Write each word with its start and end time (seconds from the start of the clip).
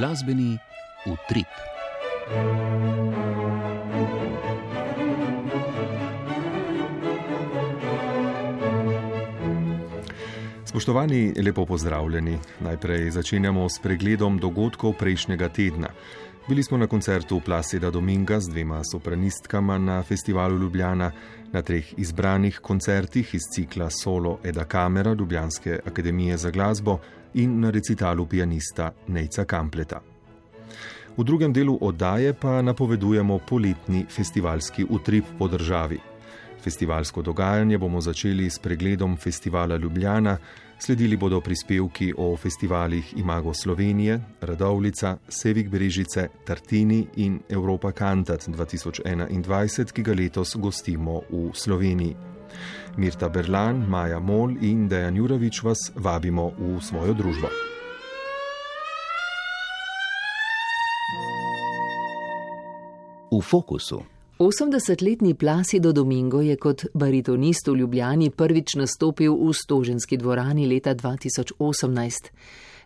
Glasbeni 0.00 0.58
utrip. 1.06 1.46
Spoštovani, 10.64 11.34
lepo 11.44 11.66
pozdravljeni. 11.66 12.38
Najprej 12.60 13.10
začenjamo 13.10 13.68
s 13.68 13.76
pregledom 13.82 14.38
dogodkov 14.38 14.92
prejšnjega 14.96 15.48
tedna. 15.48 15.88
Bili 16.48 16.62
smo 16.62 16.78
na 16.78 16.86
koncertu 16.86 17.40
Placida 17.44 17.90
Dominga 17.90 18.40
z 18.40 18.48
dvema 18.48 18.80
sopranistkama 18.92 19.78
na 19.78 20.02
festivalu 20.02 20.58
Ljubljana, 20.58 21.12
na 21.52 21.62
treh 21.62 21.98
izbranih 21.98 22.58
koncertih 22.58 23.34
iz 23.34 23.42
cikla 23.54 23.90
Solo 23.90 24.38
Eda 24.44 24.64
Kamera 24.64 25.12
Ljubljanske 25.12 25.80
akademije 25.86 26.36
za 26.36 26.50
glasbo 26.50 26.98
in 27.34 27.60
na 27.60 27.70
recitalu 27.70 28.26
pianista 28.26 28.92
Nejca 29.08 29.44
Kampleta. 29.44 30.00
V 31.16 31.24
drugem 31.24 31.52
delu 31.52 31.78
oddaje 31.80 32.32
pa 32.32 32.62
napovedujemo 32.62 33.38
poletni 33.38 34.06
festivalski 34.08 34.86
utrip 34.88 35.24
po 35.38 35.48
državi. 35.48 35.98
Festivalsko 36.62 37.22
dogajanje 37.22 37.78
bomo 37.78 38.00
začeli 38.00 38.50
s 38.50 38.58
pregledom 38.58 39.16
festivala 39.16 39.76
Ljubljana, 39.76 40.38
sledili 40.78 41.16
bodo 41.16 41.40
prispevki 41.40 42.12
o 42.16 42.36
festivalih 42.36 43.14
Imago 43.16 43.54
Slovenije, 43.54 44.20
Radovlica, 44.40 45.16
Sevik 45.28 45.68
Brežice, 45.68 46.28
Tartini 46.44 47.06
in 47.16 47.40
Evropa 47.48 47.92
Cantat 47.92 48.48
2021, 48.48 49.92
ki 49.92 50.02
ga 50.02 50.12
letos 50.14 50.56
gostimo 50.56 51.22
v 51.30 51.50
Sloveniji. 51.54 52.39
Mirta 52.96 53.28
Berlan, 53.28 53.86
Maja 53.88 54.18
Mol 54.18 54.56
in 54.60 54.88
Dejan 54.88 55.16
Jurovič 55.16 55.62
vas 55.62 55.90
vabimo 55.94 56.52
v 56.58 56.80
svojo 56.82 57.14
družbo. 57.14 57.48
V 63.30 63.38
fokusu. 63.40 64.02
80-letni 64.40 65.34
Placido 65.34 65.92
Domingo 65.92 66.40
je 66.40 66.56
kot 66.56 66.84
baritonist 66.94 67.68
v 67.68 67.74
Ljubljani 67.76 68.30
prvič 68.30 68.74
nastopil 68.80 69.36
v 69.36 69.52
Stoženski 69.52 70.16
dvorani 70.16 70.64
leta 70.66 70.94
2018. 70.94 71.60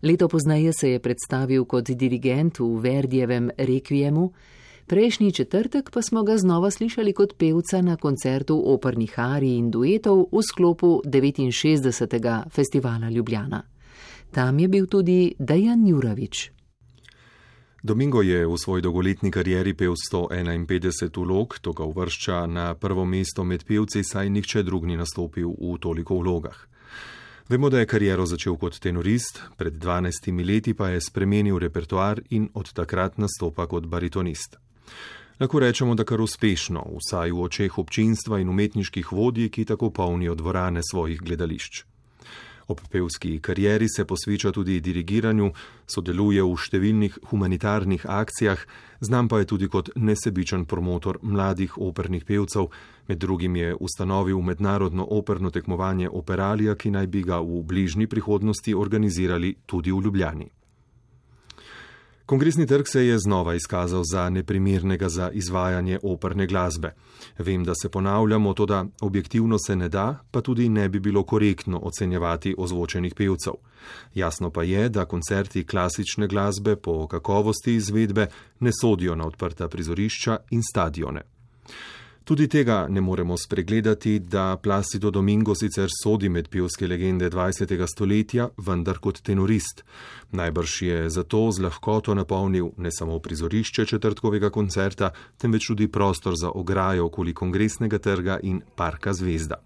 Leto 0.02 0.28
pozneje 0.28 0.72
se 0.72 0.90
je 0.90 0.98
predstavil 0.98 1.64
kot 1.64 1.90
dirigent 1.94 2.58
v 2.58 2.80
Verdijevem 2.82 3.50
Requiemu, 3.58 4.32
prejšnji 4.86 5.32
četrtek 5.32 5.90
pa 5.90 6.02
smo 6.02 6.22
ga 6.22 6.36
znova 6.36 6.70
slišali 6.70 7.12
kot 7.12 7.34
pevca 7.38 7.82
na 7.82 7.96
koncertu 7.96 8.62
opernih 8.66 9.18
arij 9.18 9.56
in 9.56 9.70
duetov 9.70 10.26
v 10.32 10.42
sklopu 10.42 11.02
69. 11.04 12.50
festivala 12.50 13.10
Ljubljana. 13.10 13.62
Tam 14.30 14.58
je 14.58 14.68
bil 14.68 14.86
tudi 14.86 15.34
Dejan 15.38 15.86
Juravič. 15.86 16.50
Domingo 17.82 18.22
je 18.22 18.46
v 18.46 18.56
svoji 18.56 18.82
dolgoletni 18.82 19.30
karieri 19.30 19.74
pel 19.74 19.92
151 19.92 21.20
vlog, 21.20 21.58
to 21.60 21.72
ga 21.72 21.84
uvršča 21.84 22.46
na 22.46 22.74
prvo 22.74 23.04
mesto 23.04 23.44
med 23.44 23.64
pevci, 23.64 24.00
saj 24.04 24.30
nihče 24.30 24.62
drug 24.62 24.86
ni 24.86 24.96
nastopil 24.96 25.52
v 25.52 25.76
toliko 25.80 26.16
vlogah. 26.16 26.56
Vemo, 27.48 27.69
da 27.70 27.78
je 27.78 27.86
kariero 27.86 28.24
začel 28.26 28.56
kot 28.56 28.80
tenorist, 28.80 29.42
pred 29.56 29.74
12 29.76 30.32
leti 30.46 30.72
pa 30.74 30.88
je 30.88 31.00
spremenil 31.00 31.58
repertoar 31.58 32.22
in 32.30 32.48
od 32.54 32.72
takrat 32.72 33.19
nastopa 33.19 33.66
kot 33.66 33.84
baritonist. 33.86 34.63
Lahko 35.40 35.58
rečemo, 35.58 35.94
da 35.94 36.04
kar 36.04 36.20
uspešno, 36.20 36.84
vsaj 37.00 37.32
v 37.32 37.42
očeh 37.42 37.78
občinstva 37.78 38.38
in 38.38 38.48
umetniških 38.48 39.12
vodij, 39.12 39.50
ki 39.50 39.64
tako 39.64 39.91
polnijo 39.91 40.34
dvorane 40.34 40.80
svojih 40.82 41.20
gledališč. 41.20 41.82
Ob 42.69 42.81
pevski 42.91 43.41
karieri 43.41 43.88
se 43.88 44.04
posveča 44.04 44.53
tudi 44.53 44.78
dirigiranju, 44.81 45.50
sodeluje 45.86 46.42
v 46.42 46.56
številnih 46.56 47.19
humanitarnih 47.28 48.06
akcijah, 48.09 48.62
znam 49.00 49.28
pa 49.28 49.42
je 49.42 49.50
tudi 49.53 49.69
kot 49.69 49.91
nesebičen 49.97 50.64
promotor 50.64 51.19
mladih 51.22 51.76
opernih 51.76 52.25
pevcev, 52.25 52.70
med 53.09 53.19
drugim 53.19 53.56
je 53.56 53.75
ustanovil 53.75 54.41
mednarodno 54.41 55.04
operno 55.10 55.50
tekmovanje 55.50 56.09
Operalia, 56.09 56.75
ki 56.75 56.91
naj 56.91 57.06
bi 57.06 57.22
ga 57.22 57.42
v 57.42 57.60
bližnji 57.62 58.06
prihodnosti 58.06 58.75
organizirali 58.75 59.56
tudi 59.66 59.92
v 59.92 60.00
Ljubljani. 60.00 60.48
Kongresni 62.26 62.66
trg 62.66 62.84
se 62.88 63.06
je 63.06 63.18
znova 63.18 63.54
izkazal 63.54 64.02
za 64.12 64.30
neprimernega 64.30 65.08
za 65.08 65.30
izvajanje 65.30 65.98
operne 66.02 66.46
glasbe. 66.46 66.94
Vem, 67.38 67.64
da 67.64 67.74
se 67.74 67.88
ponavljamo, 67.88 68.54
to 68.54 68.66
da 68.66 68.84
objektivno 69.00 69.58
se 69.66 69.76
ne 69.76 69.88
da, 69.88 70.24
pa 70.30 70.40
tudi 70.40 70.68
ne 70.68 70.88
bi 70.88 71.00
bilo 71.00 71.22
korektno 71.22 71.80
ocenjevati 71.82 72.54
ozvočenih 72.58 73.14
pevcev. 73.14 73.52
Jasno 74.14 74.50
pa 74.50 74.62
je, 74.62 74.88
da 74.88 75.04
koncerti 75.04 75.66
klasične 75.66 76.26
glasbe 76.26 76.76
po 76.76 77.06
kakovosti 77.06 77.74
izvedbe 77.74 78.26
ne 78.60 78.70
sodijo 78.80 79.14
na 79.14 79.26
odprta 79.26 79.68
prizorišča 79.68 80.38
in 80.50 80.62
stadione. 80.62 81.22
Tudi 82.24 82.48
tega 82.48 82.86
ne 82.88 83.00
moremo 83.00 83.36
spregledati, 83.36 84.18
da 84.18 84.56
Placido 84.62 85.10
Domingo 85.10 85.54
sicer 85.54 85.90
sodi 86.02 86.28
med 86.28 86.46
pevske 86.48 86.86
legende 86.88 87.28
20. 87.30 87.74
stoletja, 87.86 88.46
vendar 88.56 88.96
kot 88.98 89.20
tenorist. 89.20 89.82
Najbrž 90.32 90.76
je 90.82 91.10
zato 91.10 91.50
z 91.52 91.60
lahkoto 91.60 92.14
napolnil 92.14 92.70
ne 92.76 92.88
samo 92.92 93.18
prizorišče 93.18 93.84
četrtkovega 93.84 94.50
koncerta, 94.50 95.10
temveč 95.36 95.66
tudi 95.68 95.88
prostor 95.88 96.32
za 96.40 96.48
ograjo 96.50 97.10
okoli 97.10 97.34
kongresnega 97.34 97.98
trga 97.98 98.38
in 98.42 98.62
parka 98.74 99.12
Zvezda. 99.12 99.60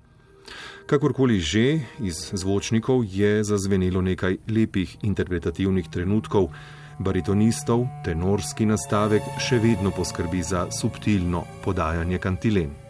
Kakorkoli 0.87 1.39
že, 1.39 1.81
iz 2.03 2.19
zvočnikov 2.33 3.05
je 3.07 3.45
zazvenelo 3.45 4.03
nekaj 4.03 4.37
lepih 4.51 4.97
interpretativnih 5.03 5.87
trenutkov, 5.89 6.51
baritonistov, 6.99 7.87
tenorski 8.05 8.67
nastavek 8.67 9.23
še 9.39 9.59
vedno 9.63 9.91
poskrbi 9.95 10.43
za 10.43 10.67
subtilno 10.75 11.45
podajanje 11.65 12.19
kantilen. 12.19 12.88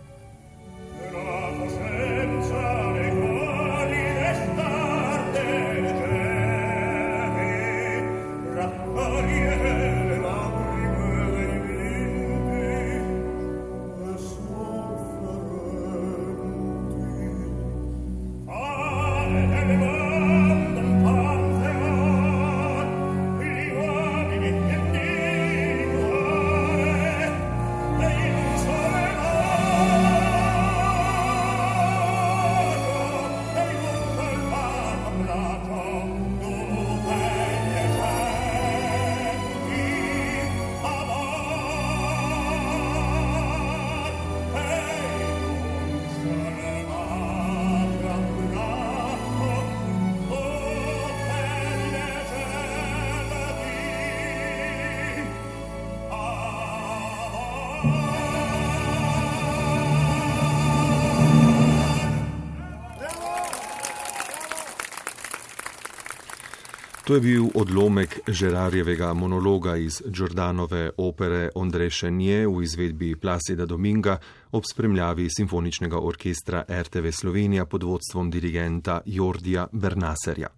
To 67.08 67.14
je 67.14 67.20
bil 67.20 67.46
odlomek 67.54 68.20
Žerarjevega 68.28 69.14
monologa 69.14 69.76
iz 69.76 70.02
Giordanove 70.06 70.90
opere 70.96 71.48
Ondrešenje 71.54 72.46
v 72.46 72.62
izvedbi 72.62 73.16
Placida 73.16 73.66
Dominga 73.66 74.18
ob 74.52 74.64
spremljavi 74.70 75.28
simfoničnega 75.36 75.98
orkestra 75.98 76.64
RTV 76.68 77.08
Slovenija 77.10 77.64
pod 77.64 77.82
vodstvom 77.82 78.30
dirigenta 78.30 79.00
Jordija 79.06 79.66
Bernaserja. 79.72 80.48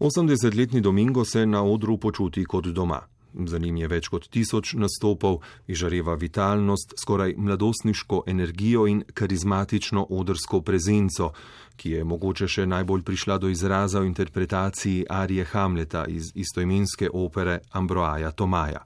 80-letni 0.00 0.80
Domingo 0.80 1.24
se 1.24 1.46
na 1.46 1.62
odru 1.62 1.96
počuti 1.98 2.44
kot 2.44 2.66
doma. 2.66 3.13
Za 3.34 3.58
njim 3.58 3.76
je 3.76 3.88
več 3.88 4.08
kot 4.08 4.28
tisoč 4.30 4.74
nastopov, 4.78 5.40
izžareva 5.66 6.14
vitalnost, 6.14 6.94
skoraj 7.00 7.34
mladostniško 7.36 8.22
energijo 8.26 8.86
in 8.86 9.02
karizmatično 9.14 10.06
odrsko 10.10 10.60
prezenco, 10.62 11.32
ki 11.76 11.90
je 11.90 12.04
mogoče 12.04 12.48
še 12.48 12.66
najbolj 12.66 13.02
prišla 13.02 13.38
do 13.42 13.50
izraza 13.50 14.00
v 14.00 14.06
interpretaciji 14.06 15.06
Arije 15.10 15.44
Hamleta 15.50 16.06
iz 16.06 16.30
istoimenske 16.34 17.10
opere 17.12 17.58
Ambroaja 17.72 18.30
Tomaja. 18.30 18.84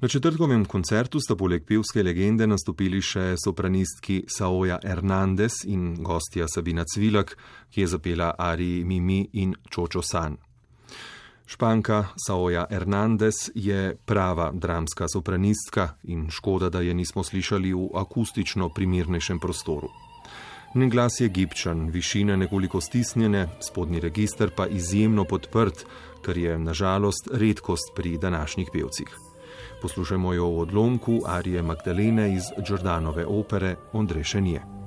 Na 0.00 0.08
četrtkovem 0.08 0.64
koncertu 0.64 1.20
sta 1.20 1.36
poleg 1.36 1.64
pevske 1.68 2.02
legende 2.02 2.46
nastopili 2.46 3.02
še 3.04 3.34
sopranistki 3.44 4.22
Saoja 4.28 4.78
Hernandez 4.84 5.60
in 5.68 5.90
gostja 6.04 6.48
Sabina 6.48 6.84
Cvilak, 6.88 7.36
ki 7.68 7.84
je 7.84 7.90
zapela 7.96 8.30
Ariji 8.38 8.84
Mimi 8.84 9.26
in 9.32 9.52
Čočo 9.68 10.02
San. 10.02 10.38
Španka 11.50 12.04
Saoja 12.26 12.66
Hernandez 12.70 13.50
je 13.54 13.96
prava 14.06 14.52
dramska 14.54 15.08
sopranistka 15.08 15.88
in 16.02 16.28
škoda, 16.30 16.68
da 16.70 16.80
je 16.80 16.94
nismo 16.94 17.24
slišali 17.24 17.72
v 17.74 17.88
akustično 17.94 18.68
primernejšem 18.68 19.40
prostoru. 19.40 19.88
Njen 20.74 20.90
glas 20.90 21.20
je 21.20 21.28
gibčen, 21.28 21.88
višine 21.90 22.36
nekoliko 22.36 22.80
stisnjene, 22.80 23.48
spodnji 23.66 24.00
register 24.00 24.50
pa 24.56 24.66
izjemno 24.66 25.24
podprt, 25.24 25.86
kar 26.22 26.38
je 26.38 26.58
nažalost 26.58 27.28
redkost 27.32 27.94
pri 27.96 28.18
današnjih 28.18 28.68
pevcih. 28.72 29.16
Poslušajmo 29.82 30.32
jo 30.32 30.50
v 30.50 30.60
odlomku 30.60 31.18
Arije 31.26 31.62
Magdalene 31.62 32.34
iz 32.34 32.42
Jordanove 32.68 33.26
opere 33.26 33.74
Ondrešenje. 33.92 34.79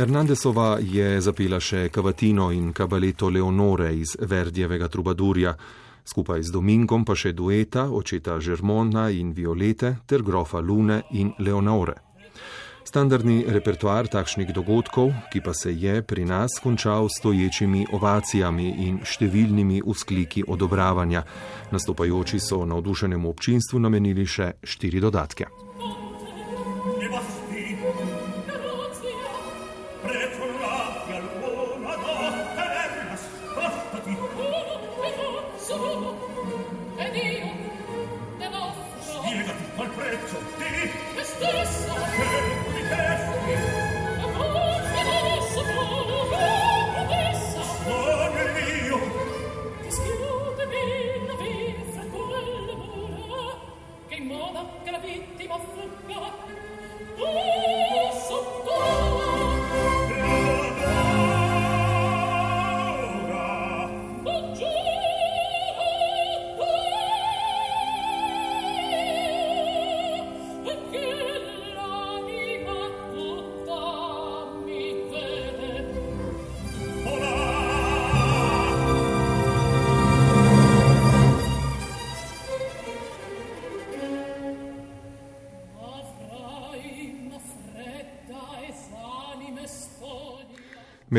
Hernandezova 0.00 0.78
je 0.80 1.18
zapela 1.20 1.58
še 1.60 1.90
Cavatino 1.92 2.46
in 2.56 2.70
Cabaleto 2.72 3.28
Leonore 3.28 3.90
iz 3.92 4.14
Verdijevega 4.16 4.88
Trubadurja, 4.88 5.52
skupaj 6.08 6.40
z 6.40 6.54
Domingom 6.54 7.04
pa 7.04 7.12
še 7.12 7.34
dueta 7.36 7.84
očeta 7.92 8.38
Žermona 8.40 9.10
in 9.12 9.34
Violete 9.36 9.98
ter 10.08 10.24
grofa 10.24 10.64
Lune 10.64 11.02
in 11.20 11.34
Leonore. 11.44 11.98
Standardni 12.80 13.44
repertoar 13.44 14.08
takšnih 14.08 14.54
dogodkov, 14.56 15.12
ki 15.28 15.44
pa 15.44 15.52
se 15.52 15.76
je 15.76 16.00
pri 16.00 16.24
nas 16.24 16.56
končal 16.64 17.12
s 17.12 17.20
stoječimi 17.20 17.84
ovacijami 17.92 18.70
in 18.88 19.02
številnimi 19.04 19.82
uskliki 19.84 20.48
odobravanja. 20.48 21.26
Nastopajoči 21.76 22.40
so 22.40 22.64
navdušenemu 22.64 23.28
občinstvu 23.36 23.84
namenili 23.84 24.24
še 24.24 24.54
štiri 24.64 25.04
dodatke. 25.04 25.52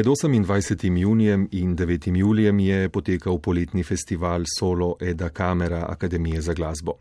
Med 0.01 0.07
28. 0.07 0.97
junijem 0.97 1.47
in 1.51 1.75
9. 1.75 2.15
julijem 2.17 2.59
je 2.59 2.89
potekal 2.89 3.37
poletni 3.39 3.83
festival 3.83 4.43
Solo 4.59 4.95
Eda 4.99 5.29
Kamera 5.29 5.85
Akademije 5.89 6.41
za 6.41 6.53
glasbo. 6.53 6.93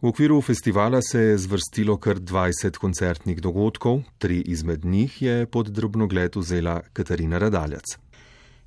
V 0.00 0.08
okviru 0.08 0.40
festivala 0.40 1.02
se 1.02 1.20
je 1.20 1.38
zvrstilo 1.38 1.96
kar 1.96 2.16
20 2.16 2.78
koncertnih 2.78 3.40
dogodkov, 3.40 4.00
tri 4.18 4.40
izmed 4.40 4.84
njih 4.84 5.22
je 5.22 5.46
pod 5.46 5.66
drobnogled 5.66 6.36
vzela 6.36 6.80
Katarina 6.92 7.38
Radaljac. 7.38 7.84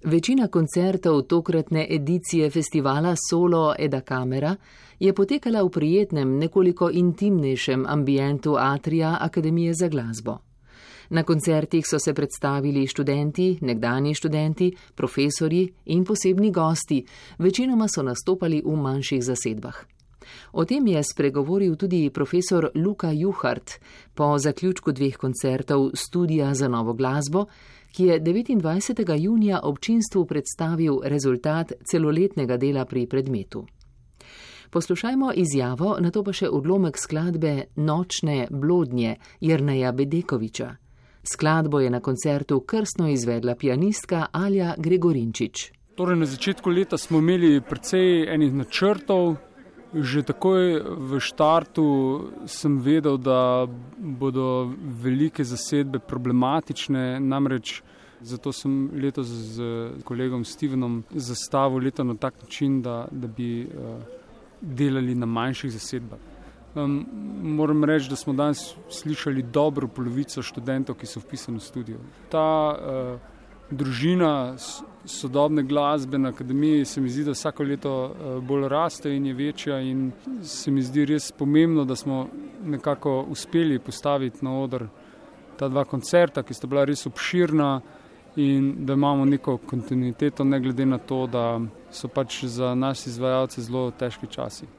Večina 0.03 0.47
koncertov 0.47 1.21
tokratne 1.21 1.87
edicije 1.89 2.49
festivala 2.49 3.15
Solo 3.29 3.73
Eda 3.79 4.01
Kamera 4.01 4.55
je 4.99 5.13
potekala 5.13 5.63
v 5.63 5.69
prijetnem, 5.69 6.37
nekoliko 6.37 6.89
intimnejšem 6.93 7.85
ambientu 7.87 8.55
Atrija 8.59 9.17
Akademije 9.21 9.73
za 9.73 9.87
glasbo. 9.87 10.37
Na 11.09 11.23
koncertih 11.23 11.85
so 11.87 11.99
se 11.99 12.13
predstavili 12.13 12.87
študenti, 12.87 13.57
nekdani 13.61 14.13
študenti, 14.15 14.71
profesori 14.95 15.67
in 15.85 16.05
posebni 16.05 16.51
gosti, 16.51 17.05
večinoma 17.37 17.87
so 17.87 18.03
nastopali 18.03 18.61
v 18.65 18.75
manjših 18.75 19.23
zasedbah. 19.23 19.85
O 20.51 20.65
tem 20.65 20.87
je 20.87 21.03
spregovoril 21.03 21.75
tudi 21.75 22.09
profesor 22.09 22.69
Luka 22.75 23.11
Juhart 23.11 23.71
po 24.13 24.37
zaključku 24.37 24.91
dveh 24.91 25.17
koncertov 25.17 25.89
Studija 25.93 26.53
za 26.53 26.67
novo 26.67 26.93
glasbo, 26.93 27.45
ki 27.91 28.03
je 28.03 28.21
29. 28.21 29.15
junija 29.17 29.59
občinstvu 29.63 30.25
predstavil 30.25 30.99
rezultat 31.03 31.71
celoletnega 31.91 32.57
dela 32.57 32.85
pri 32.85 33.07
predmetu. 33.07 33.65
Poslušajmo 34.69 35.31
izjavo, 35.35 35.97
na 35.99 36.11
to 36.11 36.23
pa 36.23 36.33
še 36.33 36.49
odlomek 36.49 36.97
skladbe 36.97 37.63
Nočne 37.75 38.47
blodnje 38.51 39.15
Jrneja 39.41 39.91
Bedekoviča. 39.91 40.75
Skladbo 41.23 41.79
je 41.79 41.89
na 41.89 41.99
koncertu 41.99 42.59
krstno 42.59 43.09
izvedla 43.09 43.55
pianistka 43.55 44.25
Alja 44.31 44.75
Gregorinčič. 44.77 45.71
Torej, 45.95 46.15
na 46.15 46.25
začetku 46.25 46.69
leta 46.69 46.97
smo 46.97 47.19
imeli 47.19 47.61
precej 47.61 48.33
enih 48.33 48.53
načrtov. 48.53 49.35
Že 49.89 50.21
takoj 50.21 50.85
v 50.85 51.17
štartu 51.17 51.85
sem 52.45 52.77
vedel, 52.77 53.17
da 53.17 53.65
bodo 53.97 54.69
velike 54.77 55.41
zasedbe 55.43 55.97
problematične, 55.99 57.17
namreč 57.19 57.81
zato 58.21 58.51
sem 58.51 58.89
letos 58.93 59.27
z 59.27 59.63
kolegom 60.03 60.43
Stevenom 60.45 61.03
zastavil 61.09 61.83
leto 61.83 62.03
na 62.03 62.15
tak 62.15 62.33
način, 62.41 62.81
da, 62.81 63.07
da 63.11 63.27
bi 63.27 63.65
uh, 63.65 64.03
delali 64.61 65.15
na 65.15 65.25
manjših 65.25 65.71
zasedbah. 65.71 66.19
Um, 66.83 67.05
moram 67.41 67.83
reči, 67.83 68.09
da 68.09 68.15
smo 68.15 68.33
danes 68.33 68.75
slišali 68.89 69.43
dobro 69.43 69.87
polovico 69.87 70.41
študentov, 70.41 70.95
ki 70.95 71.07
so 71.07 71.19
vpisani 71.19 71.57
v 71.57 71.63
studio. 71.63 71.97
Ta 72.29 72.45
uh, 72.71 73.19
družina 73.71 74.55
sodobne 75.05 75.63
glasbe 75.63 76.17
na 76.17 76.29
akademiji 76.29 76.85
se 76.85 77.01
mi 77.01 77.09
zdi, 77.09 77.23
da 77.23 77.31
vsako 77.31 77.63
leto 77.63 77.93
uh, 78.05 78.43
bolj 78.43 78.67
raste 78.69 79.15
in 79.15 79.25
je 79.25 79.33
večja. 79.33 79.79
In 79.79 80.11
se 80.43 80.71
mi 80.71 80.81
zdi 80.81 81.05
res 81.05 81.31
pomembno, 81.31 81.85
da 81.85 81.95
smo 81.95 82.27
nekako 82.65 83.25
uspeli 83.29 83.79
postaviti 83.79 84.45
na 84.45 84.59
oder 84.59 84.87
ta 85.57 85.67
dva 85.67 85.85
koncerta, 85.85 86.43
ki 86.43 86.53
sta 86.53 86.67
bila 86.67 86.85
res 86.85 87.05
obširna. 87.05 87.79
In 88.35 88.85
da 88.85 88.93
imamo 88.93 89.25
neko 89.25 89.57
kontinuiteto, 89.57 90.43
ne 90.43 90.59
glede 90.59 90.85
na 90.85 90.97
to, 90.97 91.25
da 91.27 91.59
so 91.91 92.07
pač 92.07 92.43
za 92.45 92.75
nas 92.75 93.07
izvajalce 93.07 93.61
zelo 93.61 93.89
težki 93.91 94.27
časi. 94.27 94.69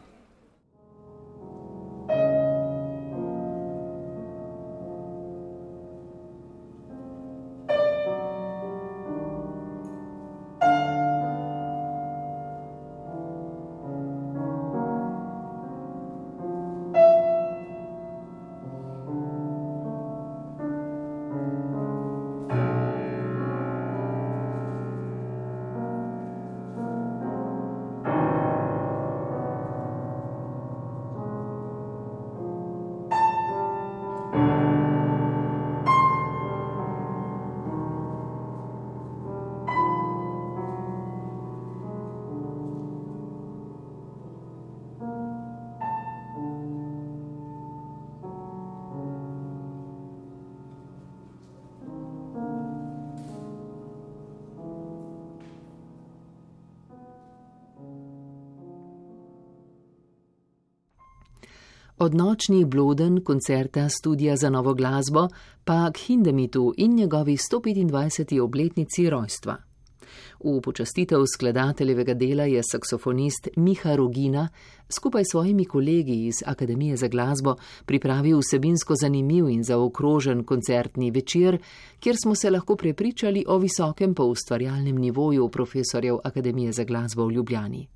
Od 62.03 62.15
nočnih 62.15 62.67
bloden 62.67 63.25
koncerta 63.25 63.89
Studija 63.89 64.37
za 64.37 64.51
novo 64.51 64.75
glasbo 64.75 65.29
pa 65.65 65.91
k 65.93 65.99
Hindemitu 65.99 66.75
in 66.77 66.95
njegovi 66.95 67.37
125. 67.37 68.41
obletnici 68.41 69.11
rojstva. 69.11 69.57
V 70.45 70.61
počastitev 70.61 71.19
skladateljevega 71.35 72.15
dela 72.15 72.45
je 72.45 72.63
saksofonist 72.73 73.49
Miha 73.57 73.97
Rogina 73.97 74.49
skupaj 74.89 75.25
s 75.25 75.31
svojimi 75.31 75.65
kolegi 75.65 76.27
iz 76.27 76.35
Akademije 76.47 76.97
za 76.97 77.09
glasbo 77.09 77.57
pripravil 77.87 78.39
vsebinsko 78.39 78.95
zanimiv 79.01 79.49
in 79.49 79.65
zaokrožen 79.65 80.45
koncertni 80.45 81.11
večer, 81.11 81.59
kjer 81.99 82.17
smo 82.23 82.35
se 82.35 82.51
lahko 82.51 82.77
prepričali 82.77 83.45
o 83.49 83.59
visokem 83.59 84.15
poustvarjalnem 84.15 84.97
nivoju 84.97 85.49
profesorjev 85.49 86.17
Akademije 86.25 86.73
za 86.73 86.85
glasbo 86.85 87.27
v 87.27 87.33
Ljubljani 87.33 87.89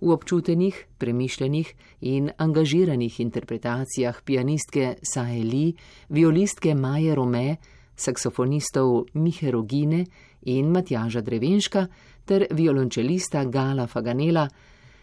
v 0.00 0.10
občutenih, 0.10 0.86
premišljenih 0.98 1.74
in 2.00 2.30
angažiranih 2.38 3.20
interpretacijah 3.20 4.22
pianistke 4.24 4.96
Sae 5.02 5.42
Li, 5.42 5.74
violistke 6.08 6.74
Maje 6.74 7.14
Rome, 7.14 7.56
saksofonistov 7.96 9.06
Mihe 9.14 9.50
Rogine 9.50 10.04
in 10.42 10.70
Matjaža 10.70 11.20
Drevenška 11.20 11.86
ter 12.24 12.46
violončelista 12.50 13.44
Gala 13.44 13.86
Faganela, 13.86 14.48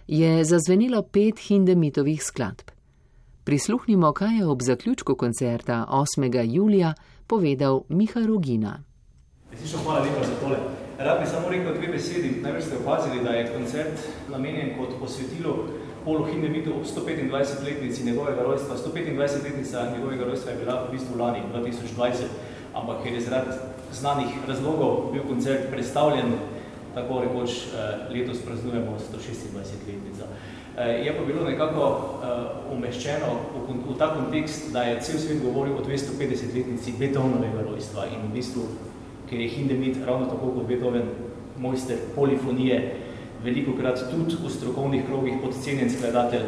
je 0.07 0.43
zazvenilo 0.43 1.01
pet 1.03 1.39
hindemitovih 1.39 2.23
skladb. 2.23 2.71
Prisluhnimo, 3.43 4.11
kaj 4.13 4.37
je 4.37 4.45
ob 4.45 4.61
zaključku 4.61 5.15
koncerta 5.15 5.85
8. 5.89 6.53
julija 6.53 6.93
povedal 7.27 7.81
Miha 7.89 8.25
Rogina. 8.27 8.83
Hvala 9.83 9.99
lepa 9.99 10.23
za 10.27 10.35
tole. 10.35 10.57
Rad 11.03 11.19
bi 11.19 11.25
samo 11.25 11.49
rekel 11.49 11.73
dve 11.73 11.87
besedi. 11.87 12.29
Najprej 12.41 12.61
ste 12.61 12.75
opazili, 12.77 13.23
da 13.23 13.29
je 13.29 13.53
koncert 13.53 13.97
namenjen 14.29 14.69
kot 14.77 14.89
posvetilo 14.99 15.67
Polu 16.05 16.25
Hindemitu 16.25 16.71
ob 16.73 16.85
125 16.85 17.65
letnici 17.65 18.03
njegovega 18.03 18.43
rojstva. 18.43 18.75
125 18.77 19.43
letnica 19.43 19.91
njegovega 19.95 20.25
rojstva 20.25 20.51
je 20.51 20.57
bila 20.57 20.83
v 20.83 20.91
bistvu 20.91 21.19
lani 21.19 21.39
2020, 21.53 22.13
ampak 22.73 23.03
ker 23.03 23.13
je 23.13 23.21
zaradi 23.21 23.51
znanih 23.93 24.27
razlogov 24.47 25.11
bil 25.13 25.23
koncert 25.27 25.69
predstavljen, 25.71 26.33
tako 26.93 27.21
rekoč 27.21 27.49
eh, 27.49 28.13
letos 28.13 28.37
praznujemo 28.45 28.91
126 28.91 29.87
letnica. 29.87 30.25
Eh, 30.77 31.05
je 31.05 31.17
pa 31.17 31.25
bilo 31.25 31.43
nekako 31.43 31.81
uh, 31.81 32.77
umeščeno 32.77 33.27
v, 33.67 33.97
ta 33.97 34.13
kontekst, 34.13 34.71
da 34.73 34.83
je 34.83 35.01
cel 35.01 35.19
svet 35.19 35.43
govoril 35.43 35.73
o 35.73 35.83
250 35.83 36.55
letnici 36.55 36.93
Beethovenovega 36.99 37.61
rojstva 37.69 38.05
in 38.05 38.29
v 38.29 38.33
bistvu 38.33 38.61
ker 39.31 39.39
je 39.39 39.47
Hindemith 39.47 40.03
ravno 40.05 40.25
tako 40.27 40.51
kot 40.51 40.67
Beethoven 40.67 41.07
mojster 41.57 41.97
polifonije, 42.15 42.95
veliko 43.43 43.71
krat 43.79 44.03
tudi 44.11 44.35
v 44.43 44.49
strokovnih 44.49 45.05
krogih 45.07 45.39
podcenjen 45.41 45.89
skladatelj, 45.89 46.43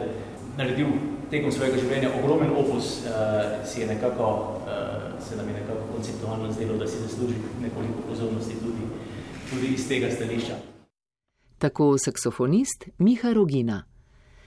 naredil 0.58 0.92
tekom 1.32 1.52
svojega 1.52 1.80
življenja 1.80 2.12
ogromen 2.20 2.52
opus, 2.52 3.00
uh, 3.08 3.64
si 3.66 3.82
je 3.82 3.88
nekako, 3.88 4.28
uh, 4.68 5.16
se 5.24 5.40
nam 5.40 5.48
je 5.48 5.56
nekako 5.62 5.88
konceptualno 5.96 6.52
zdelo, 6.52 6.78
da 6.78 6.88
si 6.88 7.00
zasluži 7.06 7.40
nekoliko 7.62 8.04
pozornosti 8.10 8.60
tudi, 8.60 8.92
tudi 9.50 9.74
iz 9.74 9.88
tega 9.88 10.12
stališča. 10.12 10.60
Tako 11.58 11.96
saksofonist 11.98 12.90
Miha 13.00 13.34
Rogina. 13.34 13.93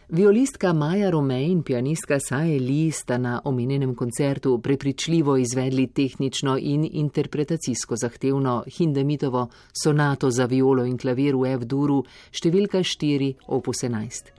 Violistka 0.09 0.73
Maja 0.73 1.11
Rome 1.11 1.43
in 1.43 1.63
pianistka 1.63 2.21
Sae 2.21 2.61
Li 2.61 2.91
sta 2.91 3.19
na 3.19 3.41
omenjenem 3.45 3.95
koncertu 3.95 4.59
prepričljivo 4.59 5.37
izvedli 5.37 5.87
tehnično 5.87 6.59
in 6.61 6.89
interpretacijsko 6.93 7.97
zahtevno 7.97 8.65
Hindemitovo 8.67 9.49
sonato 9.83 10.31
za 10.31 10.45
violo 10.45 10.85
in 10.85 10.99
klavir 10.99 11.35
v 11.35 11.57
F-duru 11.59 12.05
številka 12.31 12.85
4 12.87 13.35
opus 13.49 13.83
11. 13.83 14.31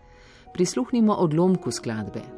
Prisluhnimo 0.55 1.19
odlomku 1.19 1.71
skladbe. 1.71 2.36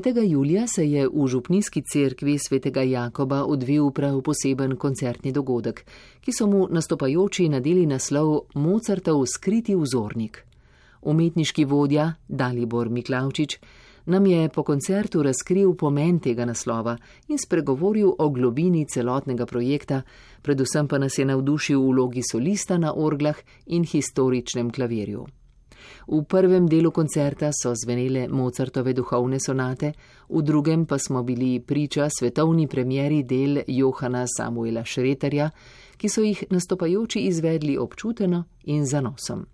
Petega 0.00 0.20
julija 0.20 0.66
se 0.66 0.90
je 0.90 1.08
v 1.08 1.26
Župnijski 1.26 1.82
cerkvi 1.82 2.38
svetega 2.38 2.82
Jakoba 2.82 3.44
odvil 3.44 3.90
prav 3.90 4.22
poseben 4.22 4.76
koncertni 4.76 5.32
dogodek, 5.32 5.84
ki 6.20 6.32
so 6.32 6.46
mu 6.46 6.68
nastopajoči 6.70 7.48
nadeli 7.52 7.82
naslov 7.86 8.46
Mozartov 8.54 9.26
skriti 9.26 9.74
vzornik. 9.76 10.38
Umetniški 11.02 11.64
vodja 11.64 12.14
Dalibor 12.28 12.88
Miklavčič 12.88 13.58
nam 14.06 14.26
je 14.26 14.48
po 14.48 14.62
koncertu 14.62 15.22
razkril 15.22 15.74
pomen 15.74 16.18
tega 16.18 16.44
naslova 16.48 16.96
in 17.28 17.38
spregovoril 17.38 18.14
o 18.18 18.28
globini 18.30 18.86
celotnega 18.86 19.46
projekta, 19.46 20.00
predvsem 20.42 20.88
pa 20.88 20.98
nas 20.98 21.18
je 21.18 21.28
navdušil 21.28 21.80
v 21.80 21.92
vlogi 21.92 22.22
solista 22.32 22.78
na 22.78 22.94
orglah 22.96 23.36
in 23.66 23.84
historičnem 23.84 24.70
klavirju. 24.70 25.26
V 26.06 26.22
prvem 26.24 26.66
delu 26.68 26.90
koncerta 26.90 27.50
so 27.52 27.74
zvenele 27.74 28.28
Mozartove 28.28 28.92
duhovne 28.92 29.40
sonate, 29.40 29.92
v 30.28 30.42
drugem 30.42 30.86
pa 30.86 30.98
smo 30.98 31.22
bili 31.22 31.60
priča 31.60 32.08
svetovni 32.08 32.66
premjeri 32.66 33.22
del 33.22 33.62
Johana 33.66 34.26
Samuela 34.26 34.84
Šreterja, 34.84 35.50
ki 35.96 36.08
so 36.08 36.22
jih 36.24 36.44
nastopajoči 36.50 37.20
izvedli 37.28 37.78
občuteno 37.78 38.44
in 38.64 38.86
zanosom. 38.86 39.46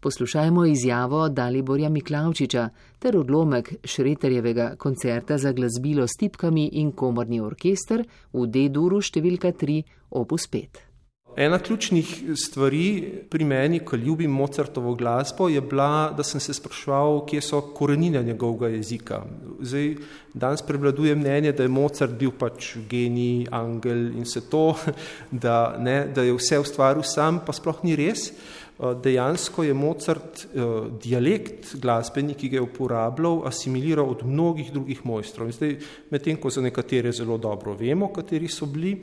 Poslušajmo 0.00 0.64
izjavo 0.64 1.28
Daliborja 1.28 1.88
Miklavčiča 1.88 2.68
ter 2.98 3.16
odlomek 3.16 3.74
Šreterjevega 3.84 4.74
koncerta 4.78 5.38
za 5.38 5.52
glasbilo 5.52 6.06
s 6.06 6.16
tipkami 6.18 6.68
in 6.72 6.92
komorni 6.92 7.40
orkester 7.40 8.04
v 8.32 8.46
D-duru 8.46 9.02
številka 9.02 9.52
3 9.52 9.82
opus 10.10 10.48
5. 10.48 10.89
Ena 11.36 11.58
ključnih 11.58 12.22
stvari 12.36 13.12
pri 13.30 13.44
meni, 13.44 13.78
ko 13.78 13.96
ljubim 13.96 14.30
Mozartovo 14.30 14.94
glasbo, 14.94 15.48
je 15.48 15.60
bila, 15.60 16.12
da 16.16 16.22
sem 16.22 16.40
se 16.40 16.54
spraševal, 16.54 17.26
kje 17.26 17.40
so 17.40 17.60
korenine 17.60 18.22
njegovega 18.22 18.68
jezika. 18.68 19.22
Zdaj, 19.60 19.94
danes 20.34 20.62
prevladuje 20.62 21.14
mnenje, 21.14 21.52
da 21.52 21.62
je 21.62 21.68
Mozart 21.68 22.12
bil 22.18 22.32
pač 22.38 22.76
genij, 22.90 23.46
angel 23.50 24.10
in 24.10 24.26
vse 24.26 24.42
to, 24.50 24.74
da, 25.44 25.76
ne, 25.78 26.08
da 26.14 26.22
je 26.26 26.34
vse 26.34 26.58
ustvaril 26.58 27.06
sam, 27.06 27.40
pa 27.46 27.54
sploh 27.54 27.84
ni 27.86 27.96
res. 27.96 28.32
Eh, 28.80 28.94
dejansko 29.02 29.62
je 29.62 29.74
Mozart 29.74 30.46
eh, 30.54 30.60
dialekt 31.02 31.74
glasbeni, 31.82 32.34
ki 32.34 32.48
ga 32.48 32.56
je 32.56 32.62
uporabljal, 32.64 33.42
asimiliral 33.46 34.08
od 34.08 34.24
mnogih 34.24 34.72
drugih 34.72 35.04
mojstrov. 35.04 35.50
Zdaj, 35.52 35.76
medtem 36.10 36.40
ko 36.40 36.50
za 36.50 36.64
nekatere 36.64 37.12
zelo 37.12 37.36
dobro 37.38 37.74
vemo, 37.76 38.08
kateri 38.12 38.48
so 38.48 38.66
bili, 38.66 38.96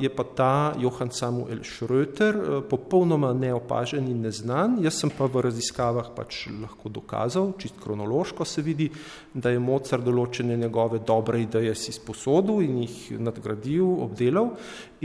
je 0.00 0.08
pa 0.10 0.24
ta 0.24 0.74
Johann 0.78 1.10
Samuel 1.10 1.62
Schröter 1.62 2.34
eh, 2.34 2.62
popolnoma 2.68 3.32
neopažen 3.32 4.08
in 4.10 4.22
neznan. 4.26 4.82
Jaz 4.82 4.98
sem 4.98 5.10
pa 5.14 5.28
v 5.30 5.44
raziskavah 5.46 6.10
pač 6.16 6.48
lahko 6.50 6.90
dokazal, 6.90 7.52
čist 7.58 7.78
kronološko 7.78 8.44
se 8.44 8.62
vidi, 8.66 8.88
da 9.34 9.52
je 9.54 9.62
Mozart 9.62 10.02
določene 10.02 10.56
njegove 10.58 10.98
dobre 11.06 11.44
ideje 11.44 11.74
si 11.78 11.94
sposodil 11.94 12.64
in 12.66 12.82
jih 12.82 13.20
nadgradil, 13.22 13.86
obdelal. 14.06 14.56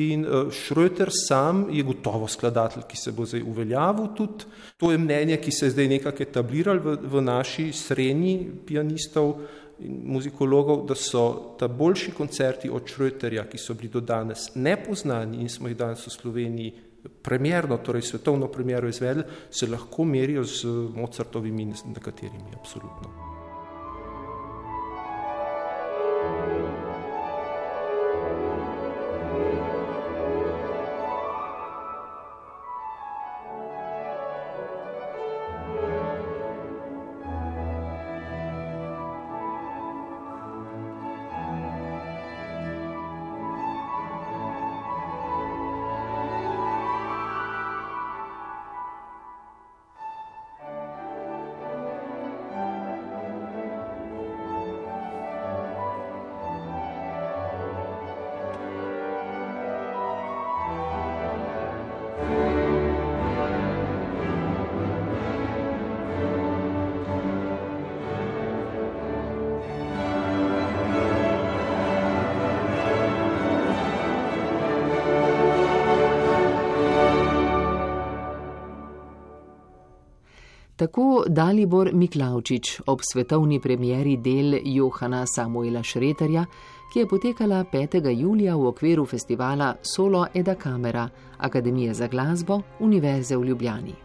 In 0.01 0.25
eh, 0.25 0.49
Schröter 0.49 1.13
sam 1.13 1.67
je 1.69 1.85
gotovo 1.85 2.25
skladatelj, 2.27 2.87
ki 2.89 2.97
se 2.97 3.13
bo 3.13 3.29
zdaj 3.29 3.45
uveljavil 3.45 4.09
tudi. 4.17 4.49
To 4.81 4.89
je 4.91 4.97
mnenje, 4.97 5.37
ki 5.37 5.53
se 5.53 5.69
je 5.69 5.75
zdaj 5.77 5.91
nekako 5.93 6.25
etabliral 6.25 6.81
v, 6.81 6.97
v 7.05 7.21
naši 7.21 7.69
srednji 7.69 8.49
pianistov, 8.65 9.37
in 9.79 10.01
muzikologov, 10.05 10.85
da 10.87 10.95
so 10.95 11.55
ta 11.59 11.67
boljši 11.67 12.11
koncerti 12.11 12.69
od 12.69 12.87
Schröterja, 12.87 13.47
ki 13.49 13.57
so 13.57 13.73
bili 13.73 13.89
do 13.89 13.99
danes 13.99 14.49
nepoznani 14.55 15.41
in 15.41 15.49
smo 15.49 15.67
jih 15.67 15.77
danes 15.77 16.07
v 16.07 16.11
Sloveniji 16.11 16.73
premjerno, 17.21 17.77
torej 17.77 18.01
svetovno 18.01 18.47
premjero 18.47 18.89
izvedli, 18.89 19.23
se 19.51 19.67
lahko 19.67 20.03
merijo 20.03 20.43
z 20.43 20.65
Mozartovimi 20.95 21.63
in 21.63 21.73
nekaterimi, 21.93 22.57
absolutno. 22.59 23.24
Tako 80.95 81.23
Dalibor 81.27 81.89
Miklavčič 81.93 82.81
ob 82.87 83.01
svetovni 83.03 83.59
premjeri 83.59 84.15
del 84.17 84.55
Johana 84.63 85.25
Samuela 85.27 85.81
Šreterja, 85.83 86.45
ki 86.93 86.99
je 86.99 87.07
potekala 87.07 87.65
5. 87.73 88.07
julija 88.15 88.55
v 88.55 88.67
okviru 88.67 89.05
festivala 89.05 89.75
Solo 89.81 90.25
Eda 90.33 90.55
Kamera 90.55 91.09
Akademije 91.37 91.93
za 91.93 92.07
glasbo 92.07 92.61
Univerze 92.79 93.37
v 93.37 93.43
Ljubljani. 93.43 94.04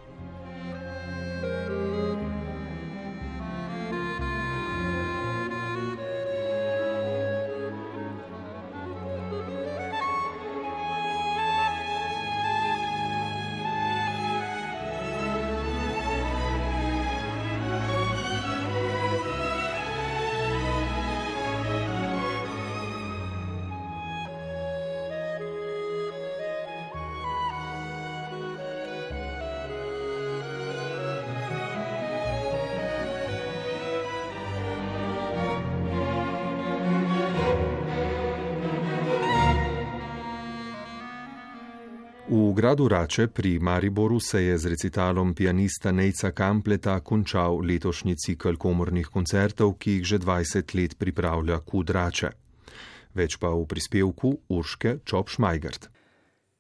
Gradu 42.61 42.89
Rače 42.89 43.27
pri 43.27 43.59
Mariboru 43.59 44.21
se 44.21 44.43
je 44.45 44.59
z 44.59 44.67
recitalom 44.67 45.35
pianista 45.35 45.93
Nejca 45.93 46.31
Kampleta 46.31 47.01
končal 47.01 47.57
letošnji 47.65 48.15
cikl 48.17 48.59
komornih 48.61 49.07
koncertov, 49.07 49.79
ki 49.81 49.93
jih 49.93 50.05
že 50.05 50.19
20 50.19 50.75
let 50.77 50.99
pripravlja 50.99 51.57
Kud 51.65 51.91
Rače. 51.91 52.29
Več 53.17 53.39
pa 53.41 53.49
v 53.49 53.65
prispevku 53.65 54.35
Urške 54.49 54.99
Čop-Šmajgert. 55.05 55.89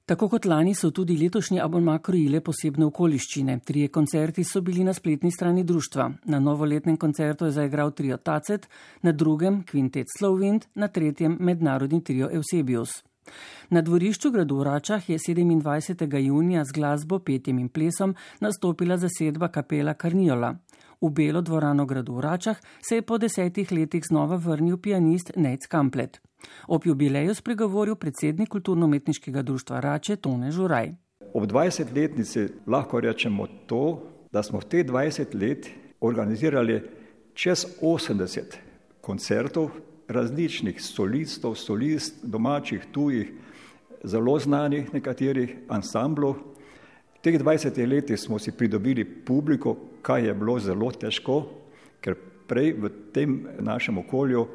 Tako 0.08 0.28
kot 0.28 0.48
lani 0.48 0.72
so 0.74 0.88
tudi 0.90 1.18
letošnji 1.20 1.60
abonma 1.60 1.98
krojile 1.98 2.40
posebne 2.40 2.88
okoliščine. 2.88 3.58
Trije 3.60 3.92
koncerti 3.92 4.44
so 4.44 4.64
bili 4.64 4.88
na 4.88 4.96
spletni 4.96 5.28
strani 5.30 5.66
društva. 5.68 6.08
Na 6.24 6.40
novoletnem 6.40 6.96
koncertu 6.96 7.44
je 7.44 7.58
zaigral 7.60 7.92
trio 7.92 8.16
Tacet, 8.16 8.68
na 9.02 9.12
drugem 9.12 9.62
Quintet 9.68 10.08
Slovint, 10.16 10.64
na 10.74 10.88
tretjem 10.88 11.36
mednarodni 11.40 12.00
trio 12.00 12.32
Eusebius. 12.32 13.02
Na 13.70 13.82
dvorišču 13.82 14.30
gradu 14.30 14.56
v 14.56 14.62
Račah 14.62 15.08
je 15.10 15.18
27. 15.18 16.16
junija 16.18 16.64
z 16.64 16.72
glasbo, 16.72 17.18
petjem 17.18 17.58
in 17.58 17.68
plesom 17.68 18.14
nastopila 18.40 18.96
zasedba 18.96 19.48
kapela 19.48 19.94
Karniola. 19.94 20.54
V 21.00 21.10
belo 21.10 21.40
dvorano 21.40 21.86
gradu 21.86 22.14
v 22.14 22.20
Račah 22.20 22.56
se 22.82 22.94
je 22.94 23.02
po 23.02 23.18
desetih 23.18 23.72
letih 23.72 24.04
znova 24.04 24.36
vrnil 24.36 24.76
pianist 24.76 25.32
Nec 25.36 25.66
Kamplet. 25.66 26.20
Ob 26.68 26.86
jubileju 26.86 27.34
spregovoril 27.34 27.96
predsednik 27.96 28.48
kulturno-umetniškega 28.48 29.42
društva 29.42 29.80
Rače 29.80 30.16
Tone 30.16 30.50
Žuraj. 30.50 30.92
Ob 31.34 31.44
20-letnici 31.46 32.48
lahko 32.66 33.00
rečemo 33.00 33.46
to, 33.66 34.02
da 34.32 34.42
smo 34.42 34.60
v 34.60 34.64
teh 34.64 34.86
20 34.86 35.34
let 35.40 35.70
organizirali 36.00 36.80
čez 37.34 37.66
80 37.82 38.56
koncertov 39.00 39.70
različnih 40.10 40.82
solistov, 40.82 41.54
solist, 41.54 42.18
domačih, 42.22 42.86
tujih, 42.92 43.30
zelo 44.02 44.38
znanih 44.38 44.90
nekaterih 44.94 45.54
ansamblov. 45.68 46.36
Teh 47.22 47.36
20 47.38 47.78
letih 47.86 48.18
smo 48.18 48.38
si 48.38 48.52
pridobili 48.52 49.04
publiko, 49.04 49.76
kaj 50.02 50.26
je 50.26 50.34
bilo 50.34 50.58
zelo 50.58 50.90
težko, 50.90 51.42
ker 52.00 52.16
prej 52.48 52.72
v 52.80 52.90
tem 53.14 53.36
našem 53.60 53.98
okolju 54.00 54.46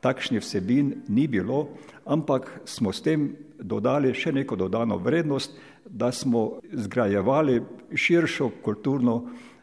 takšnih 0.00 0.42
vsebin 0.42 0.94
ni 1.08 1.26
bilo, 1.28 1.68
ampak 2.06 2.62
smo 2.64 2.92
s 2.92 3.02
tem 3.02 3.32
dodali 3.58 4.14
še 4.14 4.32
neko 4.32 4.56
dodano 4.56 4.96
vrednost, 4.98 5.52
da 5.84 6.12
smo 6.12 6.62
zgrajevali 6.72 7.60
širšo 7.94 8.50
kulturno 8.62 9.22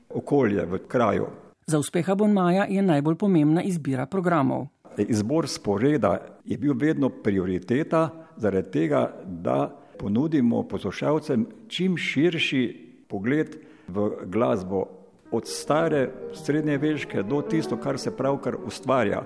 okolje 0.10 0.66
v 0.66 0.80
kraju. 0.88 1.28
Za 1.68 1.80
uspeha 1.80 2.16
Bonmaja 2.16 2.66
je 2.70 2.82
najbolj 2.82 3.16
pomembna 3.16 3.64
izbira 3.64 4.06
programov. 4.06 4.68
Izbor 5.08 5.48
sporeda 5.48 6.18
je 6.46 6.58
bil 6.58 6.74
vedno 6.76 7.10
prioriteta, 7.10 8.10
zaradi 8.38 8.72
tega, 8.72 9.14
da 9.26 9.70
ponudimo 10.00 10.64
poslušalcem 10.68 11.48
čim 11.68 11.98
širši 11.98 12.64
pogled 13.08 13.56
v 13.88 14.12
glasbo, 14.26 14.86
od 15.32 15.48
stare 15.48 16.10
srednje 16.34 16.78
veške 16.78 17.24
do 17.24 17.42
tisto, 17.42 17.78
kar 17.78 18.00
se 18.00 18.16
pravkar 18.18 18.56
ustvarja. 18.66 19.24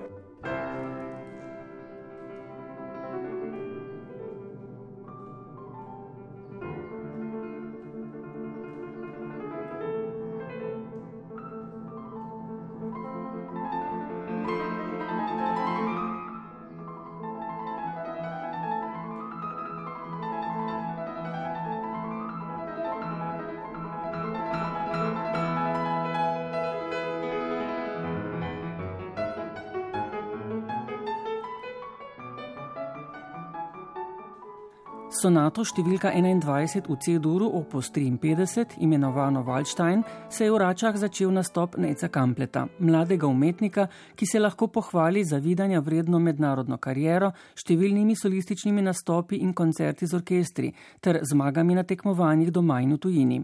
Sonato 35.24 35.62
številka 35.64 36.10
21 36.12 36.84
v 36.84 36.94
C-duru 37.00 37.46
opus 37.56 37.88
53, 37.88 38.76
imenovano 38.84 39.40
Waldstein, 39.40 40.02
se 40.28 40.44
je 40.44 40.50
v 40.52 40.58
Račah 40.60 40.98
začel 41.00 41.30
nastop 41.32 41.78
Neca 41.80 42.10
Kampleta, 42.12 42.66
mladega 42.84 43.24
umetnika, 43.24 43.86
ki 44.12 44.28
se 44.28 44.42
lahko 44.42 44.68
pohvali 44.68 45.22
za 45.24 45.38
vidanja 45.40 45.80
vredno 45.80 46.20
mednarodno 46.20 46.76
kariero, 46.76 47.30
številnimi 47.56 48.12
solističnimi 48.12 48.84
nastopi 48.84 49.40
in 49.40 49.54
koncerti 49.56 50.04
z 50.04 50.18
orkestri 50.20 50.74
ter 51.00 51.22
zmagami 51.24 51.80
na 51.80 51.86
tekmovanjih 51.88 52.52
doma 52.52 52.82
in 52.84 52.92
v 52.92 53.00
tujini. 53.00 53.40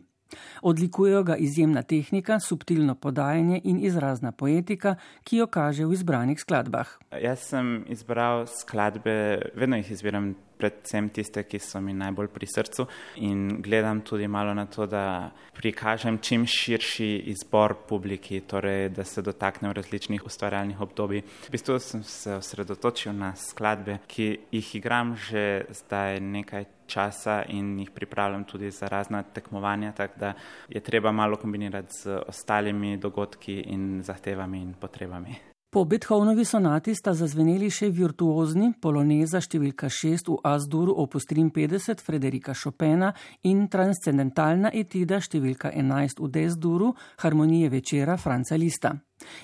Odlikujejo 0.60 1.24
ga 1.32 1.38
izjemna 1.40 1.80
tehnika, 1.80 2.36
subtilno 2.44 2.98
podajanje 3.00 3.62
in 3.64 3.80
izrazna 3.80 4.36
poetika, 4.36 4.98
ki 5.24 5.40
jo 5.40 5.48
kaže 5.48 5.88
v 5.88 5.96
izbranih 5.96 6.44
skladbah. 6.44 6.92
Jaz 7.16 7.48
sem 7.48 7.86
izbral 7.88 8.44
skladbe, 8.52 9.48
vedno 9.56 9.80
jih 9.80 9.96
izbiram 9.96 10.34
predvsem 10.60 11.08
tiste, 11.14 11.44
ki 11.48 11.58
so 11.58 11.80
mi 11.80 11.94
najbolj 11.96 12.28
pri 12.34 12.46
srcu 12.46 12.86
in 13.24 13.62
gledam 13.64 14.02
tudi 14.06 14.28
malo 14.28 14.54
na 14.54 14.66
to, 14.66 14.86
da 14.86 15.30
prikažem 15.56 16.18
čim 16.18 16.46
širši 16.46 17.10
izbor 17.32 17.74
publiki, 17.88 18.40
torej 18.40 18.88
da 18.96 19.04
se 19.04 19.22
dotaknem 19.22 19.72
različnih 19.72 20.26
ustvarjalnih 20.26 20.80
obdobij. 20.80 21.24
V 21.48 21.50
bistvu 21.52 21.78
sem 21.80 22.02
se 22.04 22.36
osredotočil 22.38 23.12
na 23.16 23.32
skladbe, 23.36 23.98
ki 24.06 24.28
jih 24.52 24.74
igram 24.76 25.16
že 25.16 25.64
zdaj 25.82 26.20
nekaj 26.20 26.64
časa 26.90 27.42
in 27.48 27.78
jih 27.78 27.90
pripravljam 27.90 28.44
tudi 28.44 28.70
za 28.70 28.88
razna 28.88 29.22
tekmovanja, 29.22 29.92
tako 29.92 30.20
da 30.20 30.32
je 30.68 30.80
treba 30.80 31.12
malo 31.12 31.36
kombinirati 31.36 31.94
z 31.94 32.18
ostalimi 32.26 32.96
dogodki 32.96 33.60
in 33.60 34.02
zahtevami 34.02 34.62
in 34.62 34.74
potrebami. 34.74 35.49
Po 35.72 35.84
Beethovnovi 35.84 36.44
sonati 36.44 36.96
sta 36.98 37.12
zazveneli 37.14 37.68
še 37.70 37.92
virtuozni 37.94 38.72
poloneza 38.82 39.38
številka 39.38 39.86
6 39.86 40.32
v 40.32 40.38
Asduru 40.50 40.96
opus 40.98 41.28
53 41.30 42.02
Frederika 42.02 42.56
Chopina 42.58 43.12
in 43.46 43.68
transcendentalna 43.70 44.74
etida 44.74 45.20
številka 45.22 45.70
11 45.70 46.24
v 46.24 46.32
Desduru 46.34 46.90
harmonije 47.22 47.70
večera 47.70 48.18
Franca 48.18 48.58
Lista. 48.58 48.96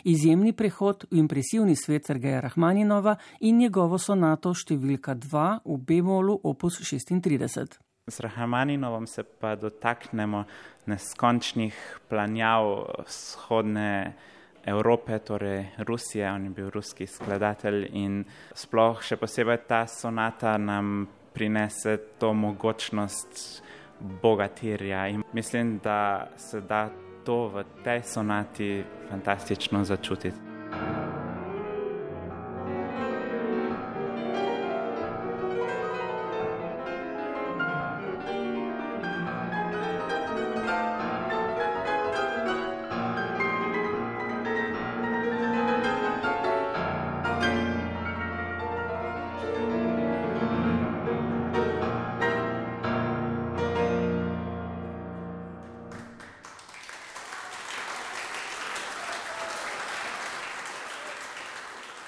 Izjemni 0.02 0.50
prehod 0.50 1.06
v 1.12 1.22
impresivni 1.22 1.78
svet 1.78 2.10
Sergeja 2.10 2.42
Rahmaninova 2.42 3.14
in 3.46 3.62
njegovo 3.62 3.94
sonato 3.94 4.50
številka 4.50 5.14
2 5.14 5.48
v 5.62 5.78
Bemolu 5.78 6.40
opus 6.42 6.82
36. 6.82 7.78
S 8.10 8.18
Rahmaninovom 8.18 9.06
se 9.06 9.22
pa 9.22 9.54
dotaknemo 9.54 10.42
neskončnih 10.90 11.84
planjav 12.10 13.04
vzhodne. 13.06 14.34
Evrope, 14.66 15.18
torej 15.18 15.66
Rusije, 15.79 16.31
on 16.33 16.44
je 16.44 16.50
bil 16.50 16.70
ruski 16.70 17.07
skladatelj 17.07 17.87
in 17.92 18.24
sploh 18.55 19.02
še 19.02 19.16
posebej 19.16 19.62
ta 19.68 19.85
sonata 19.87 20.57
nam 20.59 21.07
prinese 21.37 21.96
to 22.18 22.33
mogočnost 22.35 23.62
bogatirja 24.22 25.07
in 25.09 25.22
mislim, 25.33 25.79
da 25.85 26.29
se 26.37 26.61
da 26.61 26.88
to 27.24 27.48
v 27.48 27.64
tej 27.85 28.02
sonati 28.02 28.85
fantastično 29.11 29.85
začutiti. 29.85 31.06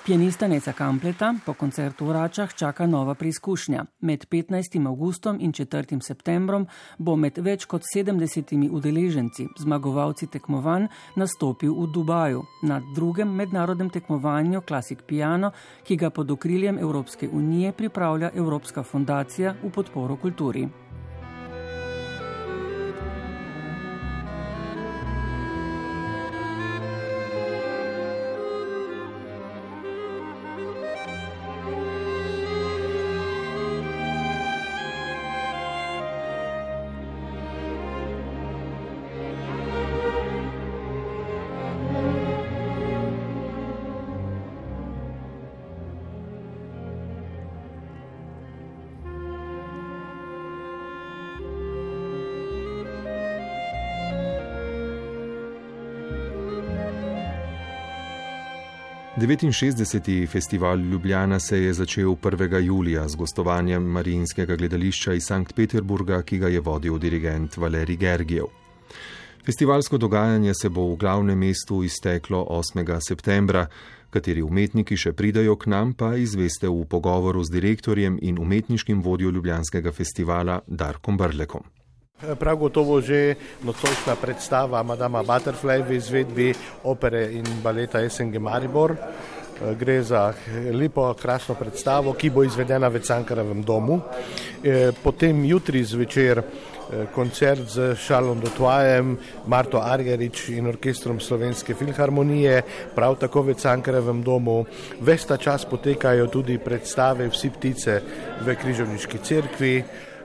Pianista 0.08 0.46
Neca 0.48 0.72
Kampleta 0.72 1.34
po 1.44 1.52
koncertu 1.52 2.08
v 2.08 2.12
Račah 2.16 2.54
čaka 2.56 2.86
nova 2.86 3.12
preizkušnja. 3.14 3.84
Med 4.00 4.24
15. 4.24 4.80
augustom 4.86 5.36
in 5.40 5.52
4. 5.52 6.00
septembrom 6.00 6.64
bo 6.98 7.16
med 7.16 7.36
več 7.36 7.66
kot 7.68 7.84
70 7.84 8.72
udeleženci, 8.72 9.46
zmagovalci 9.60 10.30
tekmovanj, 10.32 10.88
nastopil 11.20 11.76
v 11.76 11.92
Dubaju 11.92 12.40
na 12.62 12.80
drugem 12.96 13.36
mednarodnem 13.36 13.90
tekmovanju 13.92 14.64
Classic 14.64 15.04
Piano, 15.04 15.52
ki 15.84 15.96
ga 15.96 16.08
pod 16.08 16.30
okriljem 16.30 16.78
Evropske 16.78 17.28
unije 17.28 17.72
pripravlja 17.72 18.30
Evropska 18.32 18.82
fundacija 18.82 19.56
v 19.62 19.70
podporo 19.70 20.16
kulturi. 20.16 20.87
69. 59.28 60.26
festival 60.26 60.80
Ljubljana 60.80 61.40
se 61.40 61.62
je 61.62 61.72
začel 61.72 62.08
1. 62.08 62.60
julija 62.60 63.08
z 63.08 63.16
gostovanjem 63.16 63.82
Marijinskega 63.82 64.56
gledališča 64.56 65.12
iz 65.12 65.24
Sankt 65.24 65.54
Peterburga, 65.54 66.22
ki 66.22 66.38
ga 66.38 66.48
je 66.48 66.60
vodil 66.60 66.98
dirigent 66.98 67.56
Valerij 67.56 67.96
Gergijev. 67.96 68.46
Festivalsko 69.44 69.98
dogajanje 69.98 70.54
se 70.54 70.68
bo 70.68 70.92
v 70.92 70.96
glavnem 70.96 71.38
mestu 71.38 71.84
izteklo 71.84 72.46
8. 72.50 73.00
septembra, 73.08 73.66
kateri 74.10 74.42
umetniki 74.42 74.96
še 74.96 75.12
pridajo 75.12 75.56
k 75.56 75.66
nam, 75.66 75.92
pa 75.94 76.16
izveste 76.16 76.68
v 76.68 76.84
pogovoru 76.88 77.44
z 77.44 77.52
direktorjem 77.52 78.18
in 78.22 78.38
umetniškim 78.38 79.02
vodjo 79.02 79.30
Ljubljanskega 79.30 79.92
festivala 79.92 80.60
Darkom 80.66 81.16
Brlekom. 81.16 81.77
Prav 82.18 82.56
gotovo 82.58 82.98
že 82.98 83.38
nocojšnja 83.62 84.18
predstava 84.18 84.82
Madama 84.82 85.22
Butterfly 85.22 85.86
v 85.86 86.02
izvedbi 86.02 86.50
opere 86.82 87.30
in 87.30 87.46
baleta 87.62 88.02
SNG 88.02 88.42
Maribor. 88.42 88.96
Gre 89.78 90.02
za 90.02 90.34
lepo, 90.74 91.14
krasno 91.14 91.54
predstavo, 91.54 92.18
ki 92.18 92.30
bo 92.34 92.42
izvedena 92.42 92.90
v 92.90 92.98
Cankarevem 92.98 93.62
domu. 93.62 94.02
Potem 95.02 95.44
jutri 95.46 95.84
zvečer 95.86 96.42
koncert 97.14 97.70
z 97.70 97.94
Šalom 97.94 98.42
Dotvajem, 98.42 99.14
Marto 99.46 99.78
Argerič 99.78 100.58
in 100.58 100.66
orkestrom 100.66 101.22
Slovenske 101.22 101.74
filharmonije, 101.74 102.62
prav 102.98 103.14
tako 103.14 103.46
v 103.46 103.54
Cankarevem 103.54 104.26
domu. 104.26 104.66
Vesta 104.98 105.38
čas 105.38 105.62
potekajo 105.70 106.26
tudi 106.26 106.58
predstave 106.58 107.30
Vsi 107.30 107.50
ptice 107.54 108.02
v 108.42 108.58
Križovniški 108.58 109.18
cerkvi. 109.22 109.74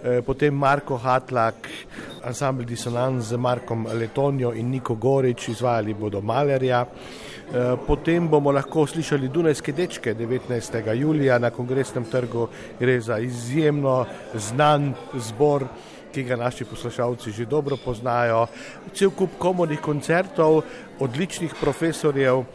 Eh, 0.06 0.22
potem 0.22 0.54
Marko 0.54 0.98
Hatlak, 0.98 1.70
ansambl 2.24 2.66
Dissonance 2.66 3.30
z 3.30 3.38
Markom 3.38 3.88
Letonjo 3.88 4.52
in 4.52 4.70
Niko 4.70 4.96
Gorič, 4.96 5.48
izvajali 5.48 5.94
bodo 5.94 6.20
Malerja. 6.20 6.82
Eh, 6.84 7.78
potem 7.88 8.28
bomo 8.28 8.52
lahko 8.52 8.84
slišali 8.86 9.30
Dunajske 9.30 9.72
dečke 9.72 10.14
19. 10.14 10.94
julija 10.94 11.40
na 11.40 11.50
kongresnem 11.56 12.04
trgu, 12.04 12.50
gre 12.80 13.00
za 13.00 13.20
izjemno 13.20 14.06
znan 14.36 14.94
zbor 15.16 15.68
ki 16.14 16.24
ga 16.24 16.36
naši 16.38 16.66
poslušalci 16.66 17.32
že 17.32 17.46
dobro 17.46 17.78
poznajo. 17.78 18.46
Cel 18.94 19.12
kup 19.18 19.38
komodnih 19.42 19.82
koncertov, 19.82 20.62
odličnih 21.04 21.54
profesorjev 21.62 22.40
eh, 22.40 22.46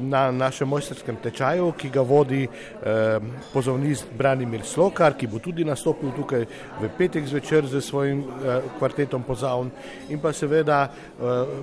na 0.00 0.30
našem 0.30 0.68
mojstrskem 0.68 1.16
tečaju, 1.22 1.72
ki 1.72 1.90
ga 1.90 2.02
vodi 2.04 2.42
eh, 2.44 3.18
pozornist 3.52 4.12
Branimir 4.18 4.64
Slokar, 4.64 5.16
ki 5.16 5.26
bo 5.26 5.40
tudi 5.40 5.64
nastopil 5.64 6.12
tukaj 6.16 6.44
v 6.80 6.90
petek 6.98 7.26
zvečer 7.26 7.66
z 7.66 7.80
svojim 7.80 8.20
eh, 8.20 8.60
kvartetom 8.78 9.24
pozavn. 9.24 9.70
In 10.10 10.20
pa 10.20 10.32
seveda 10.32 10.80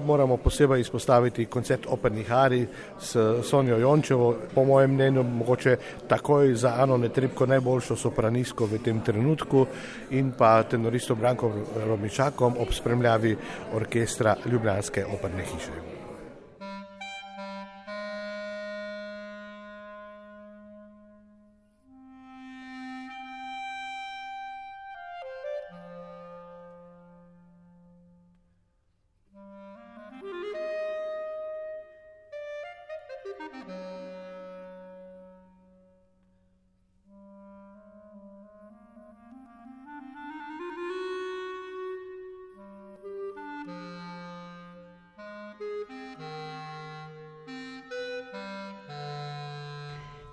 moramo 0.05 0.37
posebej 0.37 0.81
izpostaviti 0.81 1.45
koncert 1.45 1.85
opernih 1.89 2.31
ari 2.31 2.61
s 2.99 3.17
Sonjo 3.43 3.77
Jončevo, 3.77 4.33
po 4.53 4.63
mojem 4.65 4.93
mnenju 4.93 5.23
mogoče 5.23 5.77
takoj 6.07 6.53
za 6.55 6.75
Ano 6.81 6.97
Netrebko 6.97 7.45
najboljšo 7.45 7.95
sopranisko 7.95 8.65
v 8.65 8.79
tem 8.83 9.01
trenutku 9.01 9.65
in 10.11 10.31
pa 10.37 10.63
tenoristom 10.63 11.19
Brankom 11.19 11.53
Romičakom 11.87 12.57
ob 12.59 12.73
spremljavi 12.73 13.35
orkestra 13.73 14.35
Ljubljanske 14.45 15.05
operne 15.05 15.43
hiše. 15.43 15.97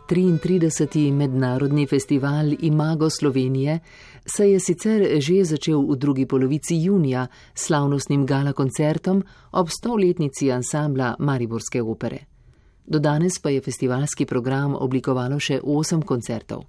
33. 0.07 1.13
mednarodni 1.13 1.87
festival 1.87 2.53
Imago 2.61 3.11
Slovenije 3.11 3.79
se 4.27 4.51
je 4.51 4.61
sicer 4.61 5.21
že 5.21 5.45
začel 5.45 5.81
v 5.81 5.97
drugi 5.97 6.27
polovici 6.27 6.77
junija 6.77 7.27
s 7.55 7.67
slavnostnim 7.67 8.27
gala 8.27 8.53
koncertom 8.53 9.25
ob 9.53 9.69
stoletnici 9.71 10.53
ansambla 10.53 11.15
Mariborske 11.19 11.83
opere. 11.83 12.19
Do 12.87 12.99
danes 12.99 13.39
pa 13.39 13.51
je 13.51 13.61
festivalski 13.61 14.27
program 14.27 14.75
oblikovalo 14.75 15.41
še 15.41 15.61
osem 15.63 16.03
koncertov. 16.03 16.65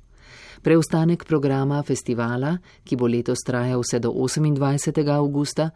Preostanek 0.62 1.26
programa 1.26 1.84
festivala, 1.84 2.58
ki 2.84 2.95
bo 2.95 3.08
letos 3.08 3.43
trajal 3.45 3.84
vse 3.84 4.00
do 4.00 4.12
28. 4.12 5.12
augusta, 5.12 5.69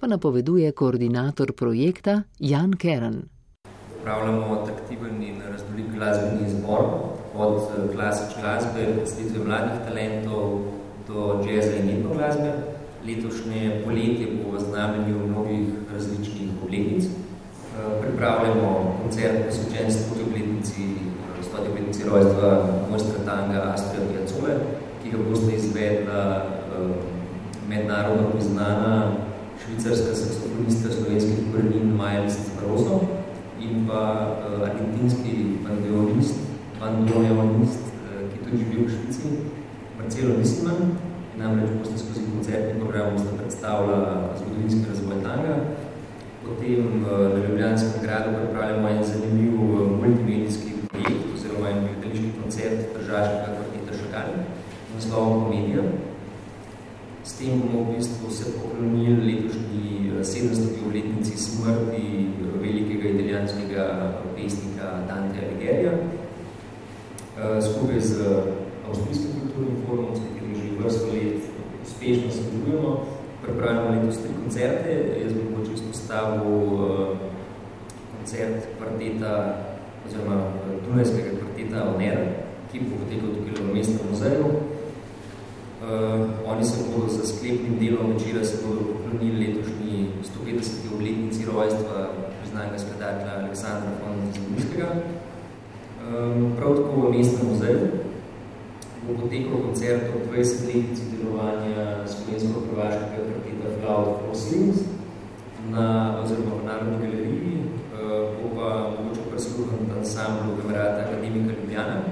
pa 0.00 0.06
napoveduje 0.06 0.72
koordinator 0.72 1.52
projekta 1.52 2.22
Jan 2.38 2.72
Keren 2.72 3.22
pripravljamo 4.02 4.58
atraktiven 4.62 5.22
in 5.22 5.36
raznolik 5.52 5.86
glasbeni 5.94 6.46
izbor, 6.46 6.82
od 7.34 7.56
eh, 7.56 7.94
klasične 7.94 8.42
glasbe, 8.42 8.94
predstavitve 8.96 9.44
mladih 9.44 9.78
talentov 9.86 10.60
do 11.08 11.44
džeza 11.44 11.76
in 11.76 11.90
etno 11.90 12.10
glasbe. 12.14 12.52
Letošnje 13.06 13.82
poletje 13.84 14.26
bo 14.36 14.56
v 14.56 14.60
znamenju 14.60 15.26
mnogih 15.26 15.66
različnih 15.94 16.50
obletnic. 16.64 17.04
Eh, 17.04 17.10
pripravljamo 18.02 18.96
koncert 19.02 19.46
posvečen 19.46 19.92
stoti 19.92 20.22
obletnici, 20.28 20.82
eh, 20.82 21.42
stoti 21.42 21.70
obletnici 21.70 22.02
rojstva 22.10 22.66
mojstra 22.90 23.18
tanga 23.26 23.72
Astrija 23.74 24.02
Piacole, 24.10 24.52
ki 25.02 25.10
ga 25.10 25.18
boste 25.30 25.54
izvedla 25.56 26.42
mednarodno 27.68 28.30
priznana 28.30 29.12
švicarska 29.64 30.14
saksofonista 30.14 30.88
slovenskih 30.90 31.38
korenin 31.52 31.96
Maja 31.96 32.22
Listic 32.22 32.52
Barroso 32.56 33.00
in 33.00 33.11
pa 33.92 34.02
uh, 34.40 34.64
argentinski 34.68 35.60
bandoneonist, 35.64 36.36
bandoneonist 36.80 37.84
uh, 38.00 38.24
ki 38.32 38.38
tudi 38.40 38.64
živi 38.64 38.84
v 38.84 38.88
Švici, 38.88 39.28
Marcelo 39.98 40.38
Nisman, 40.40 40.96
ki 41.28 41.40
namreč 41.40 41.74
boste 41.76 42.00
skozi 42.00 42.24
koncertni 42.30 42.80
program 42.80 43.12
boste 43.12 43.36
predstavlja 43.36 43.98
zgodovinski 44.38 44.88
razvoj 44.88 45.20
tanga. 45.26 45.56
Potem 46.40 47.04
uh, 47.04 47.28
na 47.34 47.38
Ljubljanskem 47.44 48.00
gradu 48.04 48.32
pripravljamo 48.38 48.88
en 48.88 49.04
zanimiv 49.04 49.60
uh, 49.60 49.84
multimedijski 50.00 50.72
projekt 50.88 51.28
oziroma 51.34 51.68
en 51.68 51.84
gledališki 51.84 52.32
koncert 52.40 52.96
držaškega 52.96 53.52
kvarteta 53.56 53.98
Šakali, 54.00 54.40
naslovom 54.94 55.44
Komedija. 55.44 55.84
S 57.24 57.36
tem 57.38 57.60
bomo 57.60 57.84
v 57.84 57.96
bistvu 57.96 58.30
se 58.30 58.56
poklonili 58.56 59.20
letošnji 59.28 59.71
700. 60.24 60.82
obletnici 60.86 61.38
smrti 61.38 62.28
velikega 62.62 63.08
italijanskega 63.08 63.84
pesnika 64.36 64.86
Dante 65.08 65.38
Alighieri. 65.46 65.86
Eh, 65.86 67.62
skupaj 67.62 68.00
z 68.00 68.12
Avstrijskim 68.88 69.30
kulturnim 69.40 69.76
forumom, 69.86 70.16
s 70.16 70.20
katerim 70.20 70.54
že 70.54 70.76
vrsto 70.78 71.06
let 71.06 71.40
uspešno 71.82 72.30
sodelujemo, 72.30 73.06
pripravljamo 73.42 73.90
letos 73.90 74.16
tri 74.22 74.30
koncerte. 74.42 74.92
Jaz 75.22 75.32
bom 75.32 75.52
mogoče 75.52 75.72
izpostavil 75.72 76.44
eh, 76.44 77.16
koncert 78.16 78.58
kvarteta 78.78 79.32
oziroma 80.06 80.36
Dunajskega 80.86 81.30
kvarteta 81.38 81.94
Onera, 81.94 82.24
ki 82.72 82.80
bo 82.80 83.00
potekal 83.00 83.30
tukaj 83.34 83.64
v 83.64 83.74
mestnem 83.74 84.06
muzeju. 84.10 84.46
Uh, 85.82 85.88
oni 86.46 86.64
se 86.64 86.76
bodo 86.86 87.08
za 87.12 87.26
sklepnim 87.26 87.78
delom 87.80 88.12
večera 88.12 88.44
se 88.44 88.56
bodo 88.66 88.80
poklonili 88.92 89.46
letošnji 89.46 90.08
150. 90.46 90.94
obletnici 90.94 91.44
rojstva 91.44 92.10
priznanega 92.40 92.78
skladatelja 92.78 93.38
Aleksandra 93.38 93.90
von 94.02 94.16
Zagorskega. 94.34 94.88
Um, 96.02 96.52
prav 96.56 96.76
tako 96.76 97.00
v 97.00 97.18
mestnem 97.18 97.48
muzeju 97.48 97.88
bo 99.06 99.14
potekal 99.18 99.58
koncert 99.66 100.02
ob 100.14 100.22
20 100.30 100.66
letnici 100.66 101.02
delovanja 101.10 102.06
slovensko-hrvaškega 102.06 103.22
kvarteta 103.26 103.68
Flaut 103.80 104.22
Fossils 104.22 104.78
na, 105.70 106.14
oziroma 106.22 106.62
v 106.62 106.66
Narodni 106.66 106.96
galeriji, 107.02 107.58
uh, 107.58 108.38
bo 108.38 108.46
pa 108.54 108.70
mogoče 108.94 109.20
presluhati 109.30 109.90
ansamblu 109.98 110.56
kamerata 110.62 111.02
Akademika 111.02 111.54
Ljubljana. 111.58 112.11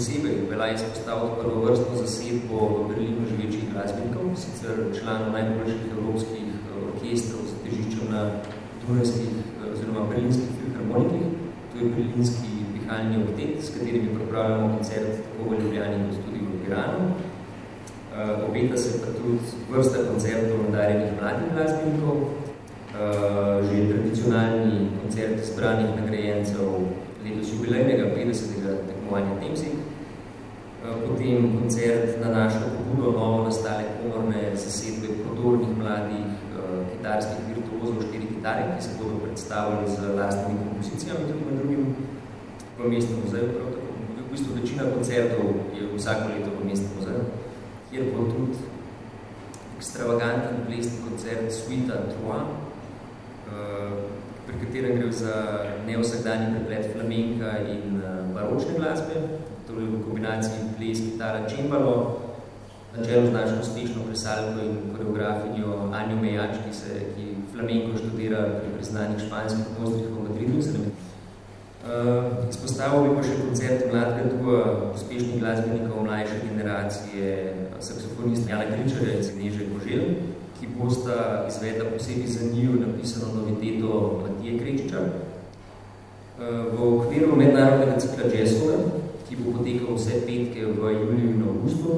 Posebej 0.00 0.36
velja 0.50 0.74
izpostaviti 0.74 1.34
prvo 1.40 1.56
vrstno 1.64 1.96
zasedbo 1.96 2.58
v 2.74 2.84
Berlinu 2.88 3.22
živečih 3.30 3.64
glasbenikov, 3.72 4.30
sicer 4.42 4.76
članov 4.96 5.28
najboljših 5.32 5.82
evropskih 5.96 6.46
orkestrov 6.82 7.42
z 7.50 7.58
težiščem 7.64 8.06
na 8.14 8.22
dunajskih 8.80 9.34
oziroma 9.72 10.06
berlinskih 10.08 10.54
filharmonikih. 10.60 11.26
To 11.72 11.78
je 11.78 11.90
berlinski 11.96 12.52
pihalni 12.72 13.20
oktet, 13.24 13.52
s 13.64 13.74
katerimi 13.74 14.14
pripravljamo 14.16 14.70
koncert 14.76 15.20
tako 15.26 15.50
v 15.50 15.60
Ljubljani 15.60 16.00
kot 16.06 16.24
tudi 16.24 16.40
v 16.46 16.62
Iranu. 16.70 17.04
Uh, 17.10 18.48
obeta 18.48 18.80
se 18.80 19.02
pa 19.04 19.12
tudi 19.18 19.36
vrsta 19.68 20.06
koncertov 20.08 20.64
nadarjenih 20.70 21.12
mladih 21.20 21.52
glasbenikov, 21.54 22.16
uh, 22.24 23.68
že 23.68 23.84
tradicionalni 23.92 24.88
koncert 25.02 25.44
zbranih 25.52 25.92
nagrajencev 26.00 26.88
letos 27.24 27.52
jubilejnega 27.52 28.10
50. 28.16 28.88
tekmovanja 28.88 29.40
Temzik, 29.44 29.76
uh, 29.76 29.79
potem 30.80 31.60
koncert 31.60 32.20
na 32.20 32.28
našo 32.32 32.58
pobudo 32.72 33.12
novo 33.12 33.44
nastale 33.44 33.84
komorne 34.00 34.56
zasedbe 34.56 35.08
prodornih 35.20 35.76
mladih 35.76 36.24
uh, 36.56 36.88
kitarskih 36.88 37.40
virtuozov 37.52 38.00
štiri 38.08 38.26
gitare, 38.32 38.64
ki 38.76 38.84
se 38.84 38.90
bodo 38.96 39.20
predstavili 39.20 39.84
z 39.88 39.98
lastnimi 40.16 40.60
kompozicijami, 40.64 41.28
tudi 41.28 41.44
med 41.44 41.58
drugim 41.58 41.84
v 42.78 42.88
mestnem 42.88 43.20
muzeju. 43.24 43.48
Prav 43.52 43.68
tako. 43.76 43.88
V 44.16 44.32
bistvu 44.32 44.50
večina 44.54 44.82
koncertov 44.94 45.44
je 45.76 45.82
vsako 45.96 46.24
leto 46.32 46.50
v 46.56 46.64
mestnem 46.64 46.92
muzeju, 46.96 47.24
kjer 47.90 48.04
bo 48.14 48.24
tudi 48.32 48.56
ekstravaganten 49.76 50.64
plesni 50.66 50.98
koncert 51.04 51.52
Suita 51.52 51.96
Trois, 52.08 52.46
uh, 53.52 53.92
pri 54.46 54.54
katerem 54.64 54.96
gre 54.96 55.12
za 55.12 55.34
nevsakdanji 55.86 56.56
preplet 56.56 56.92
flamenka 56.92 57.50
in 57.68 58.00
baročne 58.34 58.74
glasbe, 58.78 59.14
torej 59.80 59.96
v 59.96 60.04
kombinaciji 60.04 60.76
ples, 60.76 60.98
kitara, 61.00 61.48
čembalo, 61.48 62.20
na 62.92 63.04
čelu 63.04 63.26
z 63.26 63.32
našo 63.32 63.54
uspešno 63.64 64.04
plesalko 64.04 64.60
in 64.60 64.92
koreografinjo 64.92 65.88
Anjo 65.94 66.16
Mejač, 66.20 66.60
ki, 66.66 66.72
se, 66.74 66.92
ki 67.16 67.24
flamenko 67.52 67.96
študira 67.96 68.60
pri 68.60 68.68
priznanih 68.76 69.22
španskih 69.24 69.78
mojstrih 69.78 70.10
v 70.10 70.22
Madridu. 70.28 70.58
Uh, 71.80 72.44
izpostavil 72.50 73.08
bi 73.08 73.14
pa 73.16 73.22
še 73.24 73.38
koncert 73.40 73.86
mladega 73.88 74.34
duha 74.34 74.58
uspešnih 74.92 75.40
glasbenikov 75.40 76.04
mlajše 76.04 76.42
generacije, 76.44 77.28
saksofonista 77.80 78.52
Jana 78.52 78.68
Kričarja 78.68 79.16
in 79.16 79.24
Cineže 79.24 79.64
Kožel, 79.70 80.04
ki 80.60 80.68
bosta 80.76 81.46
izvedla 81.48 81.88
posebej 81.88 82.28
za 82.28 82.52
njiju 82.52 82.82
napisano 82.84 83.32
noviteto 83.32 84.20
Matije 84.20 84.58
Krečiča. 84.60 85.00
Uh, 85.00 86.68
v 86.68 86.90
okviru 86.98 87.32
mednarodnega 87.36 87.96
cikla 87.96 88.28
Jazzova, 88.28 89.00
ki 89.40 89.48
bo 89.48 89.58
potekal 89.58 89.96
vse 89.96 90.20
petke 90.28 90.60
v 90.66 90.92
juliju 91.00 91.28
in 91.32 91.42
augustu, 91.48 91.90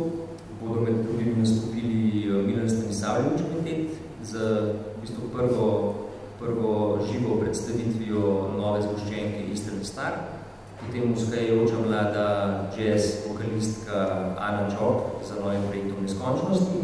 bodo 0.63 0.81
med 0.81 1.03
drugim 1.03 1.39
nastopili 1.39 2.31
Milan 2.47 2.71
Stanisavljevič 2.71 3.41
kvintet 3.49 3.99
z 4.23 4.33
v 4.39 5.01
bistvu 5.03 5.27
prvo, 5.35 5.95
prvo 6.39 7.03
živo 7.11 7.41
predstavitvijo 7.41 8.23
nove 8.55 8.83
zgoščenke 8.83 9.43
Eastern 9.51 9.83
Star, 9.85 10.13
potem 10.79 11.15
vzhajajoča 11.15 11.83
mlada 11.83 12.29
jazz 12.79 13.27
vokalistka 13.27 13.99
Ana 14.39 14.71
Čop 14.71 15.27
za 15.27 15.43
novim 15.43 15.67
projektom 15.69 16.07
Neskončnosti. 16.07 16.79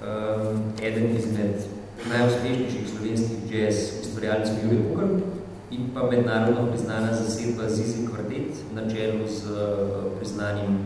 Um, 0.00 0.62
eden 0.82 1.16
izmed 1.16 1.64
najuspešnejših 2.08 2.88
slovenskih 2.92 3.52
jazz 3.52 4.00
ustvarjalcev 4.04 4.64
Jure 4.64 4.84
Bukar 4.84 5.39
in 5.70 5.90
pa 5.94 6.02
mednarodno 6.02 6.66
priznana 6.70 7.14
zasedba 7.14 7.68
Zizi 7.68 8.06
Kvartet 8.06 8.58
na 8.74 8.90
čelu 8.90 9.26
z 9.28 9.44
uh, 9.46 10.18
priznanim 10.18 10.78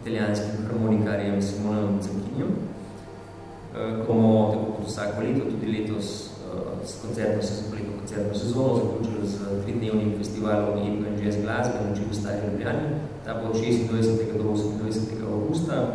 italijanskim 0.00 0.66
harmonikarjem 0.66 1.42
Simonom 1.42 1.98
Cankinjem. 2.02 2.50
Uh, 2.50 4.06
komo 4.06 4.50
tako 4.52 4.72
kot 4.72 4.86
vsako 4.86 5.22
leto, 5.22 5.50
tudi 5.50 5.78
letos 5.78 6.06
uh, 6.26 6.86
s 6.86 7.02
koncertno, 7.02 7.42
se 7.42 7.54
zapletno 7.54 7.92
koncertno 7.98 8.34
sezono 8.34 8.74
zaključili 8.74 9.28
z 9.28 9.36
tridnevnim 9.64 10.18
festivalom 10.18 10.78
etno 10.78 11.06
in 11.08 11.24
jazz 11.24 11.36
glasbe 11.42 11.74
na 11.88 11.96
čipu 11.96 12.14
Stari 12.14 12.46
Ljubljani. 12.46 12.86
Ta 13.24 13.34
bo 13.34 13.48
od 13.48 13.56
26. 13.56 14.38
do 14.38 14.42
28. 14.42 15.32
augusta. 15.32 15.94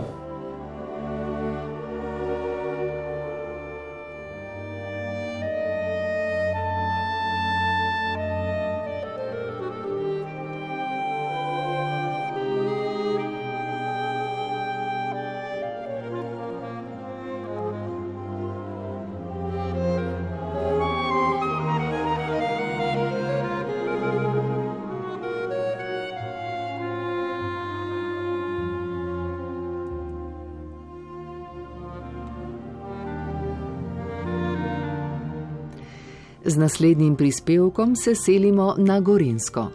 Z 36.49 36.57
naslednjim 36.57 37.15
prispevkom 37.15 37.95
se 37.95 38.15
selimo 38.15 38.75
na 38.77 38.99
Gorensko. 38.99 39.67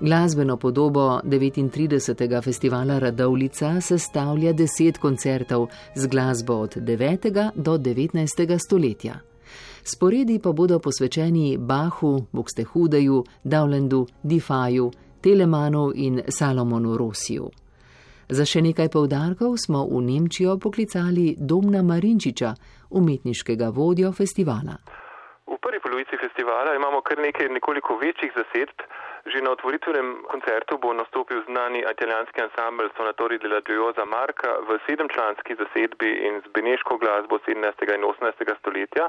Glasbeno 0.00 0.56
podobo 0.56 1.20
39. 1.24 2.42
festivala 2.44 2.98
Radovlica 2.98 3.80
sestavlja 3.80 4.52
deset 4.52 4.98
koncertov 4.98 5.68
z 5.94 6.06
glasbo 6.06 6.54
od 6.54 6.76
9. 6.76 7.50
do 7.54 7.78
19. 7.78 8.58
stoletja. 8.66 9.20
Sporedi 9.84 10.38
pa 10.38 10.52
bodo 10.52 10.78
posvečeni 10.78 11.56
Bahu, 11.58 12.24
Bukstehudeju, 12.32 13.24
Dowlandu, 13.44 14.06
Difaju, 14.22 14.90
Telemanu 15.20 15.92
in 15.94 16.22
Salomonu 16.28 16.96
Rosiju. 16.96 17.50
Za 18.28 18.44
še 18.44 18.62
nekaj 18.62 18.88
povdarkov 18.88 19.56
smo 19.56 19.86
v 19.86 20.02
Nemčijo 20.02 20.58
poklicali 20.58 21.36
Domna 21.38 21.82
Marinčiča, 21.82 22.54
umetniškega 22.90 23.68
vodjo 23.68 24.12
festivala. 24.12 25.06
V 25.48 25.56
prvi 25.56 25.80
polovici 25.80 26.16
festivala 26.20 26.74
imamo 26.74 27.00
kar 27.00 27.18
nekaj 27.18 27.48
nekoliko 27.48 27.96
večjih 27.96 28.32
zasedb. 28.36 28.82
Že 29.32 29.40
na 29.44 29.50
otvoritvenem 29.56 30.08
koncertu 30.28 30.78
bo 30.78 30.92
nastopil 30.92 31.40
znani 31.48 31.80
italijanski 31.92 32.42
ansambl 32.42 32.88
Sonatori 32.96 33.38
della 33.38 33.60
Gioiosa 33.60 34.04
Marka 34.04 34.52
v 34.68 34.78
sedemčlanski 34.86 35.56
zasedbi 35.60 36.10
in 36.28 36.40
z 36.44 36.52
beneško 36.52 36.98
glasbo 37.02 37.38
17. 37.48 37.94
in 37.96 38.04
18. 38.04 38.56
stoletja. 38.60 39.08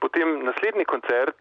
Potem 0.00 0.44
naslednji 0.44 0.84
koncert 0.84 1.40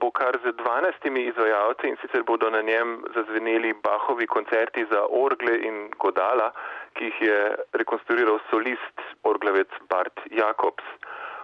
bo 0.00 0.10
kar 0.10 0.38
z 0.44 0.54
12 0.62 1.10
izvajalci 1.30 1.88
in 1.88 1.96
sicer 2.00 2.22
bodo 2.22 2.50
na 2.50 2.62
njem 2.62 3.02
zazveneli 3.14 3.74
Bahovi 3.82 4.26
koncerti 4.26 4.86
za 4.90 5.02
orgle 5.10 5.58
in 5.58 5.90
godala, 5.98 6.52
ki 6.94 7.04
jih 7.04 7.20
je 7.20 7.38
rekonstruiral 7.72 8.38
solist 8.50 9.02
orglavec 9.22 9.70
Bart 9.90 10.20
Jakobs. 10.30 10.86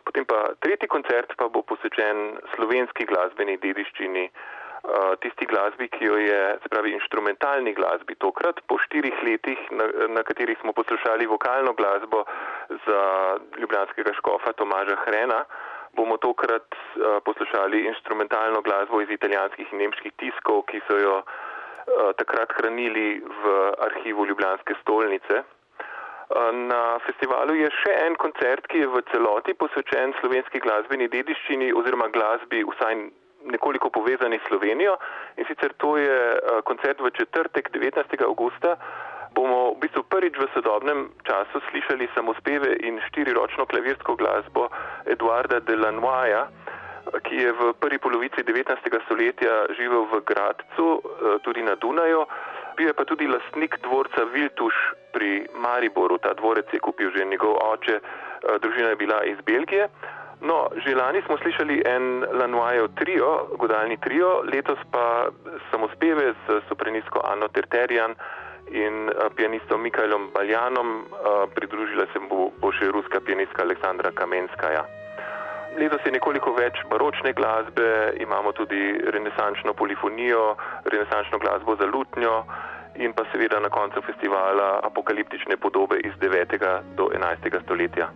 Potem 0.04 0.24
pa 0.26 0.54
tretji 0.60 0.88
koncert 0.88 1.36
pa 1.38 1.48
bo 1.48 1.62
posvečen 1.62 2.38
slovenski 2.54 3.06
glasbeni 3.06 3.56
dediščini, 3.62 4.26
tisti 5.22 5.46
glasbi, 5.46 5.86
ki 5.88 6.06
jo 6.08 6.16
je, 6.18 6.40
se 6.62 6.68
pravi, 6.68 6.90
instrumentalni 6.96 7.72
glasbi. 7.74 8.16
Tokrat 8.18 8.58
po 8.66 8.78
štirih 8.82 9.14
letih, 9.22 9.60
na, 9.70 9.86
na 10.10 10.24
katerih 10.26 10.58
smo 10.60 10.72
poslušali 10.74 11.26
vokalno 11.30 11.72
glasbo 11.78 12.24
za 12.86 13.02
ljubljanskega 13.58 14.12
škofa 14.18 14.52
Tomaža 14.58 14.96
Hrena, 15.04 15.44
bomo 15.94 16.16
tokrat 16.16 16.66
poslušali 17.24 17.86
instrumentalno 17.86 18.60
glasbo 18.60 19.00
iz 19.00 19.10
italijanskih 19.10 19.72
in 19.72 19.84
nemških 19.84 20.12
tiskov, 20.18 20.64
ki 20.66 20.82
so 20.88 20.98
jo 20.98 21.16
takrat 22.18 22.52
hranili 22.58 23.22
v 23.22 23.56
arhivu 23.86 24.26
Ljubljanske 24.26 24.74
stolnice. 24.82 25.42
Na 26.52 26.98
festivalu 27.04 27.54
je 27.60 27.68
še 27.82 27.92
en 28.06 28.14
koncert, 28.16 28.64
ki 28.72 28.84
je 28.84 28.88
v 28.88 29.02
celoti 29.12 29.52
posvečen 29.52 30.14
slovenski 30.20 30.62
glasbeni 30.64 31.08
dediščini 31.12 31.72
oziroma 31.76 32.08
glasbi 32.14 32.62
vsaj 32.64 32.94
nekoliko 33.52 33.90
povezani 33.90 34.38
s 34.38 34.48
Slovenijo. 34.48 34.96
In 35.36 35.44
sicer 35.44 35.74
to 35.76 35.96
je 36.00 36.18
koncert 36.64 37.00
v 37.00 37.10
četrtek 37.10 37.68
19. 37.74 38.24
augusta. 38.24 38.76
Bomo 39.34 39.72
v 39.74 39.84
bistvu 39.84 40.04
prvič 40.08 40.36
v 40.36 40.48
sodobnem 40.52 41.08
času 41.24 41.60
slišali 41.70 42.08
samospeve 42.14 42.76
in 42.84 43.00
štiriročno 43.08 43.64
klavirsko 43.66 44.16
glasbo 44.16 44.68
Eduarda 45.08 45.60
Delanoja, 45.64 46.48
ki 47.24 47.36
je 47.40 47.52
v 47.52 47.72
prvi 47.80 47.98
polovici 47.98 48.44
19. 48.44 48.76
stoletja 49.08 49.72
živel 49.76 50.04
v 50.12 50.20
Gradcu, 50.24 51.00
tudi 51.44 51.64
na 51.64 51.74
Dunaju. 51.80 52.28
Bil 52.76 52.86
je 52.88 52.94
pa 52.96 53.04
tudi 53.04 53.28
lastnik 53.28 53.76
dvorca 53.82 54.24
Viltuš 54.32 54.74
pri 55.12 55.46
Mariboru. 55.54 56.18
Ta 56.18 56.32
dvorec 56.34 56.72
je 56.72 56.80
kupil 56.80 57.10
že 57.16 57.24
njegov 57.24 57.56
oče, 57.60 58.00
družina 58.62 58.88
je 58.88 58.96
bila 58.96 59.24
iz 59.24 59.38
Belgije. 59.46 59.88
No, 60.42 60.66
že 60.74 60.94
lani 60.98 61.22
smo 61.22 61.38
slišali 61.38 61.82
en 61.86 62.26
Lanoyev 62.34 62.88
trio, 62.98 63.46
godalni 63.62 63.96
trio, 64.02 64.42
letos 64.42 64.78
pa 64.90 65.30
samospeve 65.70 66.34
s 66.34 66.62
sopranistka 66.68 67.20
Anno 67.24 67.48
Terterian 67.48 68.14
in 68.70 69.10
pianistom 69.36 69.82
Mikajlom 69.82 70.30
Baljanom, 70.34 71.06
pridružila 71.54 72.06
se 72.12 72.18
bo, 72.26 72.50
bo 72.58 72.72
še 72.72 72.90
ruska 72.90 73.20
pianistka 73.20 73.62
Aleksandra 73.62 74.10
Kamenskaja. 74.10 74.82
Letos 75.76 76.04
je 76.04 76.12
nekoliko 76.12 76.52
več 76.52 76.82
baročne 76.90 77.32
glasbe, 77.32 78.12
imamo 78.20 78.52
tudi 78.52 78.80
renesančno 79.14 79.72
polifonijo, 79.74 80.56
renesančno 80.84 81.38
glasbo 81.38 81.76
za 81.76 81.88
lutnjo 81.88 82.42
in 83.00 83.14
pa 83.16 83.24
seveda 83.32 83.60
na 83.60 83.70
koncu 83.72 84.02
festivala 84.06 84.80
apokaliptične 84.84 85.56
podobe 85.56 86.00
iz 86.04 86.12
9. 86.20 86.58
do 86.96 87.08
11. 87.14 87.62
stoletja. 87.64 88.10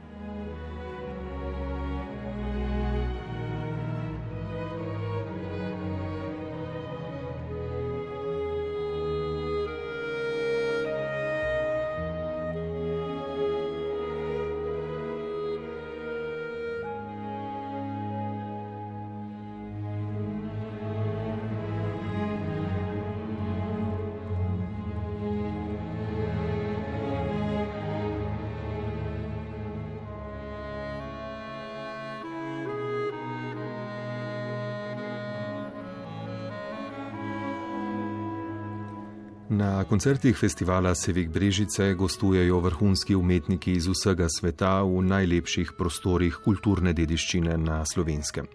Na 39.67 39.85
koncertih 39.85 40.37
festivala 40.39 40.95
Sevik 40.95 41.29
Brežice 41.29 41.95
gostujejo 41.95 42.61
vrhunski 42.61 43.17
umetniki 43.19 43.73
iz 43.73 43.89
vsega 43.91 44.29
sveta 44.31 44.83
v 44.87 45.01
najlepših 45.03 45.73
prostorih 45.79 46.37
kulturne 46.45 46.93
dediščine 46.95 47.57
na 47.59 47.81
slovenskem. 47.83 48.47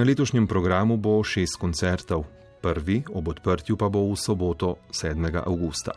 Na 0.00 0.06
letošnjem 0.08 0.46
programu 0.48 0.96
bo 0.96 1.18
šest 1.20 1.58
koncertov, 1.60 2.24
prvi 2.64 3.02
ob 3.12 3.28
odprtju 3.28 3.76
pa 3.76 3.90
bo 3.92 4.06
v 4.08 4.16
soboto 4.16 4.78
7. 4.96 5.42
augusta. 5.44 5.92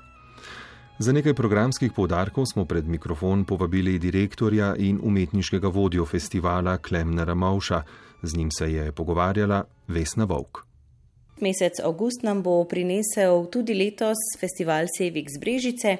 Za 1.00 1.16
nekaj 1.16 1.34
programskih 1.34 1.96
povdarkov 1.96 2.50
smo 2.52 2.66
pred 2.68 2.84
mikrofon 2.84 3.46
povabili 3.48 3.96
direktorja 3.96 4.74
in 4.76 5.00
umetniškega 5.00 5.72
vodjo 5.72 6.04
festivala 6.06 6.76
Klemnera 6.84 7.36
Mauša, 7.36 7.80
z 8.24 8.36
njim 8.36 8.52
se 8.52 8.74
je 8.74 8.92
pogovarjala 8.92 9.64
Vesna 9.88 10.28
Vovk. 10.28 10.71
Mesec 11.42 11.82
avgust 11.84 12.24
nam 12.24 12.44
bo 12.44 12.60
prinesel 12.70 13.48
tudi 13.52 13.74
letos 13.74 14.22
festival 14.40 14.90
Sevik 14.98 15.30
z 15.30 15.42
Brežice. 15.42 15.98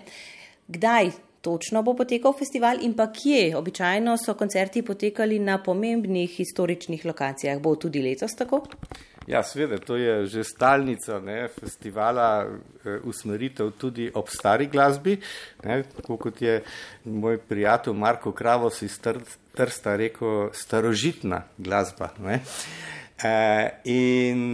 Kdaj 0.68 1.12
točno 1.42 1.82
bo 1.84 1.96
potekal 1.98 2.34
festival 2.38 2.82
in 2.82 2.94
pa 2.94 3.10
kje? 3.12 3.56
Običajno 3.58 4.18
so 4.18 4.34
koncerti 4.34 4.82
potekali 4.82 5.40
na 5.40 5.58
pomembnih 5.64 6.30
historičnih 6.38 7.06
lokacijah. 7.06 7.60
Bo 7.60 7.76
tudi 7.76 8.02
letos 8.02 8.38
tako? 8.38 8.64
Ja, 9.28 9.44
seveda, 9.44 9.78
to 9.78 9.96
je 9.96 10.26
že 10.26 10.44
stalnica 10.44 11.20
ne, 11.20 11.48
festivala, 11.48 12.48
usmeritev 13.04 13.70
tudi 13.78 14.10
ob 14.14 14.30
stari 14.30 14.66
glasbi. 14.68 15.20
Ne, 15.64 15.84
tako 15.84 16.18
kot 16.18 16.42
je 16.42 16.64
moj 17.06 17.38
prijatelj 17.38 17.94
Marko 17.94 18.32
Kravos 18.32 18.82
iz 18.82 19.00
Trsta 19.54 19.96
rekel, 19.96 20.50
starožitna 20.54 21.44
glasba. 21.58 22.10
Ne. 22.20 22.40
In 23.84 24.50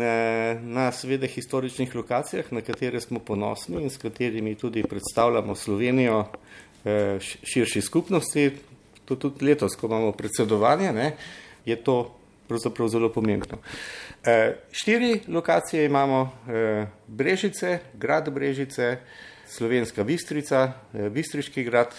na 0.73 0.91
seveda 0.91 1.27
historičnih 1.27 1.95
lokacijah, 1.95 2.51
na 2.51 2.61
katere 2.61 2.99
smo 2.99 3.19
ponosni 3.19 3.83
in 3.83 3.89
s 3.89 3.97
katerimi 3.97 4.55
tudi 4.55 4.83
predstavljamo 4.83 5.55
Slovenijo 5.55 6.25
širši 7.43 7.81
skupnosti, 7.81 8.51
to 9.05 9.15
tudi 9.15 9.45
letos, 9.45 9.75
ko 9.75 9.87
imamo 9.87 10.11
predsedovanje, 10.11 10.91
ne, 10.93 11.11
je 11.65 11.75
to 11.75 12.15
pravzaprav 12.47 12.87
zelo 12.87 13.09
pomembno. 13.13 13.57
Štiri 14.71 15.19
lokacije 15.27 15.85
imamo, 15.85 16.31
Brežice, 17.07 17.79
grad 17.93 18.29
Brežice, 18.29 18.97
Slovenska 19.49 20.03
Bistrica, 20.03 20.73
Bistriški 20.93 21.63
grad, 21.63 21.95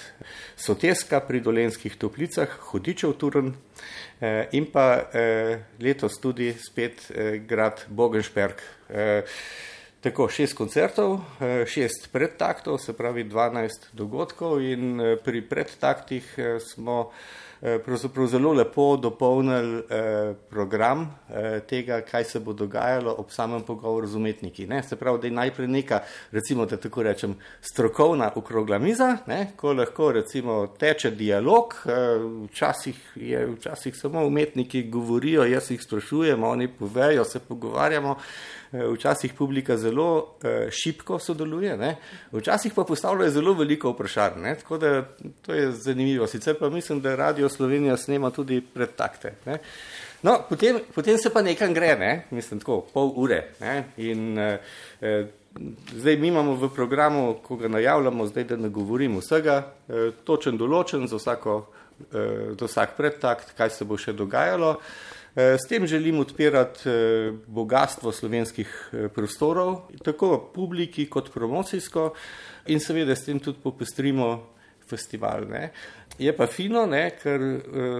Soteska 0.57 1.21
pri 1.21 1.41
Dolenskih 1.41 1.97
toplicah, 1.97 2.49
Hudičev 2.71 3.17
Turn 3.19 3.53
in 4.53 4.67
pa 4.73 5.09
letos 5.81 6.19
tudi 6.23 6.53
spet 6.59 7.07
grad 7.49 7.85
Bogenšperk. 7.89 8.63
Tako, 10.01 10.29
šest 10.31 10.55
koncertov, 10.59 11.19
šest 11.67 12.09
predtaktov, 12.13 12.79
se 12.79 12.95
pravi 12.97 13.25
12 13.25 13.91
dogodkov 13.93 14.63
in 14.63 15.01
pri 15.25 15.43
predtaktih 15.49 16.35
smo 16.63 17.01
Eh, 17.11 17.48
pravzaprav 17.85 18.27
zelo 18.27 18.53
lepo 18.53 18.97
dopolnili 18.97 19.83
eh, 19.91 20.35
program 20.51 21.19
eh, 21.31 21.61
tega, 21.69 22.01
kaj 22.01 22.25
se 22.25 22.41
bo 22.41 22.53
dogajalo 22.53 23.15
ob 23.19 23.31
samem 23.31 23.63
pogovoru 23.63 24.07
z 24.07 24.17
umetniki. 24.17 24.67
Ne? 24.67 24.83
Se 24.83 24.97
pravi, 24.97 25.19
da 25.21 25.27
je 25.27 25.33
najprej 25.33 25.69
neka, 25.69 26.01
recimo, 26.33 26.67
da 26.67 26.77
tako 26.77 27.03
rečem, 27.03 27.35
strokovna 27.61 28.31
okrogla 28.35 28.79
miza, 28.79 29.17
ne? 29.27 29.53
ko 29.57 29.73
lahko 29.73 30.13
recimo 30.13 30.67
teče 30.79 31.11
dialog, 31.11 31.75
včasih, 32.45 33.13
je, 33.17 33.47
včasih 33.47 33.97
samo 33.97 34.27
umetniki 34.27 34.83
govorijo, 34.83 35.45
jaz 35.45 35.71
jih 35.71 35.83
sprašujem, 35.83 36.45
oni 36.45 36.69
povejo, 36.69 37.25
se 37.25 37.41
pogovarjamo. 37.41 38.17
Včasih 38.73 39.33
publika 39.33 39.77
zelo 39.77 40.37
eh, 40.43 40.69
šipko 40.71 41.19
sodeluje, 41.19 41.77
ne? 41.77 41.97
včasih 42.33 42.73
pa 42.77 42.85
postavljajo 42.85 43.31
zelo 43.31 43.55
veliko 43.55 43.95
vprašanj. 43.95 44.43
Ne? 44.43 44.55
Tako 44.55 44.79
da 44.79 44.91
to 45.43 45.55
je 45.55 45.71
zanimivo. 45.73 46.27
Sicer 46.27 46.59
pa 46.59 46.69
mislim, 46.71 47.01
da 47.01 47.17
Radio 47.17 47.49
Slovenija 47.49 47.97
snema 47.97 48.31
tudi 48.31 48.61
predtakte. 48.61 49.35
Ne? 49.47 49.59
No, 50.23 50.41
potem, 50.49 50.81
potem 50.95 51.19
se 51.19 51.31
pa 51.31 51.43
nekam 51.43 51.75
gre, 51.75 51.97
ne? 51.97 52.13
mislim, 52.31 52.61
tako 52.61 52.81
pol 52.93 53.13
ure. 53.17 53.43
Ne? 53.61 53.85
In 53.97 54.39
eh, 54.39 54.59
eh, 55.01 55.27
zdaj 55.95 56.17
mi 56.17 56.29
imamo 56.29 56.55
v 56.55 56.69
programu, 56.75 57.35
ko 57.43 57.57
ga 57.57 57.69
najavljamo, 57.69 58.27
zdaj 58.27 58.45
da 58.45 58.57
ne 58.57 58.69
govorim 58.69 59.19
vsega, 59.19 59.63
eh, 59.89 60.11
točen 60.25 60.59
določen 60.59 61.07
za, 61.09 61.17
vsako, 61.17 61.67
eh, 62.13 62.55
za 62.61 62.67
vsak 62.67 62.97
predtakt, 62.97 63.55
kaj 63.57 63.71
se 63.71 63.85
bo 63.85 63.97
še 63.97 64.13
dogajalo. 64.13 64.77
Eh, 65.37 65.59
s 65.59 65.69
tem 65.69 65.87
želim 65.87 66.19
odpirati 66.19 66.89
eh, 66.89 67.33
bogatstvo 67.47 68.13
slovenskih 68.13 68.91
eh, 68.93 69.09
prostorov, 69.09 69.81
tako 70.05 70.51
publiki 70.55 71.07
kot 71.07 71.33
promocijsko 71.35 72.15
in 72.67 72.81
seveda 72.81 73.17
s 73.17 73.25
tem 73.25 73.39
tudi 73.41 73.59
popestrimo 73.63 74.49
festival. 74.89 75.45
Ne. 75.51 75.71
Je 76.19 76.33
pa 76.37 76.47
fino, 76.47 76.87
ne, 76.87 77.11
ker 77.23 77.43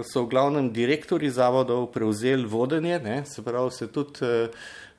so 0.03 0.25
v 0.25 0.29
glavnem 0.33 0.71
direktori 0.73 1.29
zavodov 1.29 1.91
prevzeli 1.93 2.47
vodenje, 2.49 2.97
ne, 2.99 3.21
se 3.25 3.43
pravi, 3.45 3.71
se 3.71 3.87
tudi 3.87 4.25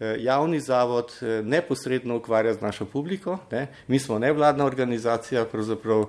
javni 0.01 0.61
zavod 0.61 1.12
neposredno 1.44 2.16
ukvarja 2.16 2.55
z 2.55 2.61
našo 2.61 2.84
publiko. 2.84 3.38
Ne. 3.51 3.66
Mi 3.88 3.98
smo 3.98 4.18
nevladna 4.18 4.64
organizacija, 4.64 5.44
pravzaprav 5.44 6.07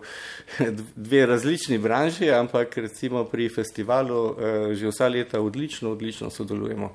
dve 0.96 1.26
različni 1.26 1.78
branži, 1.78 2.32
ampak 2.32 2.78
recimo 2.78 3.26
pri 3.26 3.50
festivalu 3.50 4.36
že 4.74 4.88
vsa 4.88 5.08
leta 5.08 5.42
odlično, 5.42 5.92
odlično 5.92 6.30
sodelujemo. 6.30 6.94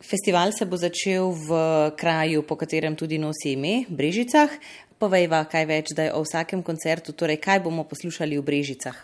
Festival 0.00 0.52
se 0.52 0.66
bo 0.66 0.76
začel 0.76 1.32
v 1.32 1.50
kraju, 1.96 2.42
po 2.42 2.56
katerem 2.56 2.96
tudi 2.96 3.18
nosi 3.18 3.56
ime, 3.56 3.84
Brežicah. 3.88 4.52
Povejva 5.00 5.42
kaj 5.48 5.64
več 5.68 5.92
zdaj 5.92 6.12
o 6.16 6.20
vsakem 6.24 6.62
koncertu, 6.62 7.12
torej 7.16 7.40
kaj 7.40 7.64
bomo 7.64 7.84
poslušali 7.88 8.36
v 8.36 8.44
Brežicah. 8.44 8.96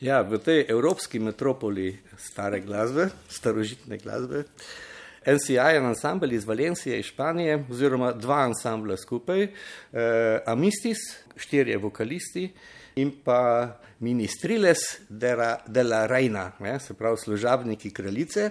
Ja, 0.00 0.20
v 0.24 0.40
tej 0.40 0.64
evropski 0.68 1.20
metropoli 1.20 1.92
stare 2.16 2.60
glasbe, 2.64 3.10
starožitne 3.28 4.00
glasbe, 4.00 4.44
NCI 5.26 5.54
je 5.54 5.78
ansambl 5.78 6.32
iz 6.32 6.44
Valencije 6.44 6.98
iz 6.98 7.04
Španije, 7.04 7.64
oziroma 7.70 8.12
dva 8.12 8.44
ansambla 8.44 8.96
skupaj, 8.96 9.42
eh, 9.42 9.50
Amistis, 10.46 10.98
štirje 11.36 11.76
vokalisti 11.78 12.50
in 12.96 13.12
pa 13.24 13.76
Ministriles 14.00 14.78
de 15.08 15.34
la, 15.36 15.58
la 15.84 16.06
Reina, 16.06 16.52
se 16.78 16.94
pravi 16.94 17.16
služabniki 17.16 17.90
kraljice. 17.90 18.50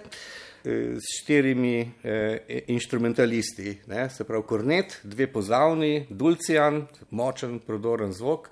Eh, 0.66 0.96
s 1.00 1.24
štirimi 1.24 1.92
eh, 2.04 2.64
instrumentalisti, 2.68 3.78
ne, 3.88 4.10
se 4.10 4.24
pravi 4.24 4.44
kornet, 4.44 5.00
dve 5.04 5.28
pozavni, 5.32 6.06
dulcijan, 6.10 6.86
močen, 7.10 7.60
prodoren 7.60 8.14
zvok. 8.14 8.50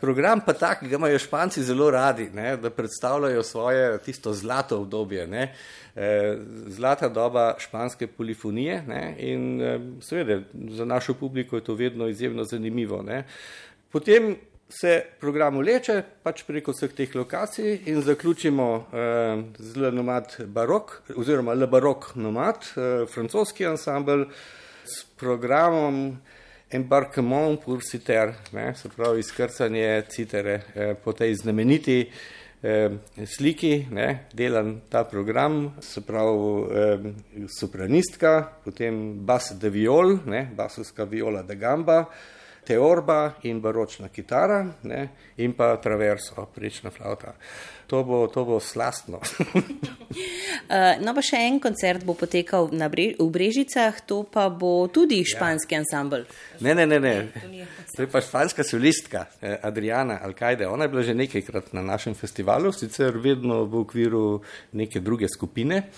Program 0.00 0.40
pa 0.46 0.52
tak, 0.52 0.80
ki 0.80 0.88
ga 0.88 0.96
imajo 0.96 1.18
španci 1.18 1.62
zelo 1.62 1.90
radi, 1.90 2.30
ne, 2.34 2.56
da 2.56 2.70
predstavljajo 2.70 3.42
svoje 3.42 3.98
tisto 3.98 4.32
zlato 4.32 4.78
obdobje, 4.80 5.26
ne, 5.26 5.54
eh, 5.96 6.36
zlata 6.66 7.08
doba 7.08 7.54
španske 7.58 8.06
polifonije 8.06 8.82
ne, 8.88 9.14
in 9.18 9.62
eh, 9.62 9.80
seveda 10.00 10.40
za 10.70 10.84
našo 10.84 11.14
publiko 11.14 11.56
je 11.56 11.64
to 11.64 11.74
vedno 11.74 12.08
izjemno 12.08 12.44
zanimivo. 12.44 13.02
Ne. 13.02 13.24
Potem 13.92 14.36
se 14.70 15.02
program 15.20 15.56
uleče 15.56 16.02
pač 16.22 16.44
preko 16.46 16.72
vseh 16.72 16.92
teh 16.94 17.14
lokacij 17.14 17.80
in 17.90 18.02
zaključimo 18.06 18.66
eh, 18.78 19.42
z 19.58 19.76
Le 19.76 19.92
Nomad 19.92 20.36
Barok 20.46 21.02
oziroma 21.16 21.54
Le 21.54 21.66
Barok 21.66 22.12
Nomad, 22.14 22.70
eh, 22.76 23.06
francoski 23.10 23.66
ansambl 23.66 24.24
s 24.84 25.04
programom 25.18 26.18
Embarquement 26.72 27.56
pour 27.56 27.82
Citer, 27.82 28.30
ne, 28.52 28.74
se 28.74 28.88
pravi 28.88 29.20
izkrcanje 29.20 30.04
citere 30.08 30.52
eh, 30.74 30.94
po 30.94 31.12
tej 31.12 31.34
znameniti 31.34 31.96
eh, 32.62 32.90
sliki, 33.26 33.86
ne, 33.90 34.28
delan 34.32 34.76
ta 34.88 35.02
program, 35.04 35.74
se 35.82 36.00
pravi 36.06 36.36
eh, 36.70 37.08
sopranistka, 37.58 38.52
potem 38.64 39.18
bas 39.26 39.50
de 39.58 39.70
viol, 39.70 40.20
ne, 40.30 40.44
basovska 40.56 41.08
viola 41.10 41.42
de 41.42 41.56
gamba, 41.58 42.04
teorba 42.66 43.34
in 43.42 43.60
baročna 43.60 44.08
kitara 44.08 44.64
ne, 44.82 45.08
in 45.36 45.52
pa 45.56 45.76
traverso, 45.76 46.48
prečna 46.54 46.90
flauta. 46.90 47.34
To 47.90 48.04
bo, 48.04 48.26
to 48.30 48.44
bo 48.46 48.60
slastno. 48.60 49.18
uh, 49.18 50.94
no, 51.04 51.14
pa 51.16 51.22
še 51.26 51.40
en 51.48 51.58
koncert 51.58 52.04
bo 52.06 52.14
potekal 52.14 52.70
bre 52.70 53.08
v 53.18 53.26
Brežicah, 53.34 53.98
to 54.06 54.22
pa 54.22 54.46
bo 54.46 54.86
tudi 54.86 55.24
ja. 55.24 55.30
španski 55.34 55.74
ja. 55.74 55.80
ansambl. 55.82 56.22
Ne, 56.62 56.74
ne, 56.78 56.86
ne, 56.86 57.00
ne. 57.02 57.66
To 57.96 58.06
je 58.06 58.08
pa 58.10 58.22
španska 58.22 58.62
solistka 58.62 59.26
eh, 59.40 59.58
Adriana 59.62 60.20
Alkajde. 60.22 60.70
Ona 60.70 60.86
je 60.86 60.92
bila 60.94 61.02
že 61.02 61.18
nekajkrat 61.18 61.74
na 61.74 61.82
našem 61.82 62.14
festivalu, 62.14 62.70
sicer 62.72 63.18
vedno 63.18 63.64
v 63.66 63.82
okviru 63.82 64.40
neke 64.78 65.02
druge 65.02 65.26
skupine. 65.26 65.90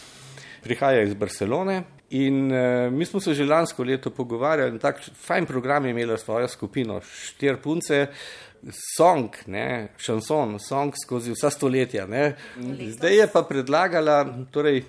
Prihaja 0.63 1.03
iz 1.03 1.15
Barcelone, 1.19 1.83
In 2.13 2.53
uh, 2.53 2.93
mi 2.93 3.07
smo 3.09 3.21
se 3.21 3.35
že 3.35 3.47
lansko 3.49 3.85
leto 3.85 4.11
pogovarjali, 4.11 4.79
tako 4.79 5.15
fajn 5.27 5.47
program 5.47 5.85
je 5.85 5.91
imela 5.91 6.19
svojo 6.19 6.49
skupino, 6.49 7.01
štiri 7.01 7.57
punce, 7.57 8.07
song, 8.97 9.35
ne, 9.47 9.89
šanson, 9.99 10.59
song 10.61 10.95
skozi 11.05 11.33
vsa 11.33 11.51
stoletja. 11.51 12.07
Ne. 12.07 12.35
Zdaj 12.93 13.17
je 13.17 13.27
pa 13.33 13.43
predlagala, 13.49 14.21
torej, 14.53 14.83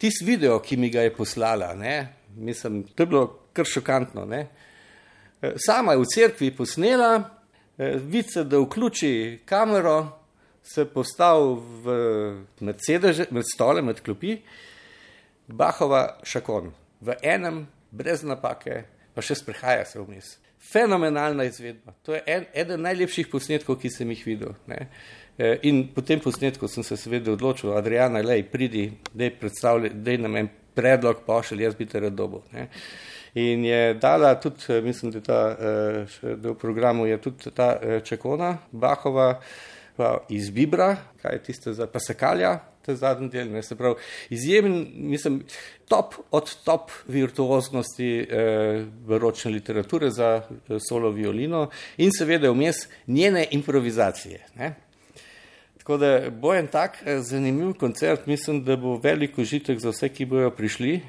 tisti 0.00 0.24
video, 0.24 0.58
ki 0.64 0.76
mi 0.80 0.90
ga 0.90 1.04
je 1.04 1.12
poslala, 1.14 1.74
ne, 1.74 2.08
mislim, 2.36 2.82
to 2.94 3.02
je 3.02 3.06
bilo 3.06 3.26
kar 3.52 3.68
šokantno. 3.68 4.24
Ne. 4.26 4.46
Eh, 5.42 5.54
sama 5.60 5.92
je 5.92 5.98
v 6.02 6.10
cerkvi 6.14 6.50
posnela, 6.56 7.12
eh, 7.78 7.98
vidi 8.00 8.30
se, 8.30 8.44
da 8.44 8.58
vključi 8.58 9.40
kamero, 9.44 10.20
se 10.64 10.84
postavi 10.84 11.60
med 12.60 12.80
sedeže, 12.80 13.26
med 13.30 13.44
stole, 13.54 13.82
med 13.82 14.00
klopi. 14.00 14.38
Bahova 15.48 16.18
šakon, 16.24 16.72
v 17.00 17.16
enem, 17.22 17.66
brez 17.92 18.24
napake, 18.24 18.84
pa 19.14 19.22
še 19.22 19.36
sprehaja 19.38 19.84
se 19.88 20.00
vmes. 20.00 20.36
Fenomenalna 20.64 21.44
izvedba. 21.44 21.92
To 22.06 22.14
je 22.14 22.22
en, 22.26 22.46
eden 22.56 22.80
najlepših 22.86 23.28
posnetkov, 23.28 23.76
ki 23.82 23.90
sem 23.92 24.10
jih 24.14 24.22
videl. 24.24 24.54
Ne. 24.70 24.86
E, 25.36 25.58
in 25.68 25.82
po 25.92 26.02
tem 26.02 26.22
posnetku 26.24 26.68
sem 26.72 26.86
se 26.86 26.96
seveda 26.96 27.34
odločil, 27.34 27.74
Adriana, 27.76 28.22
lej, 28.24 28.46
pridi, 28.48 28.86
da 29.12 30.16
nam 30.24 30.38
en 30.40 30.48
predlog 30.74 31.20
pošelj, 31.26 31.66
jaz 31.66 31.76
bi 31.76 31.86
te 31.86 32.00
rad 32.00 32.16
dobil. 32.16 32.40
Ne. 32.56 32.70
In 33.38 33.64
je 33.68 33.94
dala 34.00 34.32
tudi, 34.40 34.64
e, 34.72 34.80
mislim, 34.80 35.12
da, 35.12 35.20
ta, 35.20 35.40
e, 35.52 36.34
da 36.40 36.54
v 36.54 36.58
programu 36.58 37.06
je 37.06 37.20
tudi 37.20 37.52
ta 37.52 37.74
čekona, 38.00 38.56
Bahova, 38.72 39.34
iz 40.32 40.48
Bibra, 40.50 40.96
kaj 41.22 41.36
je 41.36 41.42
tiste 41.42 41.72
za 41.76 41.86
pasakalja, 41.86 42.56
ta 42.86 42.94
zadnji 42.94 43.28
del, 43.32 43.50
ne, 43.52 43.62
se 43.62 43.76
pravi, 43.76 43.96
izjemen, 44.30 44.86
mislim, 44.94 45.42
top 45.88 46.14
od 46.30 46.54
top 46.64 46.90
virtuoznosti 47.08 48.10
eh, 48.20 48.84
ročne 49.08 49.50
literature 49.50 50.10
za 50.10 50.42
eh, 50.42 50.78
solo 50.88 51.10
violino 51.10 51.68
in 51.96 52.12
seveda 52.12 52.50
vmes 52.50 52.86
njene 53.06 53.46
improvizacije. 53.50 54.46
Ne. 54.56 54.74
Tako 55.78 55.96
da 55.96 56.30
bo 56.30 56.54
en 56.54 56.66
tak 56.66 57.02
eh, 57.04 57.20
zanimiv 57.20 57.74
koncert, 57.80 58.26
mislim, 58.26 58.64
da 58.64 58.76
bo 58.76 58.96
velik 58.96 59.38
užitek 59.38 59.78
za 59.78 59.90
vse, 59.92 60.08
ki 60.08 60.24
bojo 60.24 60.50
prišli. 60.50 61.00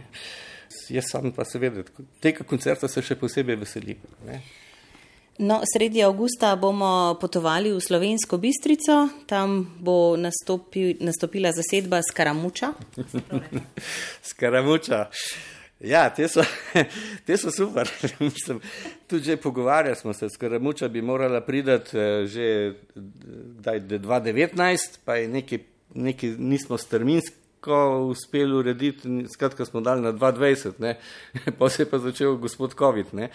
Jaz 0.90 1.06
sam 1.12 1.32
pa 1.32 1.46
seveda 1.46 1.84
tega 2.22 2.44
koncerta 2.44 2.88
se 2.88 3.02
še 3.02 3.16
posebej 3.16 3.56
veselim. 3.56 4.02
Ne. 4.28 4.42
No, 5.38 5.62
sredi 5.74 6.04
avgusta 6.04 6.56
bomo 6.56 7.18
potovali 7.22 7.72
v 7.72 7.80
Slovensko 7.84 8.38
Bistrico, 8.38 9.10
tam 9.28 9.68
bo 9.80 10.16
nastopi, 10.16 10.96
nastopila 11.04 11.52
zasedba 11.52 12.00
Skaramuča. 12.00 12.72
Skaramuča. 14.32 15.10
Ja, 15.80 16.10
te 16.10 16.28
so, 16.32 16.40
te 17.28 17.38
so 17.38 17.52
super. 17.52 17.90
Mislim, 18.20 18.62
tudi 19.08 19.24
že 19.24 19.38
pogovarjali 19.38 19.96
smo 19.96 20.14
se, 20.14 20.30
Skaramuča 20.30 20.88
bi 20.88 21.02
morala 21.02 21.42
pridati 21.42 21.98
eh, 21.98 22.28
že 22.28 22.74
2019, 22.96 25.00
pa 25.06 25.16
je 25.16 25.28
nekaj, 25.28 25.60
nekaj 25.94 26.30
nismo 26.40 26.78
s 26.78 26.86
terminsko 26.86 27.46
nekako 27.66 28.06
uspeli 28.06 28.54
urediti, 28.54 29.26
skratka 29.34 29.66
smo 29.66 29.82
dali 29.82 30.02
na 30.02 30.14
22, 30.14 30.94
pa 31.60 31.70
se 31.70 31.82
je 31.82 31.90
pa 31.90 31.98
začel 31.98 32.36
gospod 32.36 32.76
COVID, 32.78 33.14
ne? 33.14 33.30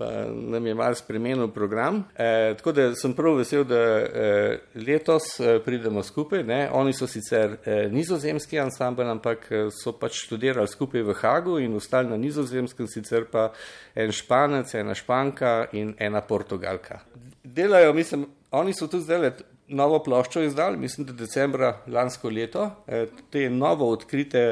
Pa 0.00 0.24
nam 0.32 0.66
je 0.66 0.74
malo 0.74 0.94
spremenil 0.94 1.48
program. 1.48 2.04
E, 2.16 2.54
tako 2.56 2.72
da 2.72 2.94
sem 2.94 3.12
prav 3.14 3.34
vesel, 3.36 3.64
da 3.68 3.76
e, 3.76 4.58
letos 4.74 5.40
e, 5.40 5.58
pridemo 5.64 6.02
skupaj. 6.02 6.44
Ne? 6.44 6.60
Oni 6.72 6.94
so 6.96 7.06
sicer 7.06 7.58
e, 7.64 7.74
nizozemski 7.92 8.58
ansambl, 8.58 9.04
ampak 9.12 9.44
e, 9.52 9.66
so 9.82 9.92
pač 9.92 10.22
študirali 10.24 10.72
skupaj 10.72 11.04
v 11.04 11.16
Hagu 11.20 11.58
in 11.60 11.76
ostali 11.76 12.08
na 12.08 12.16
nizozemskem, 12.16 12.88
sicer 12.88 13.28
pa 13.28 13.50
en 13.94 14.08
španec, 14.16 14.72
ena 14.80 14.96
španka 14.96 15.54
in 15.76 15.92
ena 16.00 16.24
portugalka. 16.24 17.02
Delajo, 17.44 17.92
mislim, 17.92 18.24
oni 18.56 18.72
so 18.72 18.88
tu 18.88 19.02
zdaj 19.04 19.34
novo 19.68 20.00
ploščo 20.00 20.46
izdali, 20.48 20.80
mislim, 20.80 21.10
da 21.10 21.12
decembra 21.12 21.74
lansko 21.86 22.32
leto, 22.32 22.70
eh, 22.88 23.04
te 23.30 23.50
novo 23.52 23.92
odkrite 23.92 24.46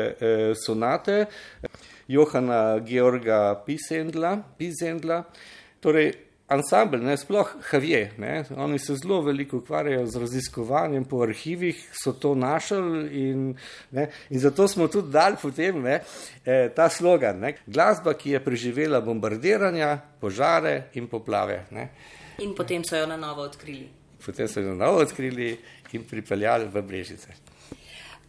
sonate 0.66 1.24
Johana 2.08 2.78
Georga 2.86 3.54
Pisendla, 3.66 4.36
Pisendla. 4.58 5.24
Torej, 5.80 6.12
ansambl, 6.48 7.02
ne, 7.04 7.16
sploh 7.20 7.50
Javier, 7.72 8.14
ne, 8.18 8.44
oni 8.56 8.78
se 8.78 8.96
zelo 8.96 9.20
veliko 9.22 9.60
ukvarjajo 9.60 10.06
z 10.06 10.22
raziskovanjem 10.22 11.04
po 11.04 11.20
arhivih, 11.22 11.82
so 11.92 12.12
to 12.12 12.32
našli 12.34 13.28
in, 13.28 13.44
ne, 13.90 14.08
in 14.30 14.40
zato 14.40 14.68
smo 14.68 14.88
tudi 14.88 15.12
dali 15.12 15.36
potem 15.42 15.82
ne, 15.84 16.00
eh, 16.44 16.72
ta 16.74 16.88
slogan, 16.88 17.38
ne, 17.44 17.52
glasba, 17.66 18.16
ki 18.16 18.30
je 18.30 18.42
preživela 18.44 19.00
bombardiranja, 19.00 19.92
požare 20.20 20.88
in 20.94 21.06
poplave. 21.06 21.66
Ne. 21.70 21.88
In 22.42 22.56
potem 22.56 22.84
so 22.84 22.96
jo 22.96 23.06
na 23.06 23.16
novo 23.16 23.44
odkrili 23.44 23.98
potem 24.26 24.48
so 24.48 24.60
jo 24.60 24.74
na 24.74 24.86
novo 24.86 24.98
odkrili 24.98 25.58
in 25.92 26.04
pripeljali 26.04 26.68
v 26.68 26.82
Brežice. 26.82 27.32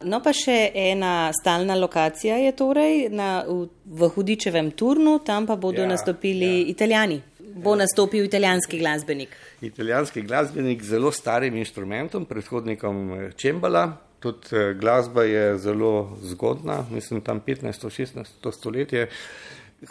No, 0.08 0.22
pa 0.24 0.32
še 0.36 0.72
ena 0.76 1.32
stalna 1.36 1.76
lokacija 1.76 2.38
je 2.40 2.54
torej 2.56 3.10
na, 3.12 3.42
v, 3.48 3.68
v 3.84 4.08
Hudičevem 4.16 4.72
turnu, 4.72 5.18
tam 5.26 5.48
pa 5.50 5.58
bodo 5.60 5.84
ja, 5.84 5.90
nastopili 5.92 6.52
ja. 6.62 6.68
italijani. 6.72 7.20
Bo 7.60 7.74
ja. 7.76 7.82
nastopil 7.84 8.24
italijanski 8.24 8.80
glasbenik. 8.80 9.36
Italijanski 9.66 10.24
glasbenik 10.24 10.84
z 10.84 10.96
zelo 10.96 11.12
starim 11.12 11.58
inštrumentom, 11.60 12.30
predhodnikom 12.30 13.34
Čembala. 13.36 13.84
Eh, 13.90 14.06
Tudi 14.20 14.52
eh, 14.52 14.74
glasba 14.80 15.24
je 15.24 15.58
zelo 15.64 16.18
zgodna, 16.24 16.86
mislim 16.92 17.22
tam 17.22 17.42
15-16 17.44 18.52
stoletje. 18.52 19.08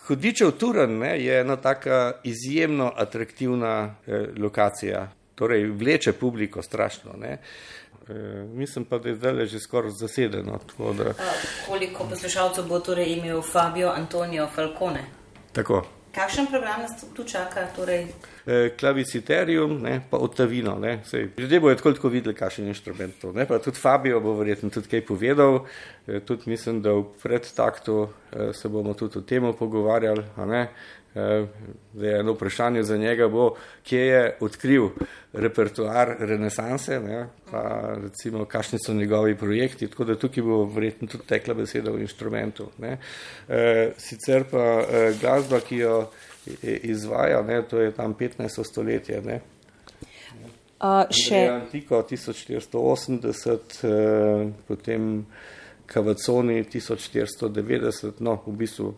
Hudičev 0.07 0.53
turen 0.61 0.99
ne, 1.01 1.15
je 1.21 1.41
ena 1.41 1.57
taka 1.57 2.13
izjemno 2.25 2.93
atraktivna 2.97 3.95
eh, 4.07 4.29
lokacija 4.39 5.09
torej 5.39 5.67
vleče 5.71 6.13
publiko 6.13 6.63
strašno. 6.63 7.13
Ne. 7.21 7.29
E, 7.29 7.39
mislim 8.53 8.85
pa, 8.85 8.99
da 8.99 9.09
je 9.09 9.15
zdaj 9.15 9.47
že 9.47 9.61
skoraj 9.61 9.91
zasedeno. 9.91 10.61
Da... 10.79 11.13
Koliko 11.69 12.09
poslušalcev 12.11 12.65
bo 12.65 12.81
torej 12.81 13.13
imel 13.13 13.43
Fabio 13.43 13.89
Antonijo 13.89 14.49
Falcone? 14.55 15.05
Tako. 15.53 15.85
Kakšen 16.15 16.47
program 16.47 16.81
nas 16.83 17.05
tu 17.15 17.25
čaka? 17.25 17.69
Torej? 17.77 18.09
E, 18.47 18.71
Klaviciterium, 18.81 19.77
ne, 19.83 20.01
pa 20.11 20.17
Ottavino. 20.17 20.81
Ljudje 21.39 21.61
bodo 21.61 21.75
tako, 21.75 21.93
tako 21.93 22.09
videli, 22.09 22.35
kakšen 22.35 22.67
inštrument 22.67 23.15
to 23.21 23.33
je. 23.37 23.47
Tudi 23.65 23.79
Fabio 23.79 24.21
bo 24.21 24.35
verjetno 24.35 24.71
tudi 24.71 24.89
kaj 24.89 25.05
povedal. 25.07 25.67
E, 26.07 26.21
tudi 26.21 26.51
mislim, 26.51 26.83
da 26.83 26.93
v 26.93 27.05
predtaktu 27.23 28.09
e, 28.33 28.53
se 28.53 28.69
bomo 28.69 28.95
tudi 28.95 29.19
o 29.19 29.23
tem 29.23 29.53
pogovarjali. 29.59 30.25
Eh, 31.15 31.47
zdaj, 31.95 32.21
eno 32.21 32.33
vprašanje 32.33 32.83
za 32.83 32.97
njega 32.97 33.29
bo, 33.29 33.55
kje 33.83 34.01
je 34.01 34.37
odkril 34.41 34.89
repertoar 35.33 36.17
renesanse, 36.19 37.01
ne, 37.01 37.27
pa 37.51 37.95
recimo, 38.03 38.45
kakšni 38.45 38.79
so 38.79 38.95
njegovi 38.95 39.37
projekti, 39.37 39.89
tako 39.89 40.05
da 40.05 40.19
tukaj 40.19 40.43
bo 40.43 40.65
verjetno 40.65 41.09
tudi 41.09 41.27
tekla 41.27 41.55
beseda 41.55 41.91
v 41.91 42.05
inštrumentu. 42.05 42.71
Ne. 42.79 42.99
E, 43.49 43.93
sicer 43.99 44.45
pa 44.51 44.65
e, 44.81 45.13
glasba, 45.21 45.61
ki 45.61 45.77
jo 45.77 46.11
izvaja, 46.63 47.43
ne, 47.43 47.63
to 47.63 47.81
je 47.81 47.93
tam 47.93 48.15
15. 48.15 48.65
stoletje. 48.65 49.23
Ne. 49.25 49.41
Uh, 50.79 51.09
še 51.11 51.41
antiko 51.51 51.99
1480, 52.07 53.81
eh, 53.83 54.51
potem 54.69 55.27
Kavaconi 55.91 56.61
1490, 56.71 58.21
no, 58.23 58.37
v 58.47 58.55
bistvu 58.61 58.93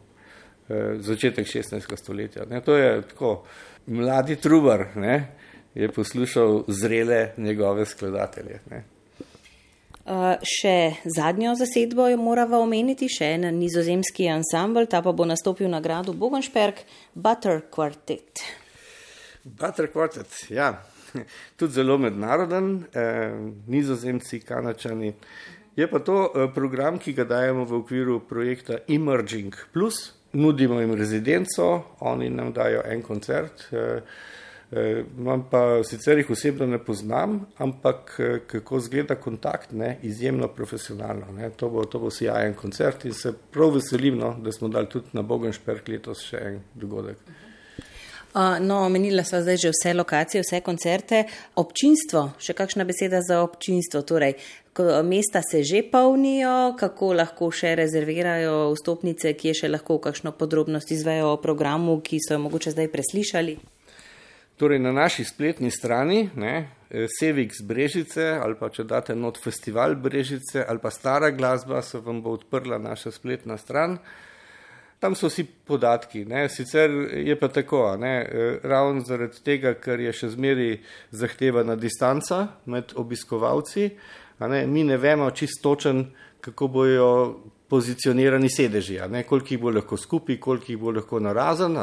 začetek 1.01 1.47
16. 1.47 1.97
stoletja. 1.97 2.45
Ne. 2.51 2.61
To 2.65 2.77
je 2.77 3.03
tako, 3.03 3.45
mladi 3.87 4.37
trubar 4.37 4.87
ne, 4.97 5.17
je 5.75 5.89
poslušal 5.93 6.65
zrele 6.69 7.33
njegove 7.37 7.87
skladatelje. 7.87 8.61
Ne. 8.71 8.85
Uh, 10.01 10.41
še 10.43 10.97
zadnjo 11.05 11.53
zasedbo 11.61 12.09
jo 12.09 12.17
moramo 12.19 12.63
omeniti, 12.65 13.07
še 13.13 13.35
en 13.37 13.45
nizozemski 13.55 14.31
ansambl, 14.33 14.89
ta 14.91 15.03
pa 15.05 15.13
bo 15.15 15.27
nastopil 15.29 15.69
na 15.71 15.79
gradu 15.85 16.15
Bogenšperk, 16.19 16.81
Butter 17.15 17.61
Quartet. 17.71 18.43
Butter 19.45 19.91
Quartet, 19.93 20.33
ja, 20.51 20.73
tudi 21.61 21.77
zelo 21.77 21.99
mednaroden, 22.01 22.73
eh, 22.91 23.37
nizozemci, 23.71 24.41
kanačani. 24.41 25.13
Je 25.77 25.87
pa 25.87 26.01
to 26.03 26.25
eh, 26.27 26.49
program, 26.55 26.99
ki 26.99 27.15
ga 27.15 27.29
dajemo 27.29 27.69
v 27.69 27.79
okviru 27.85 28.21
projekta 28.27 28.81
Emerging 28.89 29.55
Plus, 29.73 30.11
nudimo 30.33 30.81
jim 30.81 30.95
rezidenco, 30.95 31.83
oni 32.01 32.31
nam 32.31 32.53
dajo 32.53 32.83
en 32.85 33.03
koncert. 33.03 33.69
Eh, 33.73 34.03
eh, 34.73 35.05
imam 35.19 35.43
pa 35.51 35.83
sicer 35.85 36.19
jih 36.19 36.31
osebno 36.31 36.67
ne 36.67 36.79
poznam, 36.79 37.41
ampak 37.59 38.15
eh, 38.19 38.39
kako 38.47 38.81
zgleda 38.81 39.15
kontakt, 39.15 39.73
ne, 39.73 39.99
izjemno 40.03 40.49
profesionalno. 40.49 41.33
Ne. 41.33 41.51
To, 41.51 41.69
bo, 41.69 41.85
to 41.85 41.99
bo 41.99 42.11
sjajen 42.11 42.55
koncert 42.55 43.05
in 43.05 43.13
se 43.13 43.33
prav 43.51 43.75
veselim, 43.75 44.19
no, 44.19 44.37
da 44.39 44.53
smo 44.53 44.69
dali 44.69 44.89
tudi 44.89 45.07
na 45.13 45.23
Bogenšperk 45.23 45.89
letos 45.89 46.25
še 46.31 46.43
en 46.53 46.61
dogodek. 46.75 47.40
Uh, 48.31 48.61
no, 48.63 48.85
omenila 48.87 49.25
sva 49.27 49.41
zdaj 49.43 49.57
že 49.59 49.71
vse 49.75 49.95
lokacije, 49.95 50.43
vse 50.45 50.61
koncerte. 50.63 51.25
Občinstvo, 51.59 52.29
še 52.39 52.55
kakšna 52.55 52.87
beseda 52.87 53.19
za 53.27 53.41
občinstvo? 53.43 54.05
Torej, 54.07 54.37
mesta 55.03 55.43
se 55.43 55.65
že 55.67 55.83
polnijo, 55.83 56.77
kako 56.79 57.13
lahko 57.19 57.51
še 57.51 57.75
rezervirajo 57.75 58.71
vstopnice, 58.77 59.35
ki 59.35 59.51
je 59.51 59.55
še 59.65 59.73
lahko 59.75 59.99
kakšno 59.99 60.31
podrobnost 60.39 60.95
izvejo 60.95 61.35
o 61.35 61.43
programu, 61.43 61.99
ki 61.99 62.23
so 62.23 62.39
jo 62.39 62.45
mogoče 62.47 62.71
zdaj 62.71 62.93
preslišali? 62.95 63.59
Torej, 64.61 64.79
na 64.79 64.93
naši 64.93 65.25
spletni 65.25 65.71
strani, 65.73 66.31
ne, 66.37 66.69
Sevix 66.91 67.63
Brežice 67.67 68.39
ali 68.39 68.55
pa 68.59 68.69
če 68.71 68.85
date 68.85 69.15
not 69.15 69.39
festival 69.43 69.95
Brežice 69.97 70.63
ali 70.69 70.79
pa 70.79 70.91
stara 70.91 71.31
glasba, 71.31 71.83
se 71.83 71.99
vam 71.99 72.23
bo 72.23 72.35
odprla 72.39 72.79
naša 72.79 73.11
spletna 73.11 73.59
stran. 73.59 73.99
Tam 75.01 75.15
so 75.17 75.31
vsi 75.31 75.47
podatki, 75.65 76.27
ne. 76.29 76.49
sicer 76.53 76.91
je 77.25 77.37
pa 77.41 77.49
tako, 77.49 77.97
ne, 77.97 78.15
ravno 78.63 79.01
zaradi 79.01 79.41
tega, 79.45 79.73
ker 79.81 80.01
je 80.01 80.13
še 80.13 80.29
zmeri 80.35 80.75
zahtevana 81.17 81.77
distanca 81.81 82.43
med 82.69 82.93
obiskovalci, 83.01 83.87
ne, 84.45 84.67
mi 84.69 84.85
ne 84.85 85.01
vemo 85.01 85.31
čistočen, 85.31 86.05
kako 86.41 86.69
bojo 86.69 87.09
pozicionirani 87.71 88.49
sedeži, 88.51 88.99
koliko 89.29 89.55
jih 89.55 89.61
bo 89.61 89.71
lahko 89.71 89.97
skupaj, 89.97 90.37
koliko 90.41 90.73
jih 90.73 90.79
bo 90.79 90.91
lahko 90.91 91.21
narazen. 91.21 91.77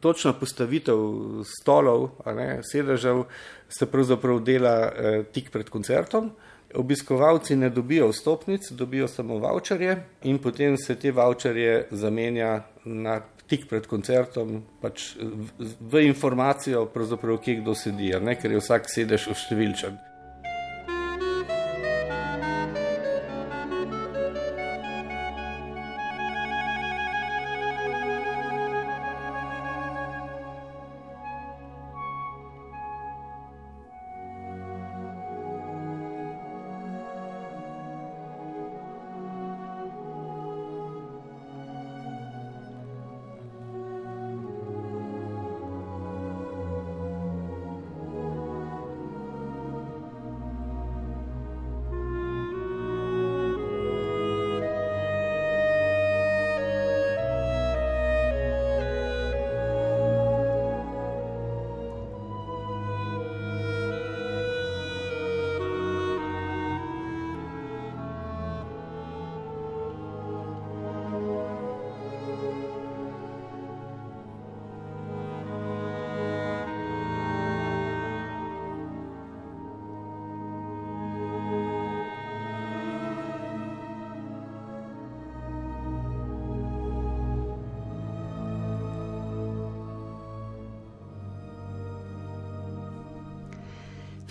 Točna 0.00 0.32
postavitev 0.32 0.98
stolov, 1.46 2.08
ne, 2.26 2.62
sedežev 2.64 3.24
se 3.68 3.86
pravzaprav 3.86 4.40
dela 4.40 4.74
eh, 4.88 5.22
tik 5.32 5.50
pred 5.52 5.68
koncertom. 5.70 6.32
Obiskovalci 6.74 7.56
ne 7.56 7.70
dobijo 7.70 8.08
vstopnic, 8.08 8.70
dobijo 8.70 9.08
samo 9.08 9.38
voucherje 9.38 9.96
in 10.22 10.38
potem 10.38 10.76
se 10.76 10.94
te 10.94 11.12
voucherje 11.12 11.86
zamenja 11.90 12.62
na 12.84 13.20
tik 13.46 13.66
pred 13.68 13.86
koncertom 13.86 14.62
pač 14.80 15.12
v, 15.20 15.68
v 15.80 16.06
informacijo, 16.08 16.86
kje 17.44 17.60
kdo 17.60 17.74
sedi, 17.74 18.12
ne, 18.20 18.36
ker 18.40 18.54
je 18.54 18.62
vsak 18.62 18.88
sedež 18.88 19.28
številčen. 19.36 19.98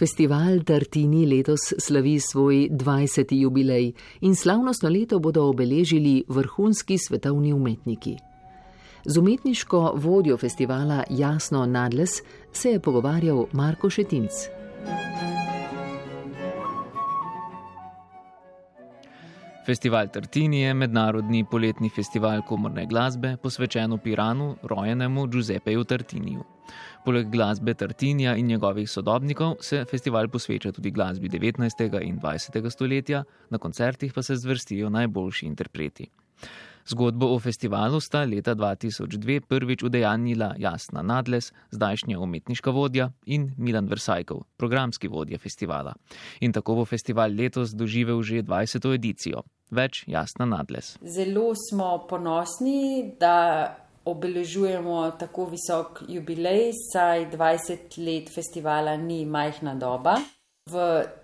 Festival 0.01 0.63
Tartini 0.65 1.27
letos 1.29 1.59
slavi 1.77 2.19
svoj 2.19 2.69
20. 2.71 3.35
jubilej 3.37 3.93
in 4.21 4.35
slavnostno 4.35 4.89
leto 4.89 5.19
bodo 5.19 5.43
obeležili 5.45 6.23
vrhunski 6.27 6.97
svetovni 6.97 7.53
umetniki. 7.53 8.15
Z 9.05 9.17
umetniško 9.17 9.91
vodjo 9.95 10.37
festivala 10.37 11.03
Jasno 11.09 11.65
Nadles 11.65 12.09
se 12.51 12.69
je 12.69 12.79
pogovarjal 12.79 13.45
Marko 13.53 13.89
Šetinc. 13.89 14.60
Festival 19.65 20.07
Tartini 20.09 20.61
je 20.61 20.73
mednarodni 20.73 21.43
poletni 21.45 21.89
festival 21.93 22.41
komorne 22.41 22.87
glasbe, 22.89 23.35
posvečen 23.37 23.93
Piranu, 24.03 24.55
rojenemu 24.63 25.27
Giuseppeju 25.27 25.83
Tartiniju. 25.83 26.43
Poleg 27.05 27.29
glasbe 27.29 27.73
Tartinija 27.73 28.33
in 28.35 28.47
njegovih 28.47 28.89
sodobnikov 28.89 29.55
se 29.61 29.85
festival 29.85 30.27
posveča 30.27 30.71
tudi 30.71 30.91
glasbi 30.91 31.29
19. 31.29 32.01
in 32.01 32.19
20. 32.19 32.69
stoletja, 32.69 33.23
na 33.49 33.57
koncertih 33.57 34.13
pa 34.13 34.21
se 34.21 34.35
zvrstijo 34.35 34.89
najboljši 34.89 35.45
interpreti. 35.45 36.09
Zgodbo 36.87 37.33
o 37.35 37.39
festivalu 37.39 37.99
sta 37.99 38.23
leta 38.23 38.55
2002 38.55 39.39
prvič 39.47 39.83
udejanjila 39.83 40.55
Jasna 40.57 41.01
Nadles, 41.01 41.51
zdajšnja 41.71 42.19
umetniška 42.19 42.71
vodja, 42.71 43.11
in 43.25 43.51
Milan 43.57 43.87
Versajkov, 43.87 44.43
programski 44.57 45.07
vodja 45.07 45.37
festivala. 45.37 45.93
In 46.41 46.53
tako 46.53 46.75
bo 46.75 46.85
festival 46.85 47.31
letos 47.31 47.75
doživel 47.75 48.21
že 48.23 48.43
20. 48.43 48.93
edicijo. 48.93 49.43
Več 49.71 50.03
Jasna 50.07 50.45
Nadles. 50.45 50.97
Zelo 51.01 51.53
smo 51.55 52.07
ponosni, 52.09 53.15
da 53.19 53.77
obeležujemo 54.05 55.11
tako 55.19 55.45
visok 55.53 56.03
jubilej, 56.09 56.71
saj 56.91 57.29
20 57.31 57.97
let 58.05 58.29
festivala 58.33 58.97
ni 58.97 59.25
majhna 59.25 59.75
doba. 59.75 60.17
V 60.69 60.77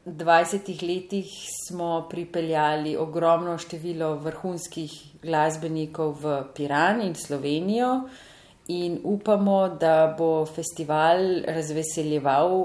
20 0.05 0.81
letih 0.81 1.29
smo 1.67 2.07
pripeljali 2.09 2.95
ogromno 2.97 3.57
število 3.57 4.15
vrhunskih 4.15 4.93
glasbenikov 5.21 6.15
v 6.23 6.31
Piran 6.55 7.01
in 7.05 7.13
Slovenijo 7.15 8.09
in 8.67 8.97
upamo, 9.03 9.77
da 9.79 10.15
bo 10.17 10.45
festival 10.45 11.21
razveseljeval 11.47 12.57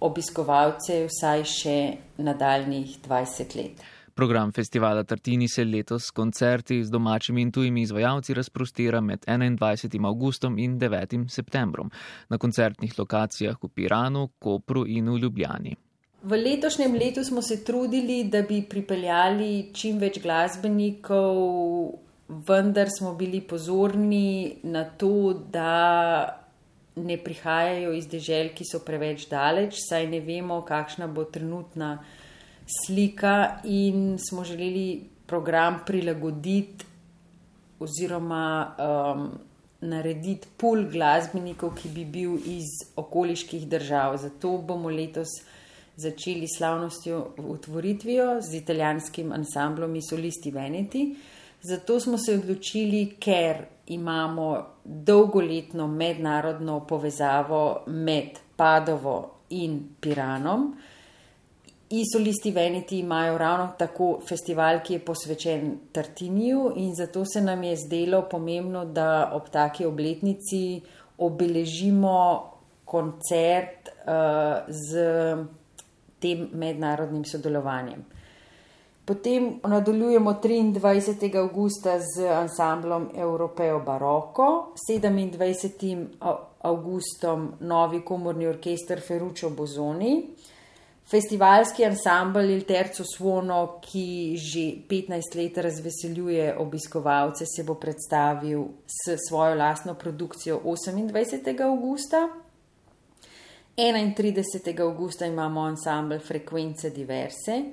obiskovalce 0.00 1.00
vsaj 1.08 1.44
še 1.44 1.78
nadaljnih 2.18 2.98
20 3.08 3.56
let. 3.56 3.82
Program 4.14 4.52
festivala 4.52 5.04
Tartini 5.04 5.48
se 5.48 5.64
letos 5.64 6.10
s 6.10 6.10
koncerti 6.10 6.84
z 6.84 6.90
domačimi 6.90 7.42
in 7.42 7.52
tujimi 7.52 7.82
izvajalci 7.82 8.34
razprostira 8.34 9.00
med 9.00 9.24
21. 9.26 10.06
augustom 10.06 10.58
in 10.58 10.78
9. 10.78 11.24
septembrom 11.28 11.90
na 12.28 12.38
koncertnih 12.38 12.98
lokacijah 12.98 13.56
v 13.62 13.68
Piranu, 13.74 14.28
Kopru 14.38 14.84
in 14.86 15.08
v 15.08 15.18
Ljubljani. 15.18 15.76
V 16.28 16.36
letošnjem 16.36 16.92
letu 16.92 17.24
smo 17.24 17.40
se 17.42 17.64
trudili, 17.64 18.24
da 18.24 18.42
bi 18.42 18.58
pripeljali 18.68 19.70
čim 19.72 19.96
več 19.96 20.18
glasbenikov, 20.20 21.38
vendar 22.28 22.90
smo 22.92 23.14
bili 23.16 23.40
pozorni 23.40 24.58
na 24.68 24.82
to, 24.84 25.32
da 25.32 25.72
ne 27.00 27.16
prihajajo 27.24 27.94
iz 27.96 28.10
dežel, 28.12 28.50
ki 28.52 28.66
so 28.68 28.82
preveč 28.84 29.24
daleč, 29.30 29.78
saj 29.86 30.04
ne 30.12 30.20
vemo, 30.20 30.60
kakšna 30.68 31.08
bo 31.08 31.24
trenutna 31.24 31.94
slika 32.76 33.62
in 33.64 34.18
smo 34.20 34.44
želeli 34.44 35.08
program 35.26 35.80
prilagoditi 35.86 36.84
oziroma 37.80 38.74
um, 38.76 39.30
narediti 39.80 40.50
pul 40.60 40.90
glasbenikov, 40.92 41.72
ki 41.78 41.88
bi 41.94 42.04
bil 42.04 42.36
iz 42.52 42.82
okoliških 43.00 43.64
držav. 43.70 44.18
Zato 44.20 44.58
bomo 44.58 44.92
letos 44.92 45.38
začeli 45.98 46.46
slavnostjo 46.48 47.34
otvoritvijo 47.48 48.40
z 48.40 48.54
italijanskim 48.54 49.32
ansamblom 49.32 49.94
in 49.94 50.02
solisti 50.02 50.50
Veneti. 50.50 51.16
Zato 51.62 52.00
smo 52.00 52.18
se 52.18 52.34
odločili, 52.34 53.16
ker 53.20 53.64
imamo 53.86 54.66
dolgoletno 54.84 55.86
mednarodno 55.86 56.80
povezavo 56.86 57.82
med 57.86 58.38
Padovo 58.56 59.30
in 59.50 59.80
Piranom. 60.00 60.76
In 61.90 62.04
solisti 62.12 62.50
Veneti 62.50 62.98
imajo 62.98 63.38
ravno 63.38 63.72
tako 63.78 64.20
festival, 64.28 64.82
ki 64.84 64.92
je 64.92 65.04
posvečen 65.04 65.78
Tartiniju, 65.92 66.72
in 66.76 66.94
zato 66.94 67.24
se 67.24 67.40
nam 67.40 67.62
je 67.62 67.76
zdelo 67.76 68.22
pomembno, 68.30 68.84
da 68.84 69.30
ob 69.34 69.48
taki 69.50 69.86
obletnici 69.86 70.80
obeležimo 71.18 72.52
koncert 72.84 73.88
uh, 73.88 74.68
z 74.68 74.98
tem 76.20 76.48
mednarodnim 76.52 77.24
sodelovanjem. 77.24 78.04
Potem 79.04 79.60
nadaljujemo 79.64 80.34
23. 80.42 81.36
augusta 81.40 81.98
z 81.98 82.28
ansamblom 82.28 83.08
Europeo 83.14 83.80
Baroko, 83.80 84.74
27. 84.76 86.06
augustom 86.60 87.52
novi 87.60 88.00
komorni 88.04 88.46
orkester 88.46 89.00
Ferruccio 89.00 89.50
Bozoni 89.50 90.34
festivalski 91.10 91.84
ansambl 91.84 92.50
Il 92.50 92.64
Terzo 92.64 93.04
Suono, 93.04 93.78
ki 93.80 94.36
že 94.36 94.64
15 94.88 95.36
let 95.36 95.56
razveseljuje 95.58 96.56
obiskovalce, 96.58 97.46
se 97.46 97.64
bo 97.64 97.74
predstavil 97.74 98.66
s 98.84 99.16
svojo 99.28 99.54
lastno 99.54 99.94
produkcijo 99.94 100.60
28. 100.64 101.62
augusta. 101.64 102.28
31. 103.78 104.80
augusta 104.80 105.24
imamo 105.24 105.60
ansambl 105.60 106.18
Frequence 106.18 106.90
Diverse. 106.90 107.64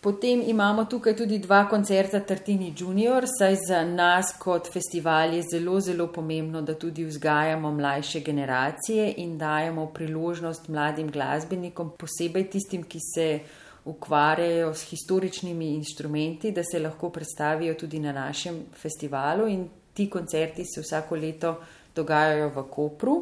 Potem 0.00 0.42
imamo 0.44 0.86
tukaj 0.86 1.14
tudi 1.14 1.38
dva 1.38 1.68
koncerta 1.68 2.18
Tartini 2.20 2.74
Junior, 2.76 3.22
saj 3.38 3.54
za 3.68 3.84
nas 3.84 4.32
kot 4.38 4.66
festival 4.66 5.34
je 5.34 5.44
zelo, 5.52 5.78
zelo 5.80 6.08
pomembno, 6.08 6.62
da 6.62 6.74
tudi 6.74 7.04
vzgajamo 7.04 7.70
mlajše 7.70 8.20
generacije 8.20 9.14
in 9.16 9.38
dajemo 9.38 9.86
priložnost 9.86 10.68
mladim 10.68 11.10
glasbenikom, 11.10 11.94
posebej 11.96 12.50
tistim, 12.50 12.82
ki 12.82 12.98
se 13.14 13.40
ukvarjajo 13.84 14.74
s 14.74 14.90
historičnimi 14.90 15.74
inštrumenti, 15.74 16.50
da 16.50 16.62
se 16.64 16.82
lahko 16.82 17.10
predstavijo 17.10 17.74
tudi 17.74 18.00
na 18.00 18.12
našem 18.12 18.64
festivalu 18.82 19.46
in 19.48 19.68
ti 19.94 20.10
koncerti 20.10 20.64
se 20.64 20.80
vsako 20.80 21.16
leto 21.16 21.60
dogajajo 21.94 22.48
v 22.48 22.70
Kopru. 22.70 23.20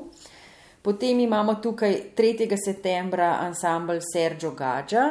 Potem 0.83 1.21
imamo 1.21 1.55
tukaj 1.55 2.01
3. 2.17 2.57
septembra 2.65 3.39
ansambl 3.41 4.01
Sergio 4.13 4.51
Gađa, 4.51 5.05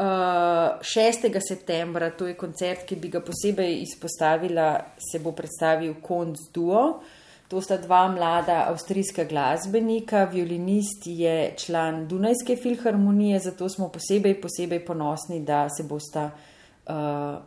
6. 0.00 1.36
Eh, 1.36 1.40
septembra, 1.40 2.10
to 2.10 2.26
je 2.26 2.34
koncert, 2.34 2.86
ki 2.88 2.96
bi 2.96 3.08
ga 3.08 3.20
posebej 3.20 3.82
izpostavila, 3.82 4.80
se 4.96 5.18
bo 5.18 5.32
predstavil 5.32 5.94
Konc 6.02 6.38
Duo. 6.54 7.02
To 7.48 7.60
sta 7.60 7.76
dva 7.76 8.08
mlada 8.08 8.64
avstrijska 8.70 9.24
glasbenika, 9.24 10.24
violinist 10.24 11.06
je 11.06 11.54
član 11.58 12.06
Dunajske 12.08 12.56
filharmonije, 12.56 13.38
zato 13.38 13.68
smo 13.68 13.88
posebej, 13.88 14.40
posebej 14.40 14.84
ponosni, 14.86 15.40
da 15.44 15.68
se 15.68 15.82
bosta 15.82 16.30
uh, 16.30 16.94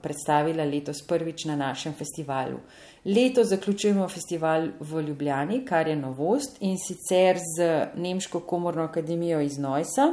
predstavila 0.02 0.64
letos 0.64 1.02
prvič 1.08 1.46
na 1.46 1.56
našem 1.56 1.94
festivalu. 1.94 2.60
Leto 3.06 3.44
zaključujemo 3.44 4.08
festival 4.08 4.68
v 4.80 5.02
Ljubljani, 5.02 5.66
kar 5.66 5.88
je 5.88 5.96
novost 5.96 6.58
in 6.62 6.78
sicer 6.80 7.38
z 7.58 7.88
Nemško 7.96 8.40
komorno 8.40 8.84
akademijo 8.84 9.42
iz 9.42 9.58
Nojsa. 9.58 10.12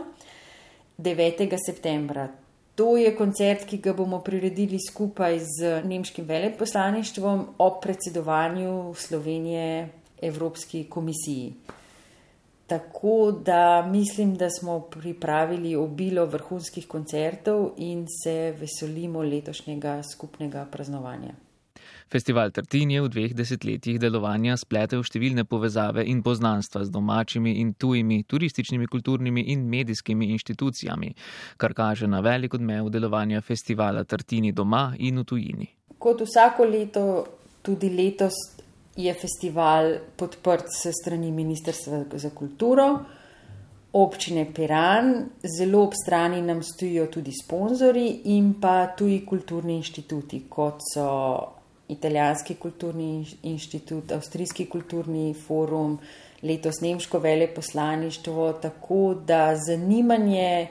9. 0.99 1.57
septembra. 1.66 2.28
To 2.74 2.97
je 2.97 3.12
koncert, 3.16 3.62
ki 3.68 3.78
ga 3.78 3.93
bomo 3.93 4.18
priredili 4.24 4.78
skupaj 4.88 5.38
z 5.38 5.82
nemškim 5.84 6.24
veleposlaništvom 6.24 7.47
ob 7.59 7.78
predsedovanju 7.82 8.95
Slovenije 8.95 9.88
Evropski 10.22 10.84
komisiji. 10.84 11.53
Tako 12.66 13.32
da 13.45 13.86
mislim, 13.86 14.34
da 14.34 14.51
smo 14.51 14.80
pripravili 14.80 15.76
obilo 15.76 16.26
vrhunskih 16.26 16.88
koncertov 16.88 17.70
in 17.76 18.07
se 18.24 18.55
veselimo 18.59 19.22
letošnjega 19.22 20.03
skupnega 20.03 20.66
praznovanja. 20.72 21.49
Festival 22.11 22.50
Tartin 22.50 22.90
je 22.90 23.00
v 23.04 23.08
dveh 23.08 23.32
desetletjih 23.38 24.00
delovanja 24.02 24.56
spletel 24.58 25.04
številne 25.06 25.44
povezave 25.46 26.02
in 26.11 26.24
poznanstva 26.26 26.82
z 26.82 26.90
domačimi 26.90 27.52
in 27.62 27.76
tujimi 27.78 28.24
turističnimi, 28.26 28.88
kulturnimi 28.90 29.44
in 29.52 29.62
medijskimi 29.70 30.26
inštitucijami, 30.34 31.12
kar 31.54 31.70
kaže 31.70 32.08
na 32.11 32.18
velik 32.18 32.56
odmev 32.58 32.88
delovanja 32.90 33.38
festivala 33.46 34.02
Tartini 34.02 34.50
doma 34.50 34.88
in 34.98 35.22
v 35.22 35.24
tujini. 35.24 35.68
Kot 36.02 36.24
vsako 36.26 36.66
leto, 36.66 37.04
tudi 37.62 37.92
letos 37.94 38.34
je 38.98 39.14
festival 39.14 39.94
podprt 40.18 40.66
s 40.66 40.90
strani 40.90 41.30
Ministrstva 41.30 42.02
za 42.18 42.32
kulturo. 42.34 42.88
Občine 43.92 44.48
Piran, 44.50 45.14
zelo 45.46 45.84
ob 45.86 45.94
strani 45.94 46.42
nam 46.42 46.58
stojijo 46.62 47.06
tudi 47.06 47.30
sponzori 47.38 48.34
in 48.34 48.56
pa 48.58 48.90
tuji 48.98 49.22
kulturni 49.22 49.78
inštituti, 49.78 50.44
kot 50.50 50.82
so 50.90 51.06
italijanski 51.91 52.55
kulturni 52.55 53.26
inštitut, 53.43 54.12
avstrijski 54.12 54.66
kulturni 54.66 55.34
forum, 55.47 55.99
letos 56.43 56.80
nemško 56.80 57.18
veleposlaništvo, 57.18 58.53
tako 58.53 59.14
da 59.26 59.57
zanimanje 59.66 60.68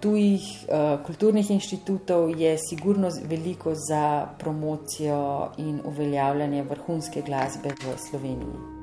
tujih 0.00 0.42
uh, 0.68 1.06
kulturnih 1.06 1.50
inštitutov 1.50 2.40
je 2.40 2.56
sigurno 2.58 3.10
veliko 3.24 3.74
za 3.74 4.26
promocijo 4.38 5.52
in 5.58 5.80
uveljavljanje 5.84 6.62
vrhunske 6.62 7.22
glasbe 7.26 7.68
v 7.68 7.96
Sloveniji. 8.10 8.79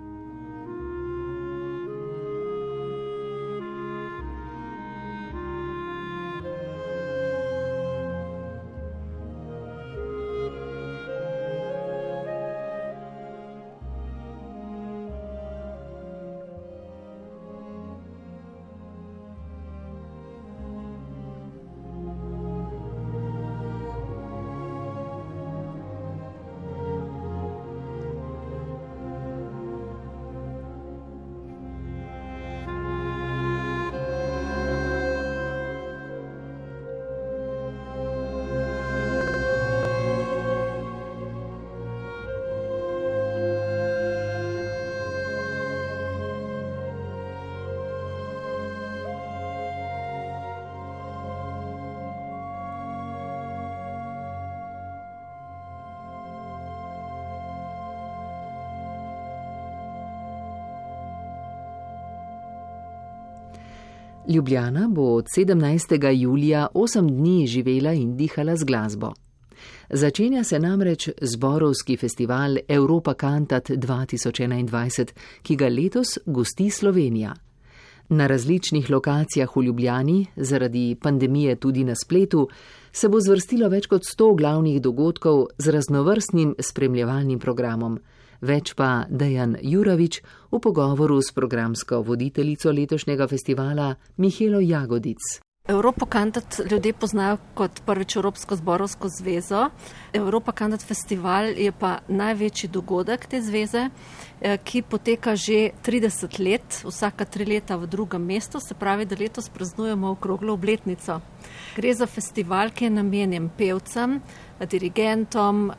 Ljubljana 64.29 64.87
bo 64.91 65.01
od 65.01 65.25
17. 65.37 66.11
julija 66.11 66.67
8 66.73 67.17
dni 67.17 67.47
živela 67.47 67.93
in 67.93 68.17
dihala 68.17 68.55
z 68.55 68.63
glasbo. 68.63 69.13
Začenja 69.89 70.43
se 70.43 70.59
namreč 70.59 71.09
zborovski 71.21 71.97
festival 71.97 72.57
Europa 72.67 73.13
Cantat 73.13 73.69
2021, 73.69 75.11
ki 75.41 75.55
ga 75.55 75.67
letos 75.67 76.07
gosti 76.25 76.69
Slovenija. 76.69 77.33
Na 78.09 78.27
različnih 78.27 78.89
lokacijah 78.89 79.55
v 79.55 79.63
Ljubljani, 79.63 80.25
zaradi 80.35 80.95
pandemije 81.01 81.55
tudi 81.55 81.83
na 81.83 81.95
spletu, 81.95 82.49
se 82.91 83.09
bo 83.09 83.19
zvrstilo 83.19 83.69
več 83.69 83.87
kot 83.87 84.01
100 84.03 84.37
glavnih 84.37 84.81
dogodkov 84.81 85.45
z 85.57 85.69
raznovrstnim 85.69 86.55
spremljevalnim 86.59 87.39
programom. 87.39 87.99
Več 88.41 88.75
pa 88.77 89.07
Dejan 89.09 89.57
Juravič 89.61 90.21
v 90.51 90.59
pogovoru 90.61 91.17
s 91.21 91.33
programsko 91.33 92.03
voditeljico 92.05 92.71
letošnjega 92.71 93.27
festivala 93.27 93.95
Mihelo 94.17 94.59
Jagodic. 94.61 95.46
Evropo 95.67 96.05
Kantat 96.05 96.61
ljudje 96.71 96.93
poznajo 96.93 97.37
kot 97.53 97.81
prvič 97.85 98.15
Evropsko 98.15 98.55
zborovsko 98.55 99.09
zvezo. 99.09 99.69
Evropa 100.13 100.51
Kantat 100.51 100.83
festival 100.87 101.45
je 101.45 101.71
pa 101.71 101.97
največji 102.07 102.69
dogodek 102.69 103.25
te 103.25 103.41
zveze, 103.41 103.89
eh, 104.41 104.57
ki 104.63 104.81
poteka 104.81 105.35
že 105.35 105.71
30 105.83 106.39
let, 106.39 106.83
vsaka 106.83 107.25
tri 107.25 107.45
leta 107.45 107.75
v 107.75 107.87
drugem 107.87 108.25
mestu, 108.25 108.59
se 108.59 108.73
pravi, 108.73 109.05
da 109.05 109.15
letos 109.19 109.49
praznujemo 109.49 110.09
okroglo 110.09 110.53
obletnico. 110.53 111.19
Gre 111.75 111.93
za 111.93 112.05
festival, 112.05 112.69
ki 112.69 112.85
je 112.85 112.89
namenjen 112.89 113.49
pevcem, 113.57 114.21
dirigentom, 114.59 115.71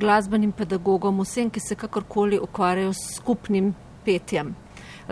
glasbenim 0.00 0.52
pedagogom, 0.52 1.20
vsem, 1.20 1.50
ki 1.50 1.60
se 1.60 1.74
kakorkoli 1.74 2.38
ukvarjajo 2.38 2.92
s 2.92 3.16
skupnim 3.16 3.74
petjem 4.04 4.54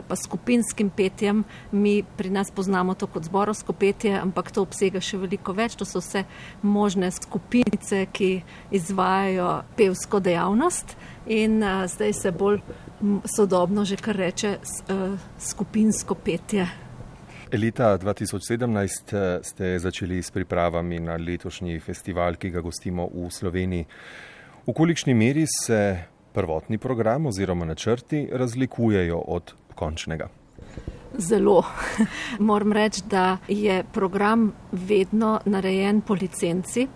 ali 0.01 0.09
pa 0.09 0.17
skupinskim 0.17 0.91
petjem. 0.91 1.45
Mi 1.73 2.03
pri 2.03 2.31
nas 2.31 2.51
poznamo 2.51 2.95
to 2.95 3.07
kot 3.07 3.25
zborovsko 3.25 3.73
petje, 3.73 4.17
ampak 4.17 4.51
to 4.51 4.63
obsega 4.63 5.01
še 5.01 5.21
veliko 5.21 5.53
več. 5.53 5.77
To 5.77 5.85
so 5.85 6.01
vse 6.01 6.25
možne 6.63 7.11
skupinice, 7.11 8.07
ki 8.13 8.43
izvajajo 8.73 9.63
pevsko 9.77 10.21
dejavnost 10.21 10.97
in 11.27 11.61
uh, 11.63 11.85
zdaj 11.87 12.13
se 12.13 12.33
bolj 12.33 12.61
sodobno 13.25 13.85
že 13.85 13.97
kar 13.97 14.17
reče 14.17 14.57
uh, 14.59 15.19
skupinsko 15.39 16.15
petje. 16.15 16.67
Leta 17.51 17.99
2017 17.99 19.11
eh, 19.11 19.43
ste 19.43 19.79
začeli 19.79 20.23
s 20.23 20.31
pripravami 20.31 21.01
na 21.03 21.17
letošnji 21.19 21.81
festival, 21.83 22.39
ki 22.39 22.51
ga 22.51 22.63
gostimo 22.63 23.09
v 23.11 23.27
Sloveniji. 23.27 23.87
V 24.67 24.73
kolikšni 24.73 25.15
meri 25.19 25.47
se 25.51 25.99
prvotni 26.33 26.79
program 26.79 27.27
oziroma 27.27 27.67
načrti 27.67 28.29
razlikujejo 28.33 29.19
od 29.19 29.55
končnega? 29.81 30.28
Zelo. 31.18 31.62
Moram 32.51 32.72
reči, 32.76 33.03
da 33.11 33.39
je 33.49 33.83
program 33.93 34.53
vedno 34.72 35.41
narejen 35.45 36.05
po 36.07 36.14
licenci 36.14 36.87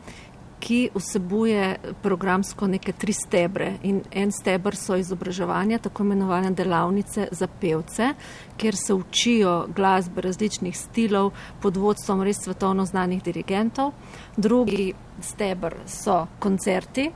ki 0.65 0.89
vsebuje 0.95 1.77
programsko 2.03 2.67
neke 2.67 2.93
tri 2.93 3.13
stebre. 3.13 3.75
In 3.83 4.01
en 4.11 4.33
stebr 4.33 4.77
so 4.77 4.97
izobraževanja, 4.97 5.79
tako 5.85 6.07
imenovane 6.07 6.51
delavnice 6.57 7.29
za 7.33 7.49
pevce, 7.61 8.15
kjer 8.57 8.77
se 8.77 8.95
učijo 8.95 9.55
glasbe 9.77 10.25
različnih 10.25 10.79
stilov 10.79 11.33
pod 11.61 11.77
vodstvom 11.77 12.23
res 12.25 12.41
svetovno 12.45 12.87
znanih 12.89 13.23
dirigentov. 13.23 13.93
Drugi 14.37 14.93
stebr 15.21 15.77
so 15.87 16.25
koncerti, 16.39 17.11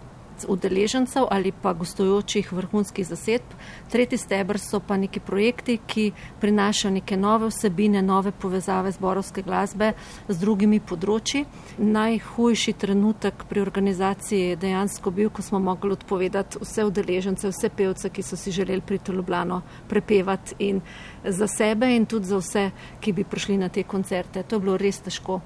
udeležencev 0.48 1.26
ali 1.30 1.52
pa 1.52 1.72
gostujočih 1.72 2.52
vrhunskih 2.52 3.06
zasedb. 3.06 3.54
Tretji 3.90 4.18
stebr 4.18 4.58
so 4.58 4.80
pa 4.80 4.96
neki 4.96 5.20
projekti, 5.20 5.78
ki 5.86 6.12
prinašajo 6.40 6.92
neke 6.94 7.16
nove 7.16 7.48
vsebine, 7.48 8.02
nove 8.02 8.32
povezave 8.32 8.92
zborovske 8.92 9.42
glasbe 9.42 9.92
z 10.28 10.38
drugimi 10.38 10.80
področji. 10.80 11.44
Najhujši 11.78 12.72
trenutek 12.72 13.44
pri 13.48 13.60
organizaciji 13.60 14.40
je 14.40 14.56
dejansko 14.56 15.10
bil, 15.10 15.30
ko 15.30 15.42
smo 15.42 15.58
mogli 15.58 15.92
odpovedati 15.96 16.60
vse 16.62 16.84
udeležence, 16.84 17.48
vse 17.48 17.68
pevce, 17.68 18.10
ki 18.10 18.22
so 18.22 18.36
si 18.36 18.54
želeli 18.54 18.84
priti 18.84 19.12
v 19.12 19.20
Ljubljano 19.20 19.62
prepevati 19.88 20.54
in 20.68 20.80
za 21.24 21.46
sebe 21.46 21.90
in 21.96 22.06
tudi 22.06 22.26
za 22.26 22.38
vse, 22.38 22.70
ki 23.00 23.12
bi 23.12 23.24
prišli 23.24 23.56
na 23.58 23.68
te 23.68 23.82
koncerte. 23.82 24.42
To 24.42 24.56
je 24.56 24.60
bilo 24.60 24.76
res 24.76 25.00
težko. 25.00 25.40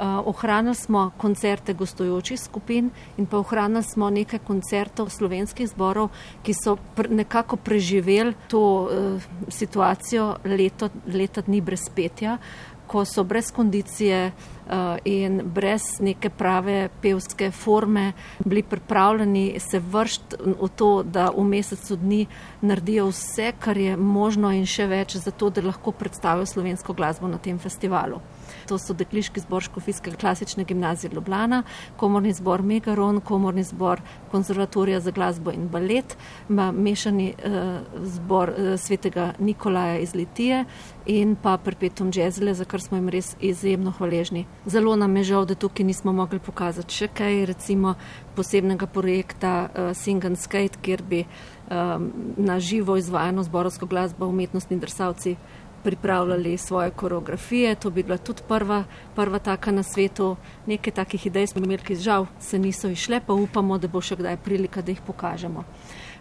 Eh, 0.00 0.22
ohranili 0.24 0.74
smo 0.74 1.10
koncerte 1.16 1.74
gostujočih 1.74 2.40
skupin 2.40 2.90
in 3.16 3.26
pa 3.26 3.38
ohranili 3.38 3.82
smo 3.82 4.10
nekaj 4.10 4.38
koncertov 4.38 5.10
slovenskih 5.12 5.68
zborov, 5.68 6.08
ki 6.42 6.54
so 6.56 6.76
nekako 7.08 7.56
preživeli 7.56 8.32
to 8.48 8.62
uh, 8.62 9.22
situacijo 9.48 10.36
leto, 10.44 10.88
leta 11.06 11.44
dni 11.44 11.60
brez 11.60 11.84
petja, 11.94 12.38
ko 12.86 13.04
so 13.04 13.24
brez 13.24 13.52
kondicije 13.52 14.32
uh, 14.32 14.96
in 15.04 15.42
brez 15.44 15.82
neke 16.00 16.30
prave 16.30 16.88
pevske 17.02 17.50
forme 17.50 18.12
bili 18.44 18.62
pripravljeni 18.62 19.60
se 19.60 19.78
vršiti 19.78 20.36
v 20.62 20.68
to, 20.76 21.02
da 21.02 21.28
v 21.36 21.44
mesecu 21.44 21.96
dni 21.96 22.26
naredijo 22.60 23.10
vse, 23.12 23.52
kar 23.58 23.76
je 23.76 23.96
možno 23.96 24.52
in 24.52 24.64
še 24.66 24.86
več, 24.86 25.20
zato 25.20 25.50
da 25.50 25.60
lahko 25.60 25.92
predstavijo 25.92 26.46
slovensko 26.46 26.96
glasbo 26.96 27.28
na 27.28 27.38
tem 27.38 27.58
festivalu 27.58 28.24
to 28.70 28.78
so 28.78 28.94
Dekliški 28.94 29.42
zbor 29.42 29.64
Škofijske 29.66 30.12
klasične 30.14 30.64
gimnazije 30.64 31.10
Ljubljana, 31.14 31.62
komorni 31.96 32.32
zbor 32.32 32.62
Megaron, 32.62 33.20
komorni 33.20 33.64
zbor 33.66 34.00
Konzervatorija 34.30 35.00
za 35.00 35.10
glasbo 35.10 35.50
in 35.50 35.66
balet, 35.68 36.14
mešani 36.48 37.32
uh, 37.34 38.04
zbor 38.06 38.52
uh, 38.54 38.80
svetega 38.80 39.32
Nikolaja 39.38 39.98
iz 39.98 40.14
Litije 40.14 40.64
in 41.06 41.34
pa 41.42 41.56
Perpetuum 41.58 42.12
Jazzle, 42.14 42.54
za 42.54 42.64
kar 42.64 42.80
smo 42.80 42.96
jim 42.96 43.08
res 43.08 43.34
izjemno 43.40 43.90
hvaležni. 43.90 44.44
Zelo 44.66 44.94
nam 44.96 45.16
je 45.16 45.24
žal, 45.32 45.46
da 45.46 45.54
tukaj 45.54 45.86
nismo 45.86 46.12
mogli 46.12 46.38
pokazati 46.38 46.94
še 46.94 47.08
kaj, 47.08 47.44
recimo 47.50 47.96
posebnega 48.36 48.86
projekta 48.86 49.54
uh, 49.66 49.90
Sing 49.96 50.24
and 50.24 50.38
Skate, 50.38 50.78
kjer 50.82 51.02
bi 51.02 51.24
um, 51.24 52.12
na 52.36 52.60
živo 52.60 52.96
izvajano 52.96 53.42
zborovsko 53.42 53.86
glasbo 53.86 54.30
umetnostni 54.30 54.78
drsavci 54.78 55.36
pripravljali 55.82 56.58
svoje 56.58 56.90
koreografije. 56.90 57.74
To 57.74 57.90
bi 57.90 58.02
bila 58.02 58.18
tudi 58.18 58.42
prva, 58.48 58.84
prva 59.14 59.38
taka 59.38 59.72
na 59.72 59.82
svetu. 59.82 60.36
Nekaj 60.66 60.92
takih 60.92 61.26
idej 61.26 61.46
smo 61.46 61.64
imeli, 61.64 61.82
ki 61.82 61.96
žal 61.96 62.26
se 62.40 62.58
niso 62.58 62.88
išle, 62.88 63.20
pa 63.26 63.32
upamo, 63.32 63.78
da 63.78 63.88
bo 63.88 64.00
še 64.00 64.16
kdaj 64.16 64.36
prilika, 64.44 64.82
da 64.82 64.92
jih 64.92 65.00
pokažemo. 65.06 65.64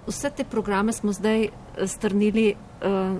Vse 0.07 0.29
te 0.29 0.43
programe 0.43 0.93
smo 0.93 1.11
zdaj 1.13 1.43
eh, 1.43 1.51
strnili 1.87 2.53
uh, 2.53 3.17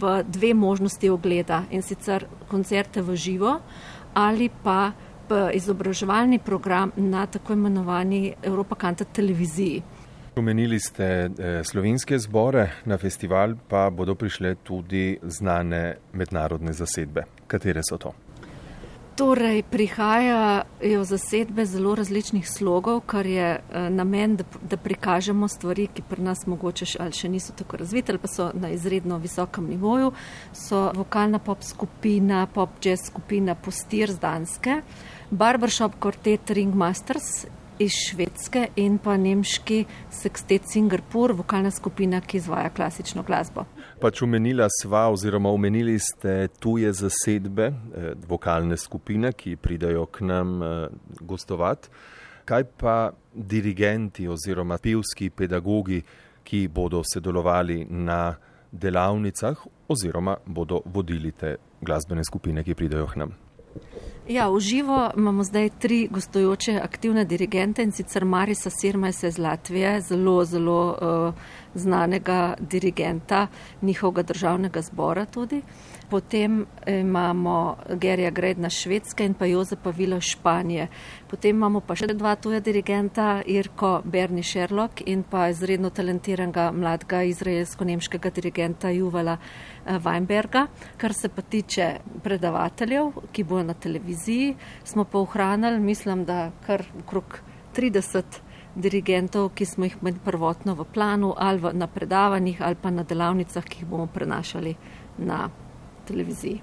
v 0.00 0.22
dve 0.24 0.54
možnosti 0.54 1.10
ogleda 1.10 1.64
in 1.70 1.82
sicer 1.82 2.26
koncerte 2.48 3.02
v 3.02 3.16
živo 3.16 3.58
ali 4.14 4.48
pa 4.62 4.92
izobraževalni 5.52 6.38
program 6.38 6.92
na 6.96 7.26
tako 7.26 7.52
imenovani 7.52 8.34
Evropa 8.42 8.74
Kanta 8.74 9.04
televiziji. 9.04 9.82
Omenili 10.36 10.80
ste 10.80 11.04
eh, 11.04 11.64
slovenske 11.64 12.18
zbore, 12.18 12.68
na 12.84 12.98
festival 12.98 13.54
pa 13.68 13.90
bodo 13.90 14.14
prišle 14.14 14.54
tudi 14.54 15.18
znane 15.22 15.96
mednarodne 16.12 16.72
zasedbe. 16.72 17.24
Katere 17.46 17.80
so 17.80 17.96
to? 17.96 18.12
Torej, 19.16 19.62
prihajajo 19.62 21.04
zasedbe 21.08 21.64
zelo 21.64 21.94
različnih 21.94 22.44
slogov, 22.50 23.00
kar 23.08 23.26
je 23.26 23.48
eh, 23.48 23.88
namen, 23.90 24.36
da, 24.36 24.44
da 24.60 24.76
prikažemo 24.76 25.48
stvari, 25.48 25.88
ki 25.88 26.04
pri 26.04 26.28
nas 26.28 26.44
mogoče 26.46 26.84
še, 26.84 27.00
ali 27.00 27.16
še 27.16 27.32
niso 27.32 27.56
tako 27.56 27.80
razvite, 27.80 28.12
ali 28.12 28.20
pa 28.20 28.28
so 28.28 28.52
na 28.52 28.74
izredno 28.76 29.16
visokem 29.18 29.72
nivoju. 29.72 30.12
So 30.52 30.90
vokalna 31.00 31.40
pop 31.40 31.64
skupina, 31.64 32.44
pop 32.46 32.76
jazz 32.84 33.08
skupina 33.08 33.56
Postir 33.56 34.12
z 34.12 34.20
Danske, 34.20 34.82
Barbershop 35.30 35.96
Quartet 35.96 36.52
Ringmasters 36.52 37.46
iz 37.78 37.92
Švedske 37.92 38.66
in 38.76 38.98
pa 38.98 39.16
nemški 39.16 39.84
Sextet 40.10 40.68
Singapur, 40.72 41.32
vokalna 41.32 41.70
skupina, 41.70 42.20
ki 42.20 42.40
izvaja 42.40 42.70
klasično 42.70 43.22
glasbo. 43.26 43.66
Pač 44.00 44.22
omenila 44.22 44.68
sva 44.80 45.06
oziroma 45.12 45.50
omenili 45.52 45.98
ste 45.98 46.48
tuje 46.60 46.92
zasedbe, 46.92 47.66
eh, 47.66 48.12
vokalne 48.28 48.76
skupine, 48.76 49.32
ki 49.32 49.56
pridajo 49.56 50.06
k 50.06 50.24
nam 50.24 50.62
eh, 50.62 50.88
gostovati. 51.20 51.88
Kaj 52.44 52.64
pa 52.78 53.10
dirigenti 53.34 54.28
oziroma 54.28 54.78
pevski 54.78 55.30
pedagogi, 55.30 56.02
ki 56.46 56.68
bodo 56.68 57.02
sodelovali 57.02 57.86
na 57.90 58.36
delavnicah 58.72 59.66
oziroma 59.88 60.36
bodo 60.46 60.80
vodili 60.84 61.32
te 61.32 61.56
glasbene 61.80 62.24
skupine, 62.24 62.62
ki 62.64 62.74
pridajo 62.74 63.06
k 63.06 63.16
nam? 63.16 63.34
Ja, 64.28 64.48
v 64.50 64.60
živo 64.60 65.10
imamo 65.16 65.44
zdaj 65.44 65.70
tri 65.78 66.08
gostujoče 66.10 66.80
aktivne 66.82 67.24
dirigente 67.24 67.82
in 67.82 67.92
sicer 67.92 68.24
Marisa 68.24 68.70
Sirmajsa 68.70 69.26
iz 69.26 69.38
Latvije, 69.38 70.00
zelo, 70.00 70.44
zelo 70.44 70.80
uh, 70.90 71.34
znanega 71.76 72.54
dirigenta 72.60 73.46
njihovega 73.82 74.22
državnega 74.22 74.82
zbora 74.82 75.24
tudi. 75.24 75.62
Potem 76.10 76.66
imamo 76.86 77.76
Gerija 77.90 78.30
Gredna 78.30 78.70
Švedske 78.70 79.24
in 79.24 79.34
pa 79.34 79.46
Jozepa 79.46 79.90
Vila 79.90 80.20
Španije. 80.20 80.88
Potem 81.26 81.56
imamo 81.56 81.80
pa 81.80 81.96
še 81.98 82.06
dva 82.06 82.36
tuja 82.38 82.60
dirigenta, 82.60 83.42
Irko 83.46 84.02
Berni 84.04 84.42
Sherlock 84.46 85.02
in 85.06 85.24
pa 85.26 85.48
izredno 85.50 85.90
talentiranega 85.90 86.70
mladega 86.72 87.24
izraelsko-nemškega 87.26 88.30
dirigenta 88.30 88.94
Juvala 88.94 89.34
eh, 89.40 89.98
Weinberga. 89.98 90.66
Kar 90.96 91.14
se 91.14 91.28
pa 91.28 91.42
tiče 91.42 91.90
predavateljev, 92.22 93.10
ki 93.32 93.44
bojo 93.44 93.66
na 93.66 93.74
televiziji, 93.74 94.54
smo 94.84 95.04
pa 95.04 95.18
ohranili, 95.18 95.80
mislim, 95.80 96.24
da 96.24 96.52
kar 96.66 96.86
okrog 97.02 97.40
30 97.76 98.45
dirigentov, 98.76 99.50
ki 99.56 99.64
smo 99.64 99.84
jih 99.84 99.96
imeli 100.00 100.20
prvotno 100.24 100.74
v 100.74 100.84
planu 100.94 101.34
ali 101.36 101.72
na 101.72 101.86
predavanjih 101.86 102.62
ali 102.62 102.76
pa 102.82 102.90
na 102.90 103.02
delavnicah, 103.02 103.64
ki 103.64 103.82
jih 103.82 103.88
bomo 103.88 104.06
prenašali 104.06 104.74
na 105.18 105.48
televiziji. 106.06 106.60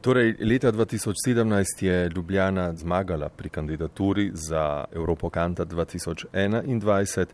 Torej, 0.00 0.36
leta 0.40 0.72
2017 0.72 1.84
je 1.84 2.08
Ljubljana 2.08 2.72
zmagala 2.74 3.28
pri 3.28 3.48
kandidaturi 3.48 4.30
za 4.34 4.84
Evropo 4.92 5.30
Kanta 5.30 5.64
2021, 5.64 7.26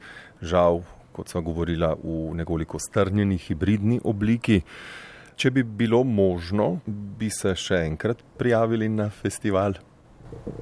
žal, 0.43 0.81
kot 1.13 1.29
sva 1.29 1.41
govorila, 1.41 1.95
v 2.03 2.35
nekoliko 2.35 2.79
strnjeni 2.79 3.39
hibridni 3.39 4.01
obliki. 4.05 4.63
Če 5.37 5.51
bi 5.51 5.63
bilo 5.63 6.03
možno, 6.05 6.81
bi 6.87 7.31
se 7.31 7.55
še 7.55 7.85
enkrat 7.87 8.25
prijavili 8.39 8.89
na 8.89 9.11
festival. 9.11 9.79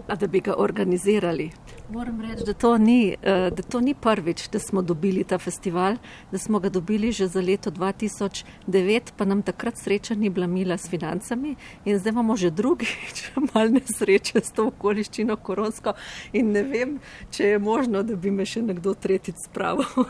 A 0.09 0.15
da 0.15 0.27
bi 0.27 0.41
ga 0.41 0.55
organizirali. 0.59 1.51
Moram 1.91 2.21
reči, 2.21 2.45
da 2.47 2.53
to, 2.53 2.79
ni, 2.79 3.17
eh, 3.23 3.51
da 3.51 3.63
to 3.63 3.81
ni 3.81 3.95
prvič, 3.95 4.49
da 4.49 4.59
smo 4.59 4.83
dobili 4.83 5.25
ta 5.25 5.39
festival, 5.39 5.97
da 6.33 6.39
smo 6.39 6.59
ga 6.59 6.69
dobili 6.69 7.13
že 7.13 7.27
za 7.27 7.41
leto 7.41 7.71
2009, 7.71 9.13
pa 9.17 9.25
nam 9.25 9.43
takrat 9.43 9.75
sreča 9.79 10.15
ni 10.15 10.31
bila 10.31 10.47
mila 10.47 10.79
s 10.79 10.89
financami 10.91 11.55
in 11.85 11.99
zdaj 11.99 12.13
imamo 12.13 12.37
že 12.37 12.51
drugič 12.51 13.31
mal 13.55 13.71
nesreče 13.71 14.41
s 14.41 14.53
to 14.53 14.67
okoliščino 14.67 15.37
koronsko 15.37 15.93
in 16.33 16.53
ne 16.53 16.63
vem, 16.63 16.99
če 17.31 17.45
je 17.45 17.59
možno, 17.59 18.03
da 18.03 18.17
bi 18.17 18.31
me 18.31 18.47
še 18.47 18.63
nekdo 18.63 18.95
tretjič 18.95 19.37
spravil. 19.49 20.07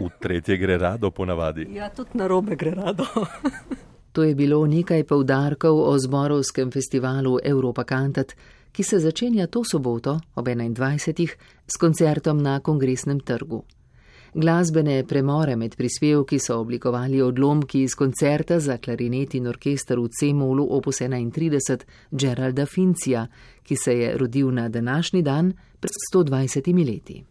v 0.00 0.10
tretje 0.20 0.56
gre 0.56 0.78
rado 0.78 1.10
ponavadi. 1.10 1.66
Ja, 1.74 1.90
tudi 1.90 2.18
na 2.18 2.26
robe 2.26 2.56
gre 2.56 2.74
rado. 2.74 3.06
to 4.12 4.22
je 4.22 4.34
bilo 4.34 4.66
nekaj 4.66 5.04
povdarkov 5.04 5.80
o 5.80 5.98
zborovskem 5.98 6.70
festivalu 6.70 7.38
Evropa 7.44 7.84
Kantat 7.84 8.36
ki 8.72 8.82
se 8.82 8.98
začenja 8.98 9.46
to 9.46 9.64
soboto 9.64 10.20
ob 10.34 10.48
21. 10.48 11.28
s 11.66 11.76
koncertom 11.80 12.38
na 12.38 12.60
kongresnem 12.60 13.20
trgu. 13.20 13.62
Glasbene 14.34 15.04
premore 15.04 15.56
med 15.56 15.76
prispevki 15.76 16.38
so 16.38 16.56
oblikovali 16.60 17.20
odlomki 17.22 17.82
iz 17.82 17.94
koncerta 17.94 18.60
za 18.60 18.78
klarinet 18.78 19.34
in 19.34 19.46
orkester 19.46 20.00
v 20.00 20.08
C-molu 20.08 20.66
opus 20.70 21.00
31 21.00 21.84
Geralda 22.10 22.66
Fincija, 22.66 23.26
ki 23.62 23.76
se 23.76 23.92
je 23.98 24.16
rodil 24.16 24.50
na 24.50 24.68
današnji 24.68 25.22
dan 25.22 25.52
pred 25.80 25.92
120 26.14 26.86
leti. 26.86 27.24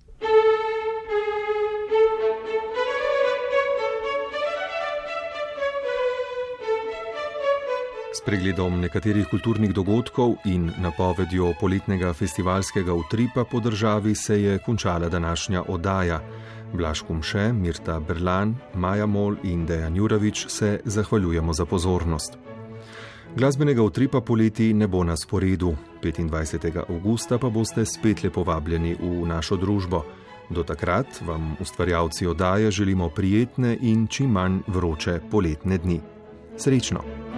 S 8.22 8.26
pregledom 8.26 8.76
nekaterih 8.78 9.26
kulturnih 9.26 9.72
dogodkov 9.74 10.36
in 10.46 10.68
napovedjo 10.78 11.56
poletnega 11.58 12.12
festivalskega 12.14 12.94
utripa 12.94 13.44
po 13.50 13.60
državi 13.60 14.14
se 14.16 14.42
je 14.42 14.60
končala 14.62 15.10
današnja 15.10 15.64
oddaja. 15.68 16.20
Blaž 16.74 17.02
Kumše, 17.02 17.54
Mirta 17.54 18.00
Berlan, 18.00 18.56
Maja 18.76 19.06
Mol 19.06 19.36
in 19.44 19.66
Dejan 19.66 19.96
Juravič 19.96 20.46
se 20.48 20.80
zahvaljujemo 20.86 21.54
za 21.54 21.66
pozornost. 21.66 22.38
Glasbenega 23.36 23.82
utripa 23.82 24.22
poleti 24.22 24.74
ne 24.74 24.88
bo 24.88 25.04
na 25.04 25.18
sporedu, 25.18 25.76
25. 26.04 26.84
augusta 26.90 27.38
pa 27.38 27.50
boste 27.50 27.86
spet 27.86 28.24
lepo 28.24 28.44
vabljeni 28.44 28.96
v 29.02 29.26
našo 29.26 29.58
družbo. 29.58 30.06
Do 30.50 30.64
takrat 30.64 31.22
vam 31.26 31.56
ustvarjalci 31.60 32.28
oddaje 32.28 32.72
želimo 32.72 33.10
prijetne 33.10 33.78
in 33.82 34.08
čim 34.08 34.30
manj 34.30 34.60
vroče 34.68 35.20
poletne 35.32 35.78
dni. 35.78 36.02
Srečno! 36.58 37.31